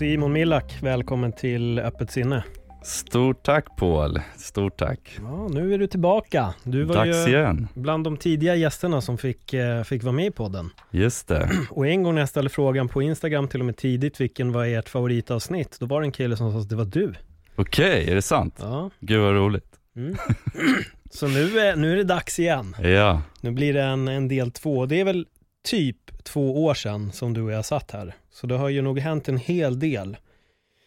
Simon 0.00 0.32
Millak, 0.32 0.78
välkommen 0.82 1.32
till 1.32 1.78
Öppet 1.78 2.10
sinne. 2.10 2.44
Stort 2.82 3.42
tack 3.42 3.76
Paul, 3.76 4.20
stort 4.36 4.76
tack. 4.78 5.18
Ja, 5.18 5.48
nu 5.48 5.74
är 5.74 5.78
du 5.78 5.86
tillbaka. 5.86 6.54
Du 6.64 6.82
var 6.84 6.94
Dags 6.94 7.28
ju 7.28 7.32
igen. 7.32 7.68
bland 7.74 8.04
de 8.04 8.16
tidiga 8.16 8.54
gästerna 8.54 9.00
som 9.00 9.18
fick, 9.18 9.54
eh, 9.54 9.82
fick 9.82 10.02
vara 10.02 10.12
med 10.12 10.26
i 10.26 10.30
podden. 10.30 10.70
Just 10.90 11.28
det. 11.28 11.50
Och 11.70 11.86
en 11.86 12.02
gång 12.02 12.14
när 12.14 12.22
jag 12.22 12.28
ställde 12.28 12.50
frågan 12.50 12.88
på 12.88 13.02
Instagram 13.02 13.48
till 13.48 13.60
och 13.60 13.66
med 13.66 13.76
tidigt, 13.76 14.20
vilken 14.20 14.52
var 14.52 14.64
ert 14.66 14.88
favoritavsnitt? 14.88 15.76
Då 15.80 15.86
var 15.86 16.00
det 16.00 16.06
en 16.06 16.12
kille 16.12 16.36
som 16.36 16.52
sa 16.52 16.58
att 16.58 16.68
det 16.68 16.76
var 16.76 16.84
du. 16.84 17.14
Okej, 17.56 18.10
är 18.10 18.14
det 18.14 18.22
sant? 18.22 18.54
Ja. 18.60 18.90
Gud 19.00 19.20
vad 19.20 19.34
roligt. 19.34 19.74
Mm. 19.96 20.16
Så 21.10 21.28
nu 21.28 21.58
är, 21.58 21.76
nu 21.76 21.92
är 21.92 21.96
det 21.96 22.04
dags 22.04 22.38
igen. 22.38 22.76
Ja, 22.82 23.22
Nu 23.40 23.50
blir 23.50 23.74
det 23.74 23.82
en, 23.82 24.08
en 24.08 24.28
del 24.28 24.50
två. 24.50 24.86
Det 24.86 25.00
är 25.00 25.04
väl 25.04 25.26
typ 25.64 26.24
två 26.24 26.64
år 26.64 26.74
sedan 26.74 27.12
som 27.12 27.34
du 27.34 27.42
och 27.42 27.52
jag 27.52 27.64
satt 27.64 27.90
här. 27.90 28.14
Så 28.30 28.46
det 28.46 28.56
har 28.56 28.68
ju 28.68 28.82
nog 28.82 28.98
hänt 28.98 29.28
en 29.28 29.36
hel 29.38 29.78
del 29.78 30.16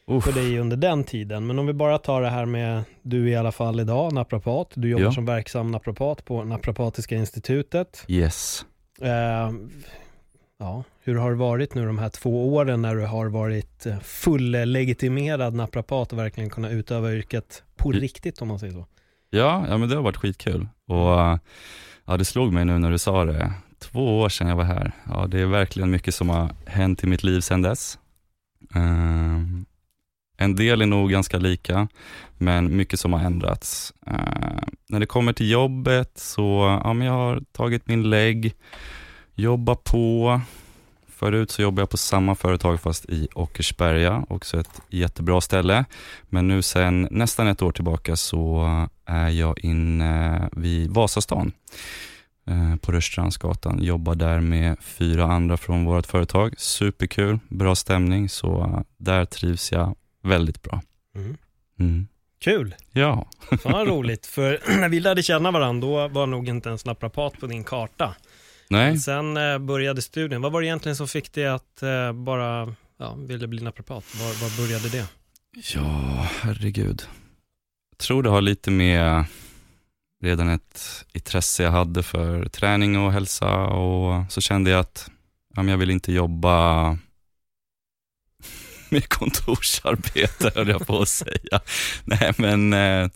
Uff. 0.08 0.24
för 0.24 0.32
dig 0.32 0.60
under 0.60 0.78
den 0.78 1.04
tiden. 1.04 1.48
Men 1.48 1.60
om 1.60 1.68
vi 1.68 1.74
bara 1.74 1.98
tar 1.98 2.22
det 2.22 2.30
här 2.30 2.46
med, 2.46 2.84
du 3.02 3.30
i 3.30 3.36
alla 3.36 3.52
fall 3.52 3.80
idag 3.80 4.14
naprapat. 4.14 4.72
Du 4.74 4.90
jobbar 4.90 5.04
Ja. 5.06 5.12
som 5.12 5.26
verksam 5.26 5.72
naprapat 5.72 6.26
på 6.26 6.44
Naprapatiska 6.44 7.16
institutet. 7.16 8.06
yes. 8.08 8.66
Eh, 9.02 9.52
ja, 10.60 10.84
hur 11.04 11.16
har 11.16 11.30
det 11.32 11.38
varit 11.38 11.76
nu 11.76 11.86
de 11.86 11.98
här 11.98 12.10
två 12.10 12.54
åren 12.56 12.82
när 12.82 12.96
du 12.96 13.06
har 13.06 13.26
varit 13.26 13.86
eh, 13.86 14.00
fullegitimerad 14.00 15.54
naprapat 15.54 16.14
och 16.14 16.20
verkligen 16.20 16.50
kunnat 16.50 16.72
utöva 16.72 17.14
yrket 17.14 17.64
på 17.78 17.92
riktigt 17.92 18.42
om 18.42 18.48
man 18.48 18.60
säger 18.60 18.74
så? 18.74 18.86
Ja, 19.30 19.66
ja 19.70 19.78
men 19.78 19.90
det 19.90 19.96
har 19.96 20.04
varit 20.04 20.18
skitkul. 20.18 20.68
Och 20.88 21.22
äh, 21.22 21.38
ja, 22.06 22.18
det 22.18 22.26
slog 22.26 22.54
mig 22.54 22.66
nu 22.66 22.80
när 22.80 22.92
du 22.92 22.98
sa 22.98 23.26
det. 23.26 23.54
Två 23.84 24.20
år 24.20 24.30
sedan 24.30 24.48
jag 24.48 24.56
var 24.56 24.64
här. 24.64 24.92
Ja, 25.10 25.28
det 25.28 25.40
är 25.40 25.46
verkligen 25.46 25.92
mycket 25.92 26.16
som 26.16 26.30
har 26.30 26.50
hänt 26.66 27.04
i 27.04 27.08
mitt 27.08 27.24
liv 27.24 27.42
sedan 27.42 27.62
dess. 27.62 27.98
Ehm, 28.76 29.66
en 30.38 30.56
del 30.56 30.82
är 30.82 30.86
nog 30.86 31.12
ganska 31.12 31.38
lika, 31.38 31.88
men 32.38 32.78
mycket 32.78 33.00
som 33.00 33.14
har 33.14 33.20
ändrats. 33.20 33.94
Uh, 34.08 34.64
när 34.90 35.00
det 35.00 35.06
kommer 35.06 35.34
till 35.34 35.52
jobbet 35.52 36.12
så, 36.16 36.80
ja 36.84 36.94
men 36.94 37.08
jag 37.08 37.14
har 37.14 37.42
tagit 37.52 37.88
min 37.88 38.10
lägg, 38.10 38.54
jobbar 39.36 39.76
på. 39.76 40.42
Förut 41.08 41.52
så 41.52 41.62
jobbade 41.62 41.82
jag 41.82 41.90
på 41.90 41.98
samma 41.98 42.36
företag 42.36 42.82
fast 42.82 43.06
i 43.06 43.28
Åkersberga, 43.36 44.26
också 44.30 44.60
ett 44.60 44.82
jättebra 44.90 45.42
ställe. 45.42 45.86
Men 46.30 46.48
nu 46.48 46.62
sen 46.62 47.08
nästan 47.12 47.48
ett 47.48 47.62
år 47.62 47.72
tillbaka 47.72 48.16
så 48.16 48.68
är 49.06 49.30
jag 49.30 49.60
inne 49.60 50.50
vid 50.52 50.92
Vasastan 50.92 51.52
på 52.82 52.92
Rörstrandsgatan. 52.92 53.84
Jobbar 53.84 54.16
där 54.16 54.40
med 54.40 54.78
fyra 54.82 55.26
andra 55.26 55.58
från 55.58 55.86
vårt 55.86 56.06
företag. 56.08 56.54
Superkul, 56.58 57.40
bra 57.50 57.76
stämning, 57.76 58.30
så 58.30 58.62
eh, 58.64 58.80
där 58.98 59.26
trivs 59.26 59.72
jag 59.72 59.96
väldigt 60.24 60.62
bra. 60.62 60.82
Mm. 61.16 61.38
Mm. 61.80 62.08
Kul! 62.40 62.76
Ja, 62.92 63.28
Fan 63.62 63.72
vad 63.72 63.88
roligt, 63.88 64.26
för 64.26 64.60
när 64.80 64.90
vi 64.90 65.00
lärde 65.00 65.24
känna 65.24 65.52
varandra 65.52 65.88
då 65.88 66.08
var 66.08 66.28
nog 66.28 66.48
inte 66.50 66.70
ens 66.70 66.86
naprapat 66.86 67.40
på 67.40 67.48
din 67.48 67.64
karta. 67.64 68.16
nej. 68.70 68.90
Men 68.90 69.00
sen 69.00 69.38
eh, 69.38 69.58
började 69.58 70.02
studien. 70.02 70.42
Vad 70.42 70.52
var 70.52 70.62
det 70.62 70.68
egentligen 70.68 70.96
som 70.96 71.08
fick 71.08 71.34
dig 71.34 71.48
att 71.48 71.84
eh, 71.84 72.14
bara 72.14 72.76
ja, 72.98 73.16
ville 73.16 73.48
bli 73.48 73.62
naprapat? 73.64 74.04
Var, 74.20 74.28
var 74.28 74.58
började 74.68 74.90
det? 74.90 75.06
Ja, 75.74 76.28
herregud. 76.42 77.04
Jag 77.92 77.98
tror 77.98 78.24
det 78.24 78.30
har 78.30 78.42
lite 78.42 78.72
med 78.72 79.26
redan 80.24 80.50
ett 80.50 81.06
intresse 81.14 81.64
jag 81.64 81.72
hade 81.72 82.04
för 82.04 82.46
träning 82.46 82.98
och 82.98 83.12
hälsa 83.12 83.56
och 83.56 84.32
så 84.32 84.42
kände 84.42 84.70
jag 84.72 84.80
att 84.80 85.10
ja, 85.56 85.64
jag 85.64 85.78
vill 85.78 85.90
inte 85.90 86.14
jobba 86.14 86.84
med 88.90 89.10
kontorsarbete, 89.10 90.52
höll 90.56 90.70
jag 90.70 90.88
på 90.88 91.02
att 91.02 91.10
säga. 91.10 91.60
Nej, 92.04 92.34
men 92.38 92.74
eh, 92.74 93.10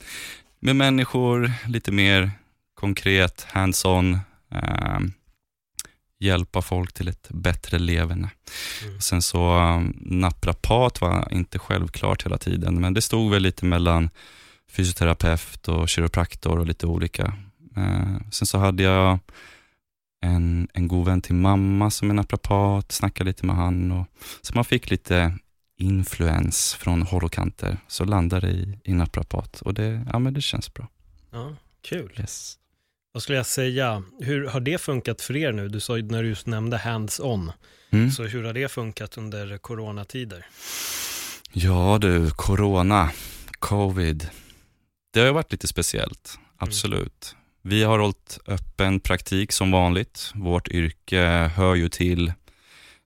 med 0.60 0.76
människor, 0.76 1.52
lite 1.68 1.92
mer 1.92 2.32
konkret, 2.74 3.48
hands-on, 3.50 4.20
eh, 4.52 5.00
hjälpa 6.20 6.62
folk 6.62 6.94
till 6.94 7.08
ett 7.08 7.28
bättre 7.30 7.80
leverne. 7.80 8.30
Mm. 8.84 9.02
Sen 9.02 9.22
så 9.22 9.60
um, 9.60 9.98
naprapat 10.02 11.02
var 11.02 11.34
inte 11.34 11.60
självklart 11.60 12.26
hela 12.26 12.38
tiden, 12.38 12.82
men 12.82 12.94
det 12.94 13.02
stod 13.02 13.32
väl 13.32 13.44
lite 13.44 13.66
mellan 13.66 14.10
fysioterapeut 14.72 15.68
och 15.68 15.90
kiropraktor 15.90 16.60
och 16.60 16.66
lite 16.66 16.88
olika. 16.88 17.34
Eh, 17.78 18.18
sen 18.32 18.48
så 18.48 18.58
hade 18.58 18.84
jag 18.84 19.20
en, 20.22 20.68
en 20.74 20.88
god 20.88 21.06
vän 21.06 21.22
till 21.22 21.36
mamma 21.36 21.92
som 21.92 22.10
är 22.10 22.14
naprapat, 22.14 22.92
snackade 22.92 23.30
lite 23.30 23.46
med 23.46 23.56
han 23.56 23.92
och 23.92 24.08
så 24.42 24.56
man 24.56 24.66
fick 24.66 24.90
lite 24.90 25.38
influens 25.78 26.74
från 26.74 27.02
håll 27.02 27.24
och 27.24 27.32
kanter, 27.32 27.78
så 27.88 28.06
landade 28.06 28.48
i, 28.48 28.80
i 28.84 28.94
naprapat 28.94 29.62
och 29.62 29.74
det, 29.74 30.06
ja, 30.12 30.20
men 30.20 30.34
det 30.34 30.42
känns 30.42 30.74
bra. 30.74 30.88
Ja, 31.32 31.56
kul. 31.82 32.16
Yes. 32.20 32.58
Vad 33.12 33.24
skulle 33.24 33.38
jag 33.38 33.46
säga? 33.46 34.04
Hur 34.20 34.48
har 34.48 34.60
det 34.60 34.78
funkat 34.82 35.22
för 35.22 35.36
er 35.36 35.52
nu? 35.52 35.70
Du 35.70 35.80
sa 35.80 35.96
när 35.96 36.24
du 36.24 36.30
just 36.30 36.48
nämnde 36.48 36.78
hands-on. 36.78 37.52
Mm. 37.90 38.12
Så 38.12 38.24
hur 38.24 38.44
har 38.44 38.54
det 38.54 38.72
funkat 38.72 39.18
under 39.18 39.58
coronatider? 39.58 40.46
Ja 41.52 41.98
du, 42.02 42.30
corona, 42.30 43.12
covid. 43.60 44.30
Det 45.14 45.20
har 45.20 45.32
varit 45.32 45.52
lite 45.52 45.68
speciellt, 45.68 46.40
absolut. 46.58 47.36
Vi 47.62 47.84
har 47.84 48.00
hållit 48.00 48.40
öppen 48.48 49.00
praktik 49.00 49.52
som 49.52 49.72
vanligt. 49.72 50.32
Vårt 50.36 50.68
yrke 50.68 51.52
hör 51.56 51.76
ju 51.76 51.90
till, 51.90 52.34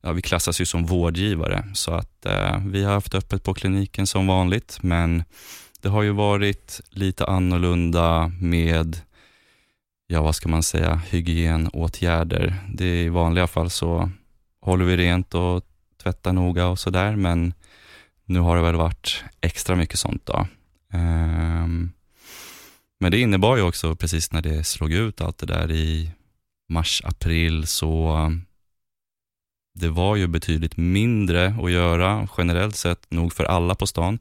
ja, 0.01 0.11
vi 0.11 0.21
klassas 0.21 0.61
ju 0.61 0.65
som 0.65 0.85
vårdgivare, 0.85 1.65
så 1.73 1.91
att 1.91 2.25
eh, 2.25 2.59
vi 2.65 2.83
har 2.83 2.93
haft 2.93 3.15
öppet 3.15 3.43
på 3.43 3.53
kliniken 3.53 4.07
som 4.07 4.27
vanligt, 4.27 4.77
men 4.81 5.23
det 5.81 5.89
har 5.89 6.01
ju 6.01 6.11
varit 6.11 6.81
lite 6.89 7.25
annorlunda 7.25 8.31
med, 8.39 8.99
ja 10.07 10.21
vad 10.21 10.35
ska 10.35 10.49
man 10.49 10.63
säga, 10.63 10.95
hygienåtgärder. 10.95 12.55
Det 12.73 12.85
är 12.85 13.03
I 13.03 13.09
vanliga 13.09 13.47
fall 13.47 13.69
så 13.69 14.11
håller 14.61 14.85
vi 14.85 14.97
rent 14.97 15.33
och 15.33 15.63
tvättar 16.03 16.33
noga 16.33 16.67
och 16.67 16.79
sådär, 16.79 17.15
men 17.15 17.53
nu 18.25 18.39
har 18.39 18.55
det 18.55 18.61
väl 18.61 18.75
varit 18.75 19.23
extra 19.41 19.75
mycket 19.75 19.99
sånt 19.99 20.25
då. 20.25 20.47
Ehm, 20.91 21.91
men 22.99 23.11
det 23.11 23.19
innebar 23.19 23.57
ju 23.57 23.61
också 23.61 23.95
precis 23.95 24.31
när 24.31 24.41
det 24.41 24.63
slog 24.63 24.91
ut 24.91 25.21
allt 25.21 25.37
det 25.37 25.45
där 25.45 25.71
i 25.71 26.11
mars, 26.69 27.01
april 27.05 27.67
så 27.67 28.07
ehm, 28.07 28.41
det 29.73 29.89
var 29.89 30.15
ju 30.15 30.27
betydligt 30.27 30.77
mindre 30.77 31.55
att 31.61 31.71
göra 31.71 32.27
generellt 32.37 32.75
sett 32.75 33.11
nog 33.11 33.33
för 33.33 33.43
alla 33.43 33.75
på 33.75 33.87
stan. 33.87 34.19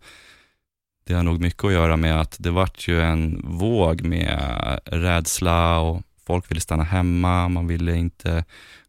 Det 1.04 1.14
har 1.14 1.22
nog 1.22 1.40
mycket 1.40 1.64
att 1.64 1.72
göra 1.72 1.96
med 1.96 2.20
att 2.20 2.36
det 2.38 2.50
vart 2.50 2.88
ju 2.88 3.00
en 3.00 3.40
våg 3.44 4.02
med 4.02 4.80
rädsla 4.84 5.78
och 5.78 6.02
folk 6.26 6.50
ville 6.50 6.60
stanna 6.60 6.82
hemma, 6.82 7.48
man 7.48 7.66
ville 7.66 7.96
inte 7.96 8.44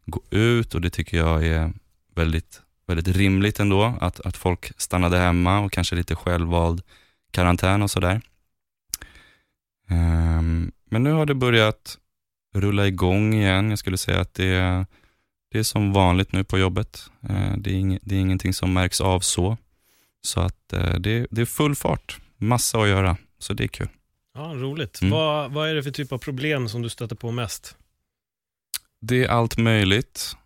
gå 0.06 0.22
ut 0.30 0.74
och 0.74 0.80
det 0.80 0.90
tycker 0.90 1.16
jag 1.16 1.46
är 1.46 1.72
väldigt, 2.14 2.62
väldigt 2.86 3.16
rimligt 3.16 3.60
ändå, 3.60 3.94
att, 4.00 4.20
att 4.20 4.36
folk 4.36 4.72
stannade 4.76 5.18
hemma 5.18 5.60
och 5.60 5.72
kanske 5.72 5.96
lite 5.96 6.14
självvald 6.14 6.82
karantän 7.32 7.82
och 7.82 7.90
sådär. 7.90 8.20
Ehm, 9.88 10.72
men 10.90 11.02
nu 11.02 11.12
har 11.12 11.26
det 11.26 11.34
börjat 11.34 11.98
rulla 12.54 12.86
igång 12.86 13.34
igen. 13.34 13.70
Jag 13.70 13.78
skulle 13.78 13.98
säga 13.98 14.20
att 14.20 14.34
det 14.34 14.46
är, 14.46 14.86
det 15.50 15.58
är 15.58 15.62
som 15.62 15.92
vanligt 15.92 16.32
nu 16.32 16.44
på 16.44 16.58
jobbet. 16.58 17.10
Eh, 17.28 17.56
det, 17.56 17.70
är 17.70 17.74
ing, 17.74 17.98
det 18.02 18.14
är 18.14 18.20
ingenting 18.20 18.54
som 18.54 18.72
märks 18.72 19.00
av 19.00 19.20
så. 19.20 19.56
Så 20.22 20.40
att 20.40 20.72
eh, 20.72 20.94
det, 20.94 21.26
det 21.30 21.40
är 21.40 21.46
full 21.46 21.74
fart, 21.74 22.20
massa 22.36 22.78
att 22.78 22.88
göra, 22.88 23.16
så 23.38 23.54
det 23.54 23.64
är 23.64 23.68
kul. 23.68 23.88
Ja, 24.34 24.40
roligt. 24.40 25.02
Mm. 25.02 25.10
Vad, 25.10 25.52
vad 25.52 25.68
är 25.70 25.74
det 25.74 25.82
för 25.82 25.90
typ 25.90 26.12
av 26.12 26.18
problem 26.18 26.68
som 26.68 26.82
du 26.82 26.88
stöter 26.88 27.16
på 27.16 27.30
mest? 27.30 27.76
Det 29.00 29.24
är 29.24 29.28
allt 29.28 29.56
möjligt. 29.56 30.36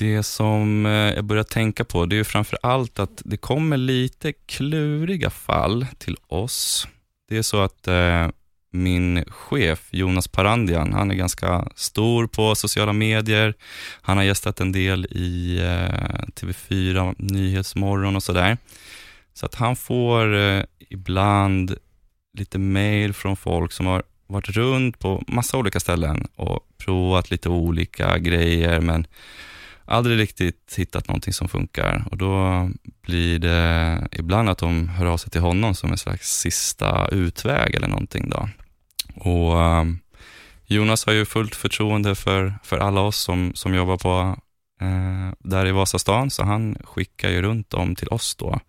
Det 0.00 0.22
som 0.22 0.86
eh, 0.86 0.92
jag 0.92 1.24
börjar 1.24 1.44
tänka 1.44 1.84
på, 1.84 2.06
det 2.06 2.14
är 2.14 2.18
ju 2.18 2.24
framför 2.24 2.58
allt 2.62 2.98
att 2.98 3.22
det 3.24 3.36
kommer 3.36 3.76
lite 3.76 4.32
kluriga 4.32 5.30
fall 5.30 5.86
till 5.98 6.16
oss. 6.26 6.88
Det 7.28 7.36
är 7.36 7.42
så 7.42 7.60
att 7.60 7.88
eh, 7.88 8.28
min 8.70 9.24
chef 9.28 9.88
Jonas 9.90 10.28
Parandian, 10.28 10.92
han 10.92 11.10
är 11.10 11.14
ganska 11.14 11.68
stor 11.74 12.26
på 12.26 12.54
sociala 12.54 12.92
medier. 12.92 13.54
Han 14.02 14.16
har 14.16 14.24
gästat 14.24 14.60
en 14.60 14.72
del 14.72 15.06
i 15.10 15.58
eh, 15.58 16.24
TV4 16.40 17.14
Nyhetsmorgon 17.18 18.16
och 18.16 18.22
sådär. 18.22 18.58
Så 19.34 19.46
att 19.46 19.54
han 19.54 19.76
får 19.76 20.26
ibland 20.78 21.76
lite 22.38 22.58
mail 22.58 23.12
från 23.12 23.36
folk 23.36 23.72
som 23.72 23.86
har 23.86 24.02
varit 24.26 24.48
runt 24.48 24.98
på 24.98 25.22
massa 25.26 25.56
olika 25.56 25.80
ställen 25.80 26.26
och 26.36 26.60
provat 26.78 27.30
lite 27.30 27.48
olika 27.48 28.18
grejer 28.18 28.80
men 28.80 29.06
aldrig 29.90 30.18
riktigt 30.18 30.74
hittat 30.76 31.08
någonting 31.08 31.32
som 31.32 31.48
funkar. 31.48 32.04
Och 32.10 32.16
då 32.16 32.68
blir 33.02 33.38
det 33.38 34.08
ibland 34.12 34.48
att 34.48 34.58
de 34.58 34.88
hör 34.88 35.06
av 35.06 35.16
sig 35.16 35.30
till 35.30 35.40
honom 35.40 35.74
som 35.74 35.90
en 35.90 35.98
slags 35.98 36.38
sista 36.40 37.08
utväg 37.08 37.74
eller 37.74 37.88
någonting. 37.88 38.30
Då. 38.30 38.48
Och 39.14 39.62
eh, 39.62 39.84
Jonas 40.66 41.06
har 41.06 41.12
ju 41.12 41.24
fullt 41.24 41.54
förtroende 41.54 42.14
för, 42.14 42.54
för 42.62 42.78
alla 42.78 43.00
oss 43.00 43.16
som, 43.16 43.52
som 43.54 43.74
jobbar 43.74 43.96
på 43.96 44.36
eh, 44.80 45.32
där 45.38 45.66
i 45.66 45.72
Vasastan, 45.72 46.30
så 46.30 46.44
han 46.44 46.76
skickar 46.84 47.30
ju 47.30 47.42
runt 47.42 47.70
dem 47.70 47.94
till 47.94 48.08
oss 48.08 48.34
då. 48.34 48.60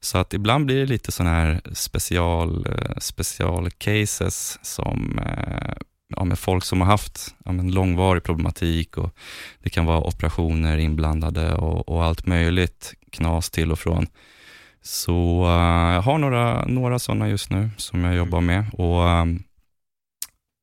Så 0.00 0.18
att 0.18 0.34
ibland 0.34 0.66
blir 0.66 0.80
det 0.80 0.86
lite 0.86 1.12
sådana 1.12 1.34
här 1.34 1.60
special, 1.72 2.66
eh, 2.66 2.96
special 2.98 3.70
cases 3.70 4.58
som 4.62 5.18
eh, 5.18 5.74
ja, 6.16 6.24
med 6.24 6.38
folk 6.38 6.64
som 6.64 6.80
har 6.80 6.88
haft 6.88 7.34
ja, 7.44 7.52
men 7.52 7.72
långvarig 7.72 8.22
problematik 8.22 8.96
och 8.98 9.14
det 9.62 9.70
kan 9.70 9.86
vara 9.86 10.00
operationer 10.00 10.78
inblandade 10.78 11.54
och, 11.54 11.88
och 11.88 12.04
allt 12.04 12.26
möjligt 12.26 12.94
knas 13.10 13.50
till 13.50 13.72
och 13.72 13.78
från. 13.78 14.06
Så 14.82 15.44
uh, 15.44 15.94
jag 15.94 16.02
har 16.02 16.18
några, 16.18 16.64
några 16.64 16.98
sådana 16.98 17.28
just 17.28 17.50
nu 17.50 17.70
som 17.76 18.04
jag 18.04 18.14
jobbar 18.14 18.40
med 18.40 18.64
och 18.72 19.00
um, 19.00 19.42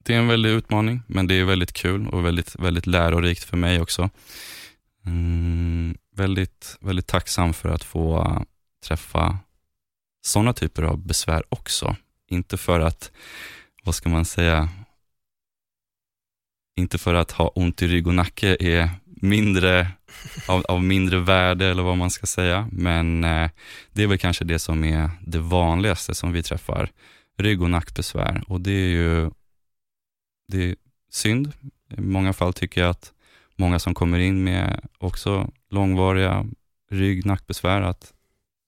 det 0.06 0.16
är 0.16 0.20
en 0.20 0.28
väldig 0.28 0.50
utmaning, 0.50 1.02
men 1.08 1.28
det 1.28 1.34
är 1.34 1.44
väldigt 1.44 1.74
kul 1.74 2.08
och 2.08 2.26
väldigt, 2.26 2.56
väldigt 2.56 2.88
lärorikt 2.88 3.44
för 3.44 3.58
mig 3.58 3.82
också. 3.82 4.10
Mm, 5.06 5.98
väldigt, 6.16 6.78
väldigt 6.82 7.08
tacksam 7.08 7.54
för 7.54 7.70
att 7.70 7.84
få 7.84 8.38
träffa 8.88 9.38
sådana 10.22 10.54
typer 10.54 10.84
av 10.84 10.98
besvär 10.98 11.44
också. 11.50 11.96
Inte 12.30 12.58
för 12.58 12.80
att, 12.80 13.12
vad 13.84 13.96
ska 13.96 14.10
man 14.10 14.26
säga, 14.26 14.70
inte 16.80 16.98
för 16.98 17.14
att 17.14 17.32
ha 17.32 17.48
ont 17.48 17.82
i 17.82 17.88
rygg 17.88 18.08
och 18.08 18.16
nacke 18.16 18.58
är 18.60 18.90
mindre 19.06 19.88
av, 20.48 20.66
av 20.68 20.84
mindre 20.84 21.20
värde 21.20 21.66
eller 21.66 21.84
vad 21.84 21.98
man 21.98 22.10
ska 22.10 22.26
säga, 22.26 22.70
men 22.72 23.24
eh, 23.24 23.50
det 23.94 24.04
är 24.04 24.08
väl 24.08 24.18
kanske 24.18 24.46
det 24.46 24.60
som 24.60 24.84
är 24.84 25.10
det 25.22 25.40
vanligaste 25.40 26.16
som 26.16 26.32
vi 26.32 26.44
träffar, 26.44 26.92
rygg 27.38 27.62
och 27.62 27.70
nackbesvär 27.70 28.44
och 28.48 28.62
det 28.62 28.72
är 28.72 28.90
ju 28.90 29.32
det 30.48 30.70
är 30.70 30.76
synd. 31.12 31.52
I 31.98 32.02
många 32.02 32.34
fall 32.34 32.54
tycker 32.54 32.82
jag 32.82 32.90
att 32.90 33.14
många 33.56 33.80
som 33.80 33.94
kommer 33.94 34.20
in 34.20 34.44
med 34.44 34.82
också 34.98 35.52
långvariga 35.70 36.46
rygg 36.92 37.26
nackbesvär, 37.26 37.82
att 37.82 38.14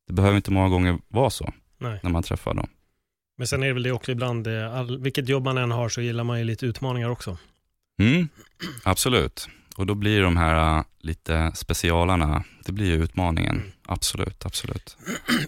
det 0.08 0.14
behöver 0.14 0.36
inte 0.36 0.52
många 0.52 0.70
gånger 0.70 0.98
vara 1.08 1.30
så 1.30 1.54
Nej. 1.78 2.00
när 2.04 2.10
man 2.10 2.24
träffar 2.24 2.54
dem. 2.54 2.68
Men 3.38 3.48
sen 3.48 3.64
är 3.64 3.68
det 3.68 3.74
väl 3.74 3.84
det 3.84 3.92
också 3.92 4.12
ibland, 4.12 4.48
eh, 4.48 4.76
all, 4.76 5.00
vilket 5.00 5.30
jobb 5.30 5.44
man 5.44 5.58
än 5.58 5.72
har 5.72 5.90
så 5.90 6.02
gillar 6.02 6.24
man 6.24 6.40
ju 6.40 6.46
lite 6.46 6.66
utmaningar 6.66 7.10
också. 7.10 7.38
Mm, 8.02 8.30
absolut. 8.84 9.48
Och 9.76 9.86
då 9.86 9.96
blir 9.96 10.22
de 10.22 10.38
här 10.38 10.78
uh, 10.78 10.84
lite 11.00 11.52
specialarna, 11.56 12.44
det 12.66 12.72
blir 12.72 12.98
utmaningen. 12.98 13.72
Absolut, 13.86 14.46
absolut. 14.46 14.98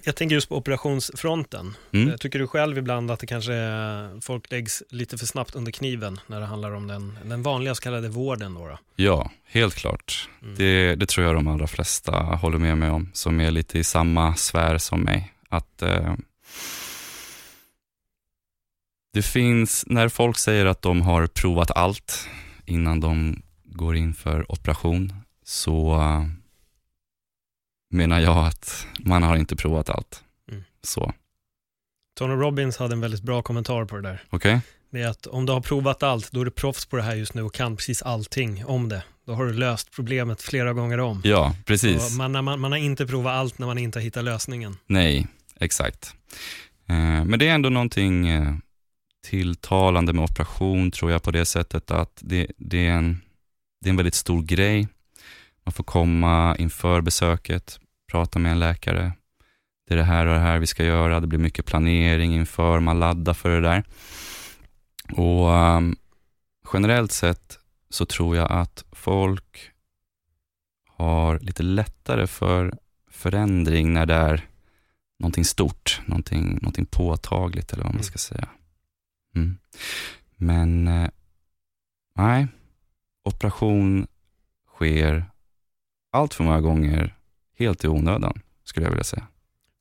Jag 0.04 0.16
tänker 0.16 0.36
just 0.36 0.50
på 0.50 0.58
operationsfronten. 0.58 1.76
Mm. 1.92 2.10
Jag 2.10 2.20
tycker 2.20 2.40
du 2.40 2.48
själv 2.48 2.78
ibland 2.78 3.12
att 3.12 3.20
det 3.20 3.28
kanske 3.28 3.54
är, 3.54 4.22
folk 4.22 4.52
läggs 4.52 4.84
lite 4.90 5.18
för 5.18 5.26
snabbt 5.26 5.56
under 5.56 5.72
kniven 5.72 6.20
när 6.28 6.40
det 6.40 6.46
handlar 6.46 6.72
om 6.72 6.88
den, 6.88 7.18
den 7.26 7.44
vanliga 7.44 7.76
så 7.76 7.82
kallade 7.82 8.10
vården? 8.10 8.54
Då, 8.54 8.68
då? 8.68 8.78
Ja, 8.96 9.32
helt 9.46 9.76
klart. 9.76 10.30
Mm. 10.42 10.56
Det, 10.56 10.96
det, 10.96 11.06
tror 11.06 11.26
jag 11.26 11.36
de 11.36 11.48
allra 11.48 11.68
flesta 11.68 12.12
håller 12.12 12.58
med 12.58 12.78
mig 12.78 12.90
om, 12.90 13.10
som 13.14 13.40
är 13.40 13.52
lite 13.52 13.80
i 13.80 13.84
samma 13.84 14.36
sfär 14.36 14.78
som 14.78 15.02
mig. 15.02 15.34
Att 15.50 15.84
uh, 15.84 16.16
det 19.14 19.22
finns, 19.22 19.84
när 19.88 20.10
folk 20.10 20.38
säger 20.38 20.66
att 20.66 20.82
de 20.82 21.02
har 21.02 21.28
provat 21.28 21.72
allt 21.72 22.28
innan 22.66 23.00
de 23.00 23.42
går 23.64 23.96
in 23.96 24.14
för 24.14 24.52
operation, 24.52 25.14
så 25.44 25.96
uh, 25.96 26.26
menar 27.90 28.20
jag 28.20 28.48
att 28.48 28.88
man 29.00 29.24
har 29.24 29.38
inte 29.38 29.56
provat 29.56 29.90
allt. 29.90 30.24
Mm. 30.52 30.64
Så. 30.84 31.14
Tony 32.18 32.34
Robbins 32.34 32.78
hade 32.78 32.94
en 32.94 33.02
väldigt 33.02 33.24
bra 33.24 33.42
kommentar 33.42 33.86
på 33.86 33.96
det 33.96 34.02
där. 34.02 34.24
Okay. 34.30 34.60
Det 34.94 35.02
är 35.02 35.08
att 35.08 35.28
om 35.28 35.46
du 35.46 35.54
har 35.54 35.62
provat 35.62 36.04
allt, 36.04 36.32
då 36.32 36.42
är 36.42 36.46
du 36.46 36.52
proffs 36.52 36.86
på 36.86 36.96
det 36.98 37.04
här 37.04 37.16
just 37.16 37.34
nu 37.34 37.42
och 37.42 37.54
kan 37.54 37.76
precis 37.76 38.02
allting 38.02 38.66
om 38.66 38.90
det. 38.90 39.04
Då 39.26 39.34
har 39.34 39.46
du 39.46 39.54
löst 39.54 39.92
problemet 39.92 40.42
flera 40.42 40.74
gånger 40.74 41.00
om. 41.00 41.22
Ja, 41.24 41.56
precis. 41.66 42.18
Man, 42.18 42.32
man, 42.32 42.60
man, 42.60 42.72
har 42.72 42.80
inte 42.80 43.08
provat 43.08 43.34
allt 43.34 43.60
när 43.60 43.68
man 43.68 43.78
inte 43.78 44.00
har 44.00 44.04
hittat 44.04 44.24
lösningen. 44.24 44.78
Nej, 44.86 45.28
exakt. 45.60 46.16
Eh, 46.90 47.26
men 47.26 47.40
det 47.40 47.48
är 47.48 47.54
ändå 47.54 47.70
någonting 47.70 48.28
eh, 48.28 48.54
tilltalande 49.24 50.14
med 50.14 50.24
operation 50.24 50.92
tror 50.92 51.12
jag 51.12 51.24
på 51.24 51.32
det 51.32 51.46
sättet 51.46 51.92
att 51.92 52.20
det, 52.22 52.48
det, 52.58 52.88
är 52.88 52.92
en, 52.92 53.22
det 53.82 53.90
är 53.90 53.90
en 53.90 53.98
väldigt 53.98 54.16
stor 54.16 54.42
grej. 54.42 54.88
Man 55.64 55.74
får 55.74 55.84
komma 55.84 56.56
inför 56.60 57.02
besöket, 57.02 57.80
prata 58.12 58.40
med 58.40 58.52
en 58.52 58.60
läkare. 58.60 59.14
Det 59.88 59.94
är 59.94 59.98
det 59.98 60.04
här 60.04 60.26
och 60.26 60.34
det 60.34 60.40
här 60.40 60.60
vi 60.60 60.68
ska 60.68 60.84
göra. 60.84 61.20
Det 61.20 61.28
blir 61.28 61.40
mycket 61.40 61.66
planering 61.66 62.36
inför, 62.36 62.80
man 62.80 63.00
laddar 63.00 63.34
för 63.34 63.50
det 63.50 63.62
där. 63.62 63.84
Och 65.12 65.50
um, 65.50 65.96
generellt 66.74 67.12
sett 67.12 67.60
så 67.90 68.06
tror 68.06 68.36
jag 68.36 68.52
att 68.52 68.84
folk 68.92 69.72
har 70.88 71.40
lite 71.40 71.64
lättare 71.64 72.28
för 72.28 72.74
förändring 73.12 73.94
när 73.94 74.06
det 74.06 74.14
är 74.14 74.48
någonting 75.20 75.46
stort, 75.46 76.02
någonting, 76.06 76.54
någonting 76.62 76.86
påtagligt 76.86 77.74
eller 77.74 77.84
vad 77.84 77.94
man 77.94 78.02
mm. 78.02 78.04
ska 78.04 78.18
säga. 78.18 78.48
Mm. 79.36 79.58
Men 80.36 80.88
eh, 80.88 81.10
nej, 82.16 82.48
operation 83.24 84.08
sker 84.76 85.26
allt 86.12 86.34
för 86.34 86.44
många 86.44 86.62
gånger 86.62 87.16
helt 87.60 87.84
i 87.84 87.88
onödan, 87.88 88.42
skulle 88.64 88.86
jag 88.86 88.92
vilja 88.92 89.04
säga. 89.04 89.28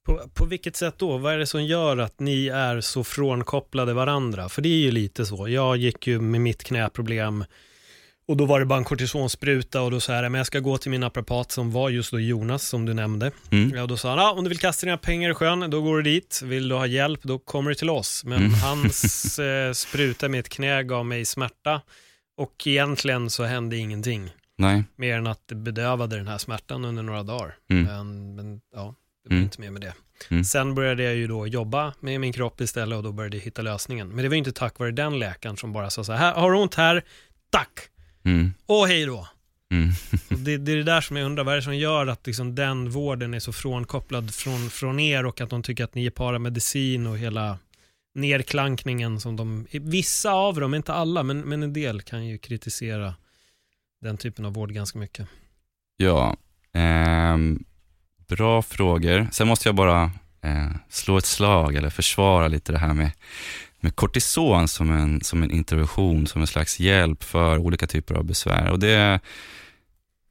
På, 0.07 0.29
på 0.35 0.45
vilket 0.45 0.77
sätt 0.77 0.99
då? 0.99 1.19
Vad 1.19 1.35
är 1.35 1.39
det 1.39 1.47
som 1.47 1.65
gör 1.65 1.97
att 1.97 2.21
ni 2.21 2.49
är 2.49 2.81
så 2.81 3.05
frånkopplade 3.05 3.95
varandra? 3.95 4.49
För 4.49 4.63
det 4.63 4.69
är 4.69 4.79
ju 4.79 4.91
lite 4.91 5.27
så. 5.27 5.49
Jag 5.49 5.77
gick 5.77 6.07
ju 6.07 6.21
med 6.21 6.41
mitt 6.41 6.65
knäproblem 6.65 7.45
och 8.27 8.37
då 8.37 8.47
var 8.47 8.61
det 8.61 8.67
bara 8.67 8.79
en 8.79 8.85
kortisonspruta 8.85 9.83
och 9.83 9.91
då 9.91 10.01
sa 10.01 10.13
jag, 10.13 10.33
men 10.33 10.39
jag 10.39 10.47
ska 10.47 10.61
gå 10.61 10.79
till 10.79 10.91
min 10.91 11.01
naprapat 11.01 11.53
som 11.53 11.71
var 11.71 11.91
just 11.91 12.11
då 12.11 12.21
Jonas 12.21 12.69
som 12.69 12.87
du 12.87 12.95
nämnde. 12.95 13.31
Mm. 13.51 13.77
Ja, 13.77 13.87
då 13.87 13.97
sa 13.97 14.11
han, 14.11 14.19
ah, 14.19 14.33
om 14.33 14.45
du 14.45 14.49
vill 14.49 14.59
kasta 14.59 14.87
dina 14.87 14.99
pengar 14.99 15.31
i 15.31 15.35
sjön, 15.35 15.71
då 15.71 15.83
går 15.83 15.97
du 15.97 16.03
dit. 16.03 16.41
Vill 16.45 16.69
du 16.69 16.75
ha 16.75 16.87
hjälp, 16.87 17.23
då 17.23 17.39
kommer 17.39 17.71
du 17.71 17.75
till 17.75 17.91
oss. 17.91 18.25
Men 18.25 18.39
mm. 18.39 18.55
hans 18.63 19.39
eh, 19.39 19.73
spruta 19.73 20.29
med 20.29 20.41
ett 20.41 20.49
knä 20.49 20.83
gav 20.83 21.07
mig 21.07 21.25
smärta 21.25 21.81
och 22.37 22.67
egentligen 22.67 23.31
så 23.31 23.45
hände 23.45 23.77
ingenting. 23.77 24.31
Nej. 24.59 24.85
Mer 24.97 25.17
än 25.17 25.27
att 25.27 25.49
det 25.49 25.55
bedövade 25.55 26.17
den 26.17 26.29
här 26.29 26.39
smärtan 26.39 26.85
under 26.85 27.03
några 27.03 27.23
dagar. 27.23 27.55
Mm. 27.71 27.85
Men, 27.85 28.35
men, 28.35 28.61
ja, 28.75 28.95
det 29.23 29.29
blev 29.29 29.37
mm. 29.37 29.45
inte 29.45 29.61
mer 29.61 29.71
med 29.71 29.83
det. 29.83 29.95
Mm. 30.31 30.45
Sen 30.45 30.75
började 30.75 31.03
jag 31.03 31.15
ju 31.15 31.27
då 31.27 31.47
jobba 31.47 31.95
med 32.01 32.21
min 32.21 32.33
kropp 32.33 32.61
istället 32.61 32.97
och 32.97 33.03
då 33.03 33.13
började 33.13 33.37
jag 33.37 33.45
hitta 33.45 33.63
lösningen. 33.63 34.09
Men 34.09 34.23
det 34.23 34.29
var 34.29 34.37
inte 34.37 34.53
tack 34.53 34.79
vare 34.79 34.91
den 34.91 35.19
läkaren 35.19 35.57
som 35.57 35.73
bara 35.73 35.91
sa 35.91 36.05
så 36.05 36.13
här, 36.13 36.35
har 36.35 36.53
du 36.53 36.59
ont 36.59 36.75
här? 36.75 37.03
Tack! 37.51 37.89
Mm. 38.25 38.55
Och 38.67 38.89
hej 38.89 39.07
då. 39.07 39.29
Mm. 39.73 39.91
det, 40.45 40.57
det, 40.57 40.73
är 40.73 40.77
det 40.77 40.83
där 40.83 41.01
som 41.01 41.17
jag 41.17 41.27
undrar, 41.27 41.45
vad 41.45 41.53
är 41.55 41.57
det 41.57 41.63
som 41.63 41.77
gör 41.77 42.07
att 42.07 42.27
liksom 42.27 42.55
den 42.55 42.91
vården 42.91 43.35
är 43.35 43.41
så 43.41 43.53
frånkopplad 43.53 44.35
från, 44.35 44.71
från 44.71 45.01
er 45.01 45.27
och 45.27 45.41
att 45.41 45.51
de 45.51 45.63
tycker 45.63 45.85
att 45.85 45.95
ni 45.95 46.07
är 46.07 46.11
paramedicin 46.11 47.07
och 47.07 47.19
hela 47.19 47.59
nerklankningen 48.15 49.21
som 49.21 49.37
de, 49.37 49.67
vissa 49.71 50.33
av 50.33 50.61
dem, 50.61 50.75
inte 50.75 50.93
alla, 50.93 51.23
men, 51.23 51.41
men 51.41 51.63
en 51.63 51.73
del 51.73 52.03
kan 52.03 52.27
ju 52.27 52.39
kritisera 52.39 53.15
den 54.01 54.17
typen 54.17 54.45
av 54.45 54.53
vård 54.53 54.73
ganska 54.73 54.99
mycket. 54.99 55.29
Ja, 55.97 56.37
eh, 56.75 57.37
bra 58.29 58.63
frågor. 58.63 59.29
Sen 59.33 59.49
måste 59.49 59.69
jag 59.69 59.75
bara 59.75 60.03
eh, 60.43 60.71
slå 60.89 61.19
ett 61.19 61.27
slag 61.27 61.75
eller 61.75 61.91
försvara 61.91 62.49
lite 62.49 62.73
det 62.73 62.79
här 62.79 62.95
med 62.95 63.11
med 63.83 63.97
kortison 63.97 64.69
som 64.69 64.91
en, 64.91 65.21
som 65.21 65.43
en 65.43 65.51
intervention, 65.51 66.27
som 66.27 66.41
en 66.41 66.47
slags 66.47 66.81
hjälp 66.81 67.25
för 67.25 67.59
olika 67.59 67.87
typer 67.87 68.15
av 68.15 68.25
besvär. 68.25 68.71
Och 68.71 68.79
det, 68.79 69.21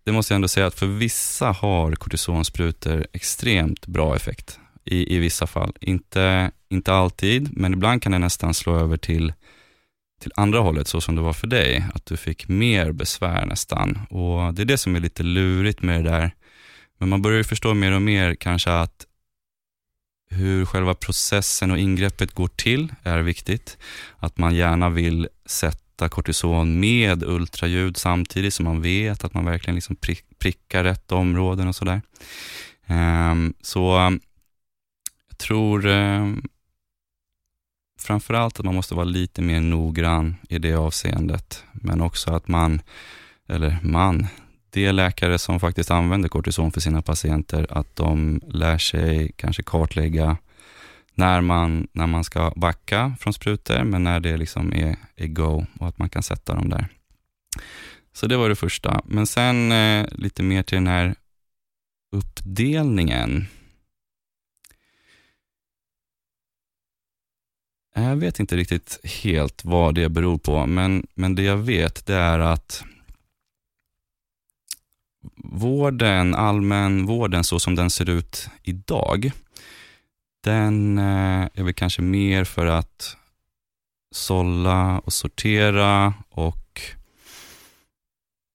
det 0.03 0.11
måste 0.11 0.33
jag 0.33 0.35
ändå 0.35 0.47
säga 0.47 0.67
att 0.67 0.79
för 0.79 0.85
vissa 0.85 1.51
har 1.51 1.91
kortisonsprutor 1.91 3.07
extremt 3.13 3.87
bra 3.87 4.15
effekt 4.15 4.59
i, 4.85 5.15
i 5.15 5.19
vissa 5.19 5.47
fall. 5.47 5.73
Inte, 5.81 6.51
inte 6.69 6.93
alltid, 6.93 7.57
men 7.57 7.73
ibland 7.73 8.01
kan 8.01 8.11
det 8.11 8.19
nästan 8.19 8.53
slå 8.53 8.75
över 8.75 8.97
till, 8.97 9.33
till 10.21 10.31
andra 10.35 10.59
hållet, 10.59 10.87
så 10.87 11.01
som 11.01 11.15
det 11.15 11.21
var 11.21 11.33
för 11.33 11.47
dig. 11.47 11.85
Att 11.93 12.05
du 12.05 12.17
fick 12.17 12.47
mer 12.47 12.91
besvär 12.91 13.45
nästan. 13.45 13.99
Och 14.09 14.53
Det 14.53 14.61
är 14.61 14.65
det 14.65 14.77
som 14.77 14.95
är 14.95 14.99
lite 14.99 15.23
lurigt 15.23 15.81
med 15.81 16.03
det 16.03 16.09
där. 16.09 16.31
Men 16.97 17.09
man 17.09 17.21
börjar 17.21 17.37
ju 17.37 17.43
förstå 17.43 17.73
mer 17.73 17.91
och 17.91 18.01
mer 18.01 18.35
kanske 18.35 18.71
att 18.71 19.05
hur 20.31 20.65
själva 20.65 20.93
processen 20.93 21.71
och 21.71 21.77
ingreppet 21.77 22.31
går 22.31 22.47
till 22.47 22.93
är 23.03 23.19
viktigt. 23.19 23.77
Att 24.17 24.37
man 24.37 24.55
gärna 24.55 24.89
vill 24.89 25.27
sätta 25.45 26.09
kortison 26.09 26.79
med 26.79 27.23
ultraljud 27.23 27.97
samtidigt 27.97 28.53
så 28.53 28.63
man 28.63 28.81
vet 28.81 29.23
att 29.23 29.33
man 29.33 29.45
verkligen 29.45 29.75
liksom 29.75 29.95
prickar 30.39 30.83
rätt 30.83 31.11
områden 31.11 31.67
och 31.67 31.75
sådär. 31.75 32.01
Ehm, 32.85 33.53
så 33.61 33.97
ehm, 33.97 34.19
jag 35.29 35.37
tror 35.37 35.81
framför 35.81 36.41
framförallt 37.99 38.59
att 38.59 38.65
man 38.65 38.75
måste 38.75 38.95
vara 38.95 39.05
lite 39.05 39.41
mer 39.41 39.61
noggrann 39.61 40.35
i 40.49 40.59
det 40.59 40.73
avseendet. 40.73 41.63
Men 41.71 42.01
också 42.01 42.31
att 42.31 42.47
man, 42.47 42.81
eller 43.47 43.79
man, 43.83 44.27
de 44.71 44.91
läkare 44.91 45.37
som 45.37 45.59
faktiskt 45.59 45.91
använder 45.91 46.29
kortison 46.29 46.71
för 46.71 46.81
sina 46.81 47.01
patienter, 47.01 47.67
att 47.69 47.95
de 47.95 48.41
lär 48.47 48.77
sig 48.77 49.31
kanske 49.35 49.63
kartlägga 49.63 50.37
när 51.13 51.41
man, 51.41 51.87
när 51.91 52.07
man 52.07 52.23
ska 52.23 52.53
backa 52.55 53.15
från 53.19 53.33
sprutor, 53.33 53.83
men 53.83 54.03
när 54.03 54.19
det 54.19 54.37
liksom 54.37 54.73
är, 54.73 54.95
är 55.15 55.27
go 55.27 55.65
och 55.79 55.87
att 55.87 55.97
man 55.97 56.09
kan 56.09 56.23
sätta 56.23 56.55
dem 56.55 56.69
där. 56.69 56.87
Så 58.13 58.27
det 58.27 58.37
var 58.37 58.49
det 58.49 58.55
första. 58.55 59.01
Men 59.05 59.27
sen 59.27 59.71
eh, 59.71 60.05
lite 60.11 60.43
mer 60.43 60.63
till 60.63 60.75
den 60.75 60.87
här 60.87 61.15
uppdelningen. 62.11 63.47
Jag 67.95 68.15
vet 68.15 68.39
inte 68.39 68.55
riktigt 68.55 68.99
helt 69.23 69.65
vad 69.65 69.95
det 69.95 70.09
beror 70.09 70.37
på, 70.37 70.65
men, 70.65 71.07
men 71.13 71.35
det 71.35 71.43
jag 71.43 71.57
vet 71.57 72.05
det 72.05 72.15
är 72.15 72.39
att 72.39 72.83
vården, 75.35 76.35
allmänvården 76.35 77.43
så 77.43 77.59
som 77.59 77.75
den 77.75 77.89
ser 77.89 78.09
ut 78.09 78.49
idag, 78.63 79.31
den 80.43 80.97
eh, 80.97 81.49
är 81.53 81.63
väl 81.63 81.73
kanske 81.73 82.01
mer 82.01 82.43
för 82.43 82.65
att 82.65 83.17
sålla 84.15 84.99
och 84.99 85.13
sortera 85.13 86.13
och 86.29 86.81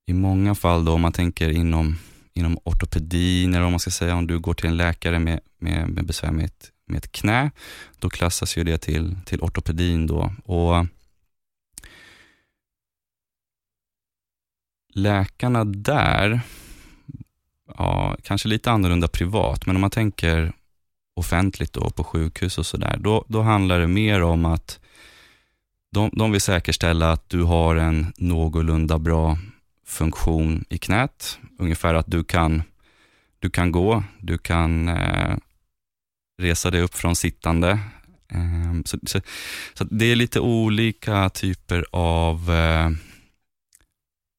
i 0.07 0.13
många 0.13 0.55
fall 0.55 0.85
då 0.85 0.93
om 0.93 1.01
man 1.01 1.13
tänker 1.13 1.51
inom, 1.51 1.99
inom 2.35 2.59
ortopedin 2.65 3.55
eller 3.55 3.65
om 3.65 3.73
man 3.73 3.81
ska 3.81 3.91
säga 3.91 4.17
om 4.17 4.27
du 4.27 4.39
går 4.39 4.55
till 4.55 4.67
en 4.67 4.77
läkare 4.77 5.19
med, 5.19 5.41
med, 5.59 5.89
med 5.89 6.07
besvär 6.07 6.31
med 6.31 6.45
ett, 6.45 6.71
med 6.87 6.99
ett 6.99 7.13
knä, 7.13 7.51
då 7.99 8.11
klassas 8.11 8.57
ju 8.57 8.65
det 8.65 8.79
till, 8.79 9.17
till 9.25 9.41
ortopedin 9.41 10.07
då. 10.07 10.33
Och 10.45 10.87
läkarna 14.97 15.65
där, 15.65 16.41
ja, 17.79 18.17
kanske 18.23 18.49
lite 18.49 18.71
annorlunda 18.71 19.09
privat, 19.09 19.67
men 19.67 19.77
om 19.77 19.81
man 19.81 19.91
tänker 19.91 20.53
offentligt 21.15 21.73
då, 21.73 21.91
på 21.91 22.05
sjukhus 22.05 22.59
och 22.59 22.67
sådär, 22.67 22.97
då, 23.01 23.25
då 23.29 23.43
handlar 23.43 23.81
det 23.81 23.87
mer 23.87 24.23
om 24.23 24.45
att 24.45 24.81
de, 25.93 26.11
de 26.13 26.33
vill 26.33 26.41
säkerställa 26.41 27.13
att 27.13 27.29
du 27.29 27.43
har 27.43 27.77
en 27.77 28.13
någorlunda 28.17 28.99
bra 28.99 29.39
funktion 29.87 30.65
i 30.69 30.79
knät. 30.79 31.39
Ungefär 31.59 31.95
att 31.95 32.11
du 32.11 32.25
kan, 32.25 32.63
du 33.39 33.51
kan 33.51 33.73
gå, 33.73 34.05
du 34.21 34.39
kan 34.39 34.89
eh, 34.89 35.37
resa 36.43 36.71
dig 36.71 36.83
upp 36.83 36.95
från 36.95 37.17
sittande. 37.17 37.71
Eh, 38.29 38.83
så, 38.85 38.99
så, 39.07 39.21
så, 39.75 39.85
det 39.85 40.05
är 40.05 40.17
lite 40.17 40.41
olika 40.41 41.29
typer 41.29 41.87
av 41.93 42.51
eh, 42.51 42.91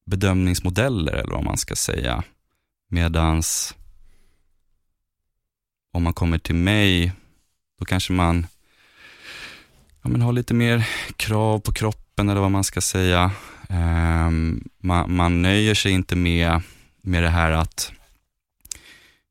bedömningsmodeller, 0.08 1.12
eller 1.12 1.32
vad 1.32 1.44
man 1.44 1.56
ska 1.58 1.76
säga. 1.76 2.22
Medans 2.90 3.74
om 5.92 6.02
man 6.02 6.14
kommer 6.14 6.38
till 6.38 6.54
mig, 6.54 7.12
då 7.78 7.84
kanske 7.84 8.12
man, 8.12 8.46
ja, 10.02 10.08
men 10.08 10.22
har 10.22 10.32
lite 10.32 10.54
mer 10.54 10.88
krav 11.16 11.58
på 11.58 11.72
kroppen 11.72 12.28
eller 12.28 12.40
vad 12.40 12.50
man 12.50 12.64
ska 12.64 12.80
säga. 12.80 13.30
Ehm, 13.68 14.26
um, 14.26 14.68
man, 14.78 15.16
man, 15.16 15.42
nöjer 15.42 15.74
sig 15.74 15.92
inte 15.92 16.16
med, 16.16 16.62
med 17.02 17.22
det 17.22 17.28
här 17.28 17.50
att 17.50 17.92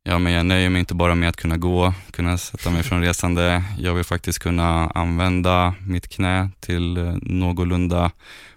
Ja, 0.10 0.20
men 0.20 0.34
jag 0.34 0.46
nöjer 0.46 0.70
mig 0.70 0.80
inte 0.80 0.96
bara 0.96 1.16
med 1.16 1.30
att 1.30 1.36
kunna 1.36 1.58
gå, 1.58 1.94
kunna 2.12 2.38
sätta 2.38 2.70
mig 2.70 2.84
från 2.84 3.02
resande. 3.02 3.64
Jag 3.78 3.94
vill 3.94 4.04
faktiskt 4.04 4.40
kunna 4.40 4.90
använda 4.90 5.76
mitt 5.88 6.08
knä 6.08 6.50
till 6.60 6.98
eh, 6.98 7.16
någorlunda 7.22 8.12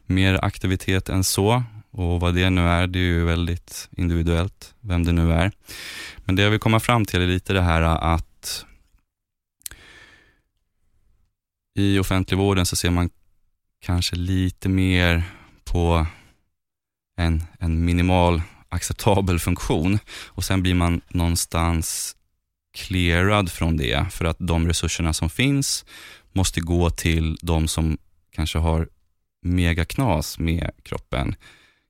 mer 0.07 0.45
aktivitet 0.45 1.09
än 1.09 1.25
så. 1.25 1.63
Och 1.91 2.21
vad 2.21 2.35
det 2.35 2.51
nu 2.51 2.61
är, 2.61 2.87
det 2.87 2.99
är 2.99 3.03
ju 3.03 3.25
väldigt 3.25 3.89
individuellt, 3.97 4.75
vem 4.81 5.05
det 5.05 5.13
nu 5.13 5.33
är. 5.33 5.53
Men 6.17 6.37
det 6.37 6.43
jag 6.43 6.51
vill 6.51 6.61
komma 6.61 6.81
fram 6.81 7.05
till 7.05 7.23
är 7.23 7.27
lite 7.27 7.53
det 7.53 7.63
här 7.63 7.83
att 7.83 8.65
i 11.75 11.99
offentligvården 11.99 12.67
så 12.67 12.77
ser 12.77 12.91
man 12.91 13.11
kanske 13.81 14.17
lite 14.17 14.69
mer 14.69 15.23
på 15.65 16.07
en, 17.17 17.45
en 17.59 17.85
minimal 17.85 18.43
acceptabel 18.69 19.39
funktion 19.39 19.99
och 20.27 20.45
sen 20.45 20.63
blir 20.63 20.75
man 20.75 21.01
någonstans 21.09 22.17
clearad 22.73 23.53
från 23.53 23.77
det 23.77 24.13
för 24.13 24.25
att 24.25 24.37
de 24.39 24.67
resurserna 24.67 25.13
som 25.13 25.31
finns 25.31 25.85
måste 26.33 26.61
gå 26.61 26.91
till 26.91 27.39
de 27.43 27.69
som 27.69 27.99
kanske 28.31 28.59
har 28.59 28.89
megaknas 29.43 30.39
med 30.39 30.71
kroppen. 30.83 31.35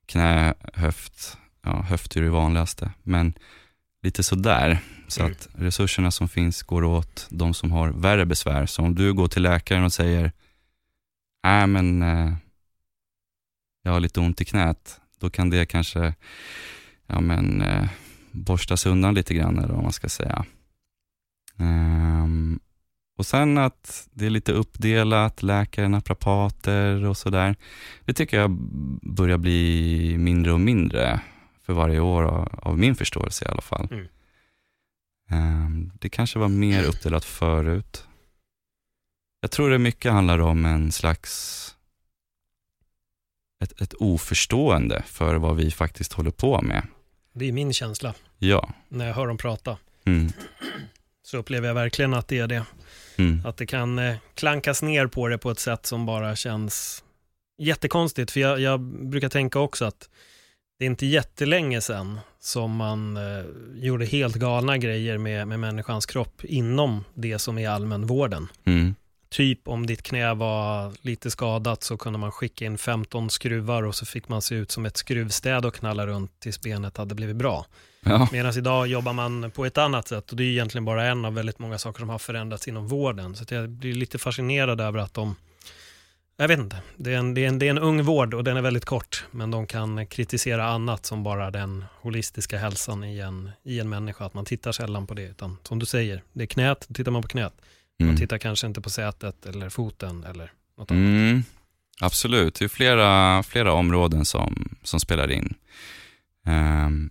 Knä, 0.05 0.53
höft, 0.73 1.37
ja, 1.63 1.81
höft 1.81 2.15
är 2.15 2.21
det 2.21 2.29
vanligaste, 2.29 2.91
men 3.03 3.33
lite 4.03 4.23
sådär. 4.23 4.79
Så 5.07 5.21
mm. 5.21 5.31
att 5.31 5.47
resurserna 5.53 6.11
som 6.11 6.29
finns 6.29 6.63
går 6.63 6.83
åt 6.83 7.27
de 7.29 7.53
som 7.53 7.71
har 7.71 7.89
värre 7.89 8.25
besvär. 8.25 8.65
Så 8.65 8.81
om 8.81 8.95
du 8.95 9.13
går 9.13 9.27
till 9.27 9.43
läkaren 9.43 9.83
och 9.83 9.93
säger, 9.93 10.31
nej 11.43 11.61
äh, 11.61 11.67
men 11.67 12.01
eh, 12.01 12.33
jag 13.83 13.91
har 13.91 13.99
lite 13.99 14.19
ont 14.19 14.41
i 14.41 14.45
knät, 14.45 14.99
då 15.19 15.29
kan 15.29 15.49
det 15.49 15.65
kanske 15.65 16.13
ja, 17.07 17.19
men, 17.19 17.61
eh, 17.61 17.87
borstas 18.31 18.85
undan 18.85 19.13
lite 19.13 19.33
grann, 19.33 19.57
eller 19.57 19.73
vad 19.73 19.83
man 19.83 19.93
ska 19.93 20.09
säga. 20.09 20.45
Um, 21.57 22.59
och 23.21 23.25
sen 23.25 23.57
att 23.57 24.07
det 24.13 24.25
är 24.25 24.29
lite 24.29 24.51
uppdelat, 24.51 25.43
läkare, 25.43 25.87
naprapater 25.87 27.05
och 27.05 27.17
sådär. 27.17 27.55
Det 28.05 28.13
tycker 28.13 28.39
jag 28.39 28.51
börjar 29.01 29.37
bli 29.37 30.15
mindre 30.17 30.53
och 30.53 30.59
mindre 30.59 31.21
för 31.63 31.73
varje 31.73 31.99
år 31.99 32.23
av, 32.61 32.79
min 32.79 32.95
förståelse 32.95 33.45
i 33.45 33.47
alla 33.47 33.61
fall. 33.61 33.87
Mm. 33.91 34.07
Um, 35.31 35.91
det 35.99 36.09
kanske 36.09 36.39
var 36.39 36.47
mer 36.47 36.83
uppdelat 36.83 37.25
förut. 37.25 38.07
Jag 39.41 39.51
tror 39.51 39.69
det 39.69 39.77
mycket 39.77 40.11
handlar 40.11 40.39
om 40.39 40.65
en 40.65 40.91
slags 40.91 41.75
ett, 43.63 43.81
ett 43.81 43.93
oförstående 43.93 45.03
för 45.05 45.35
vad 45.35 45.55
vi 45.55 45.71
faktiskt 45.71 46.13
håller 46.13 46.31
på 46.31 46.61
med. 46.61 46.87
Det 47.33 47.47
är 47.47 47.51
min 47.51 47.73
känsla. 47.73 48.13
Ja. 48.37 48.73
När 48.89 49.07
jag 49.07 49.13
hör 49.13 49.27
dem 49.27 49.37
prata. 49.37 49.77
Mm. 50.05 50.31
Så 51.23 51.37
upplever 51.37 51.67
jag 51.67 51.75
verkligen 51.75 52.13
att 52.13 52.27
det 52.27 52.37
är 52.37 52.47
det. 52.47 52.65
Mm. 53.21 53.45
Att 53.45 53.57
det 53.57 53.65
kan 53.65 53.99
eh, 53.99 54.15
klankas 54.35 54.81
ner 54.81 55.07
på 55.07 55.27
det 55.27 55.37
på 55.37 55.51
ett 55.51 55.59
sätt 55.59 55.85
som 55.85 56.05
bara 56.05 56.35
känns 56.35 57.03
jättekonstigt. 57.57 58.31
För 58.31 58.39
jag, 58.39 58.59
jag 58.59 58.79
brukar 58.81 59.29
tänka 59.29 59.59
också 59.59 59.85
att 59.85 60.09
det 60.79 60.85
är 60.85 60.89
inte 60.89 61.05
jättelänge 61.05 61.81
sedan 61.81 62.19
som 62.39 62.75
man 62.75 63.17
eh, 63.17 63.45
gjorde 63.73 64.05
helt 64.05 64.35
galna 64.35 64.77
grejer 64.77 65.17
med, 65.17 65.47
med 65.47 65.59
människans 65.59 66.05
kropp 66.05 66.43
inom 66.43 67.03
det 67.13 67.39
som 67.39 67.57
är 67.57 67.69
allmänvården. 67.69 68.47
Mm. 68.65 68.95
Typ 69.31 69.67
om 69.67 69.85
ditt 69.85 70.01
knä 70.03 70.33
var 70.33 70.93
lite 71.01 71.31
skadat 71.31 71.83
så 71.83 71.97
kunde 71.97 72.19
man 72.19 72.31
skicka 72.31 72.65
in 72.65 72.77
15 72.77 73.29
skruvar 73.29 73.83
och 73.83 73.95
så 73.95 74.05
fick 74.05 74.29
man 74.29 74.41
se 74.41 74.55
ut 74.55 74.71
som 74.71 74.85
ett 74.85 74.97
skruvstäd 74.97 75.65
och 75.65 75.75
knalla 75.75 76.07
runt 76.07 76.39
tills 76.39 76.61
benet 76.61 76.97
hade 76.97 77.15
blivit 77.15 77.35
bra. 77.35 77.65
Ja. 78.03 78.27
Medan 78.31 78.57
idag 78.57 78.87
jobbar 78.87 79.13
man 79.13 79.51
på 79.51 79.65
ett 79.65 79.77
annat 79.77 80.07
sätt 80.07 80.31
och 80.31 80.37
det 80.37 80.43
är 80.43 80.47
egentligen 80.47 80.85
bara 80.85 81.05
en 81.05 81.25
av 81.25 81.33
väldigt 81.33 81.59
många 81.59 81.77
saker 81.77 81.99
som 81.99 82.09
har 82.09 82.19
förändrats 82.19 82.67
inom 82.67 82.87
vården. 82.87 83.35
Så 83.35 83.53
jag 83.53 83.69
blir 83.69 83.93
lite 83.93 84.17
fascinerad 84.17 84.81
över 84.81 84.99
att 84.99 85.13
de, 85.13 85.35
jag 86.37 86.47
vet 86.47 86.59
inte, 86.59 86.77
det 86.97 87.13
är, 87.13 87.17
en, 87.17 87.33
det, 87.33 87.43
är 87.43 87.47
en, 87.47 87.59
det 87.59 87.65
är 87.65 87.69
en 87.69 87.79
ung 87.79 88.03
vård 88.03 88.33
och 88.33 88.43
den 88.43 88.57
är 88.57 88.61
väldigt 88.61 88.85
kort, 88.85 89.25
men 89.31 89.51
de 89.51 89.67
kan 89.67 90.07
kritisera 90.07 90.65
annat 90.65 91.05
som 91.05 91.23
bara 91.23 91.51
den 91.51 91.85
holistiska 92.01 92.57
hälsan 92.57 93.03
i 93.03 93.19
en, 93.19 93.51
i 93.63 93.79
en 93.79 93.89
människa, 93.89 94.25
att 94.25 94.33
man 94.33 94.45
tittar 94.45 94.71
sällan 94.71 95.07
på 95.07 95.13
det, 95.13 95.25
utan 95.25 95.57
som 95.63 95.79
du 95.79 95.85
säger, 95.85 96.23
det 96.33 96.43
är 96.43 96.47
knät, 96.47 96.87
tittar 96.93 97.11
man 97.11 97.21
på 97.21 97.27
knät. 97.27 97.53
Man 98.01 98.09
mm. 98.09 98.19
tittar 98.19 98.37
kanske 98.37 98.67
inte 98.67 98.81
på 98.81 98.89
sätet 98.89 99.45
eller 99.45 99.69
foten 99.69 100.23
eller 100.23 100.51
något 100.77 100.91
annat. 100.91 101.01
Mm. 101.01 101.43
Absolut, 102.01 102.55
det 102.55 102.65
är 102.65 102.69
flera, 102.69 103.43
flera 103.43 103.73
områden 103.73 104.25
som, 104.25 104.75
som 104.83 104.99
spelar 104.99 105.31
in. 105.31 105.53
Um, 106.45 107.09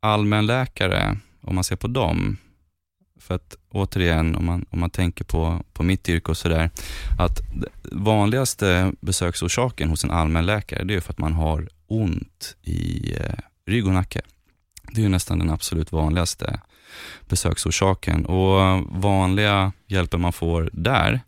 allmänläkare, 0.00 1.18
om 1.40 1.54
man 1.54 1.64
ser 1.64 1.76
på 1.76 1.88
dem, 1.88 2.36
för 3.20 3.34
att 3.34 3.56
återigen, 3.70 4.36
om 4.36 4.44
man, 4.44 4.66
om 4.70 4.80
man 4.80 4.90
tänker 4.90 5.24
på, 5.24 5.64
på 5.72 5.82
mitt 5.82 6.08
yrke 6.08 6.30
och 6.30 6.36
sådär, 6.36 6.70
att 7.18 7.40
vanligaste 7.92 8.92
besöksorsaken 9.00 9.88
hos 9.90 10.04
en 10.04 10.10
allmänläkare, 10.10 10.84
det 10.84 10.94
är 10.94 11.00
för 11.00 11.12
att 11.12 11.18
man 11.18 11.32
har 11.32 11.68
ont 11.86 12.56
i 12.62 13.12
eh, 13.20 13.38
rygg 13.66 13.86
och 13.86 13.92
nacke. 13.92 14.20
Det 14.92 15.00
är 15.00 15.02
ju 15.02 15.08
nästan 15.08 15.38
den 15.38 15.50
absolut 15.50 15.92
vanligaste 15.92 16.60
besöksorsaken. 17.28 18.26
Och 18.26 18.84
vanliga 18.88 19.72
hjälper 19.86 20.18
man 20.18 20.32
får 20.32 20.70
där, 20.72 21.20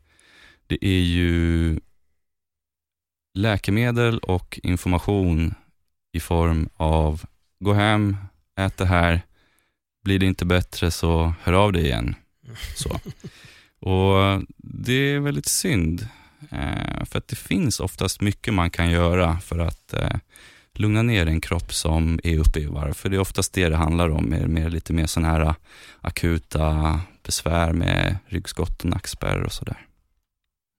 det 0.66 0.84
är 0.84 1.02
ju 1.02 1.80
läkemedel 3.34 4.18
och 4.18 4.60
information 4.62 5.54
i 6.12 6.20
form 6.20 6.68
av 6.76 7.24
gå 7.60 7.72
hem, 7.72 8.16
ät 8.56 8.76
det 8.76 8.86
här, 8.86 9.22
blir 10.04 10.18
det 10.18 10.26
inte 10.26 10.44
bättre 10.44 10.90
så 10.90 11.34
hör 11.42 11.52
av 11.52 11.72
dig 11.72 11.84
igen. 11.84 12.14
Så. 12.74 13.00
Och 13.78 14.42
Det 14.56 14.92
är 14.92 15.20
väldigt 15.20 15.46
synd, 15.46 16.08
eh, 16.50 17.04
för 17.04 17.18
att 17.18 17.28
det 17.28 17.36
finns 17.36 17.80
oftast 17.80 18.20
mycket 18.20 18.54
man 18.54 18.70
kan 18.70 18.90
göra 18.90 19.40
för 19.40 19.58
att 19.58 19.92
eh, 19.92 20.16
lugna 20.78 21.02
ner 21.02 21.26
en 21.26 21.40
kropp 21.40 21.74
som 21.74 22.20
är 22.24 22.38
uppe 22.38 22.60
i 22.60 22.66
varv. 22.66 22.94
För 22.94 23.08
det 23.08 23.16
är 23.16 23.20
oftast 23.20 23.52
det 23.52 23.68
det 23.68 23.76
handlar 23.76 24.08
om, 24.08 24.30
mer, 24.30 24.46
mer, 24.46 24.70
lite 24.70 24.92
mer 24.92 25.06
sådana 25.06 25.32
här 25.32 25.54
akuta 26.00 27.00
besvär 27.22 27.72
med 27.72 28.18
ryggskott 28.26 28.84
och 28.84 28.90
nackspärr 28.90 29.42
och 29.42 29.52
sådär. 29.52 29.86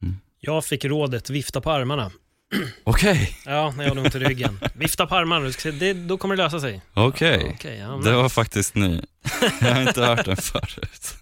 Mm. 0.04 0.18
Jag 0.40 0.66
fick 0.66 0.86
rådet 0.86 1.30
vifta 1.30 1.62
på 1.62 1.72
armarna. 1.72 2.12
Okej. 2.84 3.12
Okay. 3.12 3.54
Ja, 3.54 3.74
när 3.78 3.84
jag 3.84 3.90
hade 3.90 4.02
ont 4.02 4.16
i 4.16 4.20
ryggen. 4.20 4.60
Vifta 4.74 5.08
på 5.08 5.16
armarna, 5.16 5.52
det, 5.80 5.94
då 5.94 6.18
kommer 6.18 6.36
det 6.36 6.44
lösa 6.44 6.60
sig. 6.60 6.82
Okej, 6.94 7.38
okay. 7.38 7.54
okay 7.54 7.78
ja, 7.78 8.02
det 8.04 8.12
var 8.12 8.30
faktiskt 8.30 8.76
ny. 8.76 9.02
Jag 9.62 9.74
har 9.74 9.82
inte 9.82 10.06
hört 10.06 10.26
den 10.26 10.38
förut. 10.38 11.18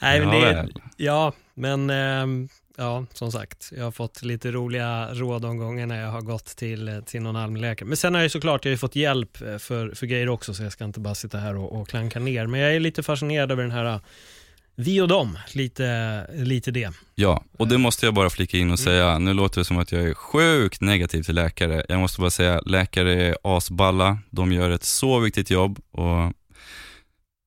Nej, 0.00 0.20
men 0.20 0.40
det, 0.40 0.68
ja, 0.96 1.32
men 1.54 1.90
ehm, 1.90 2.48
ja, 2.76 3.06
som 3.12 3.32
sagt, 3.32 3.72
jag 3.76 3.84
har 3.84 3.90
fått 3.90 4.22
lite 4.22 4.50
roliga 4.50 5.14
råd 5.14 5.44
om 5.44 5.58
gånger 5.58 5.86
när 5.86 6.00
jag 6.00 6.10
har 6.10 6.20
gått 6.20 6.46
till, 6.46 7.02
till 7.06 7.22
någon 7.22 7.36
allmänläkare. 7.36 7.88
Men 7.88 7.96
sen 7.96 8.14
har 8.14 8.22
jag 8.22 8.30
såklart 8.30 8.64
jag 8.64 8.72
har 8.72 8.76
fått 8.76 8.96
hjälp 8.96 9.42
eh, 9.42 9.58
för, 9.58 9.94
för 9.94 10.06
grejer 10.06 10.28
också, 10.28 10.54
så 10.54 10.62
jag 10.62 10.72
ska 10.72 10.84
inte 10.84 11.00
bara 11.00 11.14
sitta 11.14 11.38
här 11.38 11.56
och, 11.56 11.80
och 11.80 11.88
klanka 11.88 12.20
ner. 12.20 12.46
Men 12.46 12.60
jag 12.60 12.74
är 12.74 12.80
lite 12.80 13.02
fascinerad 13.02 13.52
över 13.52 13.62
den 13.62 13.72
här 13.72 14.00
vi 14.74 15.00
och 15.00 15.08
dem, 15.08 15.38
lite, 15.52 16.26
lite 16.34 16.70
det. 16.70 16.92
Ja, 17.14 17.44
och 17.58 17.68
det 17.68 17.78
måste 17.78 18.06
jag 18.06 18.14
bara 18.14 18.30
flika 18.30 18.56
in 18.56 18.62
och 18.62 18.66
mm. 18.66 18.76
säga. 18.76 19.18
Nu 19.18 19.34
låter 19.34 19.60
det 19.60 19.64
som 19.64 19.78
att 19.78 19.92
jag 19.92 20.02
är 20.02 20.14
sjukt 20.14 20.80
negativ 20.80 21.22
till 21.22 21.34
läkare. 21.34 21.84
Jag 21.88 22.00
måste 22.00 22.20
bara 22.20 22.30
säga, 22.30 22.60
läkare 22.60 23.22
är 23.22 23.36
asballa. 23.42 24.18
De 24.30 24.52
gör 24.52 24.70
ett 24.70 24.84
så 24.84 25.18
viktigt 25.18 25.50
jobb 25.50 25.78
och 25.90 26.32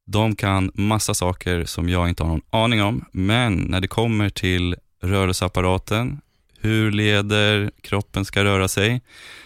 de 0.07 0.35
kan 0.35 0.71
massa 0.73 1.13
saker 1.13 1.65
som 1.65 1.89
jag 1.89 2.09
inte 2.09 2.23
har 2.23 2.29
någon 2.29 2.41
aning 2.49 2.83
om. 2.83 3.05
Men 3.11 3.55
när 3.55 3.81
det 3.81 3.87
kommer 3.87 4.29
till 4.29 4.75
rörelseapparaten, 5.01 6.21
hur 6.59 6.91
leder 6.91 7.71
kroppen 7.81 8.25
ska 8.25 8.43
röra 8.43 8.67
sig, 8.67 9.01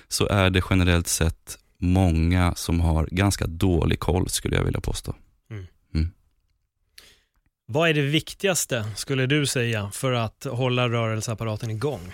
så 0.07 0.27
är 0.27 0.49
det 0.49 0.61
generellt 0.69 1.07
sett 1.07 1.59
många 1.77 2.55
som 2.55 2.79
har 2.79 3.07
ganska 3.11 3.47
dålig 3.47 3.99
koll 3.99 4.29
skulle 4.29 4.55
jag 4.55 4.63
vilja 4.63 4.81
påstå. 4.81 5.15
Mm. 5.49 5.67
Mm. 5.93 6.11
Vad 7.65 7.89
är 7.89 7.93
det 7.93 8.01
viktigaste, 8.01 8.91
skulle 8.95 9.25
du 9.25 9.45
säga, 9.45 9.91
för 9.91 10.11
att 10.11 10.43
hålla 10.43 10.89
rörelseapparaten 10.89 11.71
igång? 11.71 12.13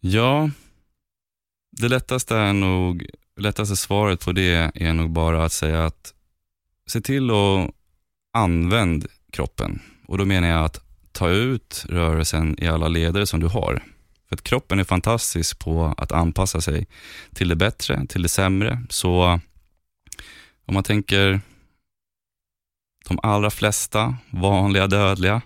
Ja, 0.00 0.50
det 1.70 1.88
lättaste 1.88 2.36
är 2.36 2.52
nog, 2.52 3.06
lättaste 3.36 3.76
svaret 3.76 4.24
på 4.24 4.32
det 4.32 4.70
är 4.74 4.92
nog 4.92 5.10
bara 5.10 5.44
att 5.44 5.52
säga 5.52 5.84
att 5.84 6.14
se 6.86 7.00
till 7.00 7.30
att 7.30 7.70
använda 8.32 9.06
kroppen. 9.34 9.82
Och 10.06 10.18
då 10.18 10.24
menar 10.24 10.48
jag 10.48 10.64
att 10.64 10.80
ta 11.12 11.28
ut 11.28 11.84
rörelsen 11.88 12.56
i 12.62 12.66
alla 12.66 12.88
leder 12.88 13.24
som 13.24 13.40
du 13.40 13.46
har. 13.46 13.82
För 14.28 14.36
att 14.36 14.42
kroppen 14.42 14.78
är 14.78 14.84
fantastisk 14.84 15.58
på 15.58 15.94
att 15.96 16.12
anpassa 16.12 16.60
sig 16.60 16.86
till 17.34 17.48
det 17.48 17.56
bättre, 17.56 18.06
till 18.06 18.22
det 18.22 18.28
sämre. 18.28 18.82
Så 18.88 19.40
om 20.66 20.74
man 20.74 20.82
tänker 20.82 21.40
de 23.08 23.18
allra 23.22 23.50
flesta 23.50 24.16
vanliga 24.30 24.86
dödliga 24.86 25.42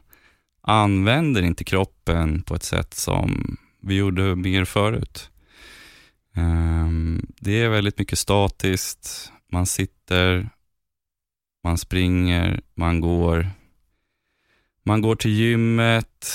använder 0.63 1.43
inte 1.43 1.65
kroppen 1.65 2.43
på 2.43 2.55
ett 2.55 2.63
sätt 2.63 2.95
som 2.95 3.57
vi 3.83 3.95
gjorde 3.95 4.37
mer 4.37 4.65
förut. 4.65 5.31
Ehm, 6.35 7.27
det 7.41 7.63
är 7.63 7.69
väldigt 7.69 7.99
mycket 7.99 8.19
statiskt. 8.19 9.33
Man 9.53 9.67
sitter, 9.67 10.51
man 11.65 11.79
springer, 11.79 12.61
man 12.75 13.01
går, 13.01 13.51
man 14.89 15.03
går 15.03 15.17
till 15.17 15.31
gymmet. 15.31 16.27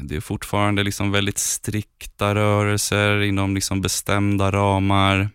Det 0.00 0.16
är 0.16 0.20
fortfarande 0.20 0.82
liksom 0.82 1.10
väldigt 1.10 1.38
strikta 1.38 2.34
rörelser 2.34 3.22
inom 3.22 3.54
liksom 3.54 3.80
bestämda 3.80 4.52
ramar. 4.52 5.28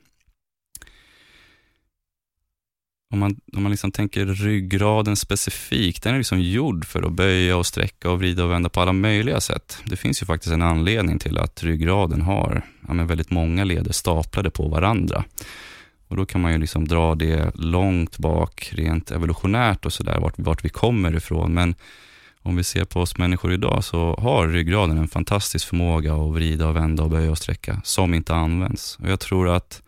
Om 3.14 3.20
man, 3.20 3.40
om 3.54 3.64
man 3.64 3.72
liksom 3.72 3.92
tänker 3.92 4.26
ryggraden 4.26 5.16
specifikt, 5.16 6.04
den 6.04 6.14
är 6.14 6.18
liksom 6.18 6.42
gjord 6.42 6.86
för 6.86 7.04
att 7.04 7.12
böja 7.12 7.58
och 7.58 7.66
sträcka 7.66 8.10
och 8.10 8.20
vrida 8.20 8.44
och 8.44 8.52
vända 8.52 8.70
på 8.70 8.82
alla 8.82 8.94
möjliga 8.94 9.42
sätt. 9.42 9.78
Det 9.86 9.96
finns 9.96 10.22
ju 10.22 10.26
faktiskt 10.26 10.54
en 10.54 10.62
anledning 10.62 11.20
till 11.20 11.38
att 11.38 11.64
ryggraden 11.64 12.22
har 12.22 12.62
ja, 12.88 12.94
väldigt 12.94 13.32
många 13.32 13.64
leder 13.64 13.94
staplade 13.94 14.50
på 14.50 14.68
varandra. 14.68 15.24
Och 16.08 16.18
Då 16.18 16.26
kan 16.26 16.42
man 16.42 16.52
ju 16.52 16.58
liksom 16.58 16.88
dra 16.88 17.16
det 17.16 17.52
långt 17.56 18.18
bak, 18.18 18.70
rent 18.74 19.12
evolutionärt 19.12 19.86
och 19.86 19.94
sådär, 19.94 20.20
vart, 20.20 20.34
vart 20.38 20.66
vi 20.66 20.70
kommer 20.70 21.16
ifrån. 21.16 21.54
Men 21.54 21.76
om 22.44 22.56
vi 22.56 22.64
ser 22.64 22.86
på 22.86 23.00
oss 23.00 23.18
människor 23.18 23.54
idag 23.54 23.84
så 23.84 24.16
har 24.20 24.48
ryggraden 24.48 24.98
en 24.98 25.08
fantastisk 25.08 25.68
förmåga 25.68 26.14
att 26.14 26.34
vrida 26.34 26.68
och 26.68 26.76
vända 26.76 27.04
och 27.04 27.10
böja 27.10 27.32
och 27.32 27.38
sträcka 27.38 27.82
som 27.84 28.14
inte 28.14 28.36
används. 28.36 28.98
Och 29.00 29.10
Jag 29.10 29.20
tror 29.20 29.50
att 29.50 29.82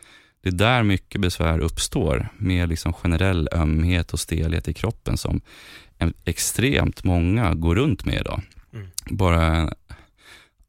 det 0.44 0.50
är 0.50 0.54
där 0.54 0.84
mycket 0.84 1.22
besvär 1.22 1.60
uppstår 1.60 2.28
med 2.38 2.70
liksom 2.70 2.94
generell 2.94 3.50
ömhet 3.52 4.13
och 4.13 4.20
stelhet 4.20 4.68
i 4.68 4.74
kroppen 4.74 5.18
som 5.18 5.42
extremt 6.26 7.04
många 7.04 7.54
går 7.54 7.76
runt 7.76 8.06
med 8.06 8.16
idag. 8.16 8.42
Mm. 8.74 8.88
Bara 9.10 9.46
en 9.46 9.70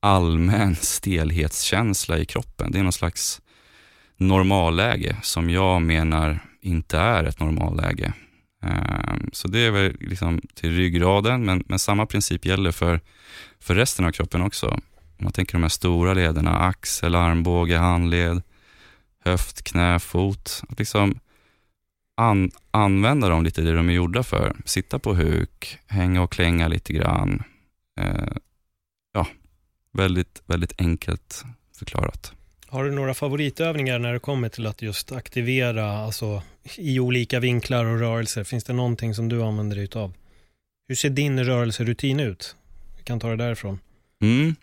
allmän 0.01 0.77
stelhetskänsla 0.77 2.19
i 2.19 2.25
kroppen. 2.25 2.73
Det 2.73 2.79
är 2.79 2.83
någon 2.83 2.93
slags 2.93 3.41
normalläge 4.17 5.17
som 5.23 5.51
jag 5.51 5.83
menar 5.83 6.39
inte 6.61 6.99
är 6.99 7.25
ett 7.25 7.41
normalläge. 7.41 8.13
Ehm, 8.65 9.31
så 9.33 9.49
det 9.49 9.59
är 9.59 9.71
väl 9.71 9.97
liksom 10.01 10.41
till 10.55 10.77
ryggraden, 10.77 11.45
men, 11.45 11.65
men 11.67 11.79
samma 11.79 12.07
princip 12.07 12.45
gäller 12.45 12.73
för, 12.73 13.01
för 13.61 13.75
resten 13.75 14.05
av 14.05 14.11
kroppen 14.13 14.43
också. 14.43 14.67
Om 14.67 15.25
man 15.25 15.33
tänker 15.33 15.53
de 15.53 15.63
här 15.63 15.69
stora 15.69 16.15
lederna, 16.15 16.59
axel, 16.59 17.15
armbåge, 17.15 17.79
handled, 17.79 18.43
höft, 19.25 19.65
knä, 19.65 19.99
fot. 19.99 20.63
Att 20.69 20.79
liksom 20.79 21.19
an, 22.15 22.51
använda 22.71 23.29
dem 23.29 23.45
lite 23.45 23.63
det 23.63 23.75
de 23.75 23.89
är 23.89 23.93
gjorda 23.93 24.23
för. 24.23 24.57
Sitta 24.65 24.99
på 24.99 25.15
huk, 25.15 25.79
hänga 25.87 26.23
och 26.23 26.33
klänga 26.33 26.69
lite 26.69 26.93
grann. 26.93 27.43
Eh, 28.01 28.37
ja, 29.13 29.27
väldigt, 29.93 30.43
väldigt 30.47 30.81
enkelt 30.81 31.45
förklarat. 31.79 32.33
Har 32.75 32.85
du 32.85 32.91
några 32.91 33.15
favoritövningar 33.15 33.99
när 33.99 34.13
det 34.13 34.19
kommer 34.19 34.49
till 34.49 34.67
att 34.67 34.83
just 34.83 35.13
aktivera, 35.13 35.91
alltså 35.91 36.43
i 36.77 37.01
olika 37.01 37.41
vinklar 37.41 37.85
och 37.85 37.99
rörelser? 37.99 38.45
Finns 38.45 38.65
det 38.65 38.73
någonting 38.73 39.15
som 39.15 39.29
du 39.29 39.43
använder 39.43 39.77
dig 39.77 39.89
av? 39.95 40.13
Hur 40.89 40.95
ser 40.95 41.11
din 41.11 41.45
rörelserutin 41.45 42.21
ut? 42.21 42.57
Vi 42.97 43.03
kan 43.03 43.21
ta 43.21 43.29
det 43.29 43.37
därifrån. 43.37 43.79
Mm. 44.23 44.57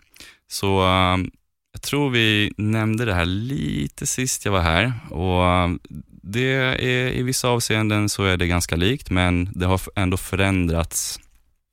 Så 0.48 0.82
um, 0.82 1.30
jag 1.72 1.82
tror 1.82 2.10
vi 2.10 2.52
nämnde 2.56 3.04
det 3.04 3.14
här 3.14 3.24
lite 3.24 4.06
sist 4.06 4.44
jag 4.44 4.52
var 4.52 4.60
här 4.60 4.92
och 5.10 5.64
um, 5.64 5.80
det 6.22 6.52
är, 6.52 7.12
i 7.12 7.22
vissa 7.22 7.48
avseenden 7.48 8.08
så 8.08 8.24
är 8.24 8.36
det 8.36 8.46
ganska 8.46 8.76
likt, 8.76 9.10
men 9.10 9.50
det 9.54 9.66
har 9.66 9.80
ändå 9.96 10.16
förändrats 10.16 11.20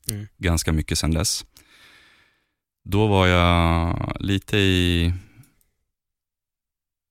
mm. 0.09 0.27
ganska 0.37 0.71
mycket 0.71 0.99
sedan 0.99 1.11
dess. 1.11 1.45
Då 2.83 3.07
var 3.07 3.27
jag 3.27 4.17
lite 4.19 4.57
i 4.57 5.13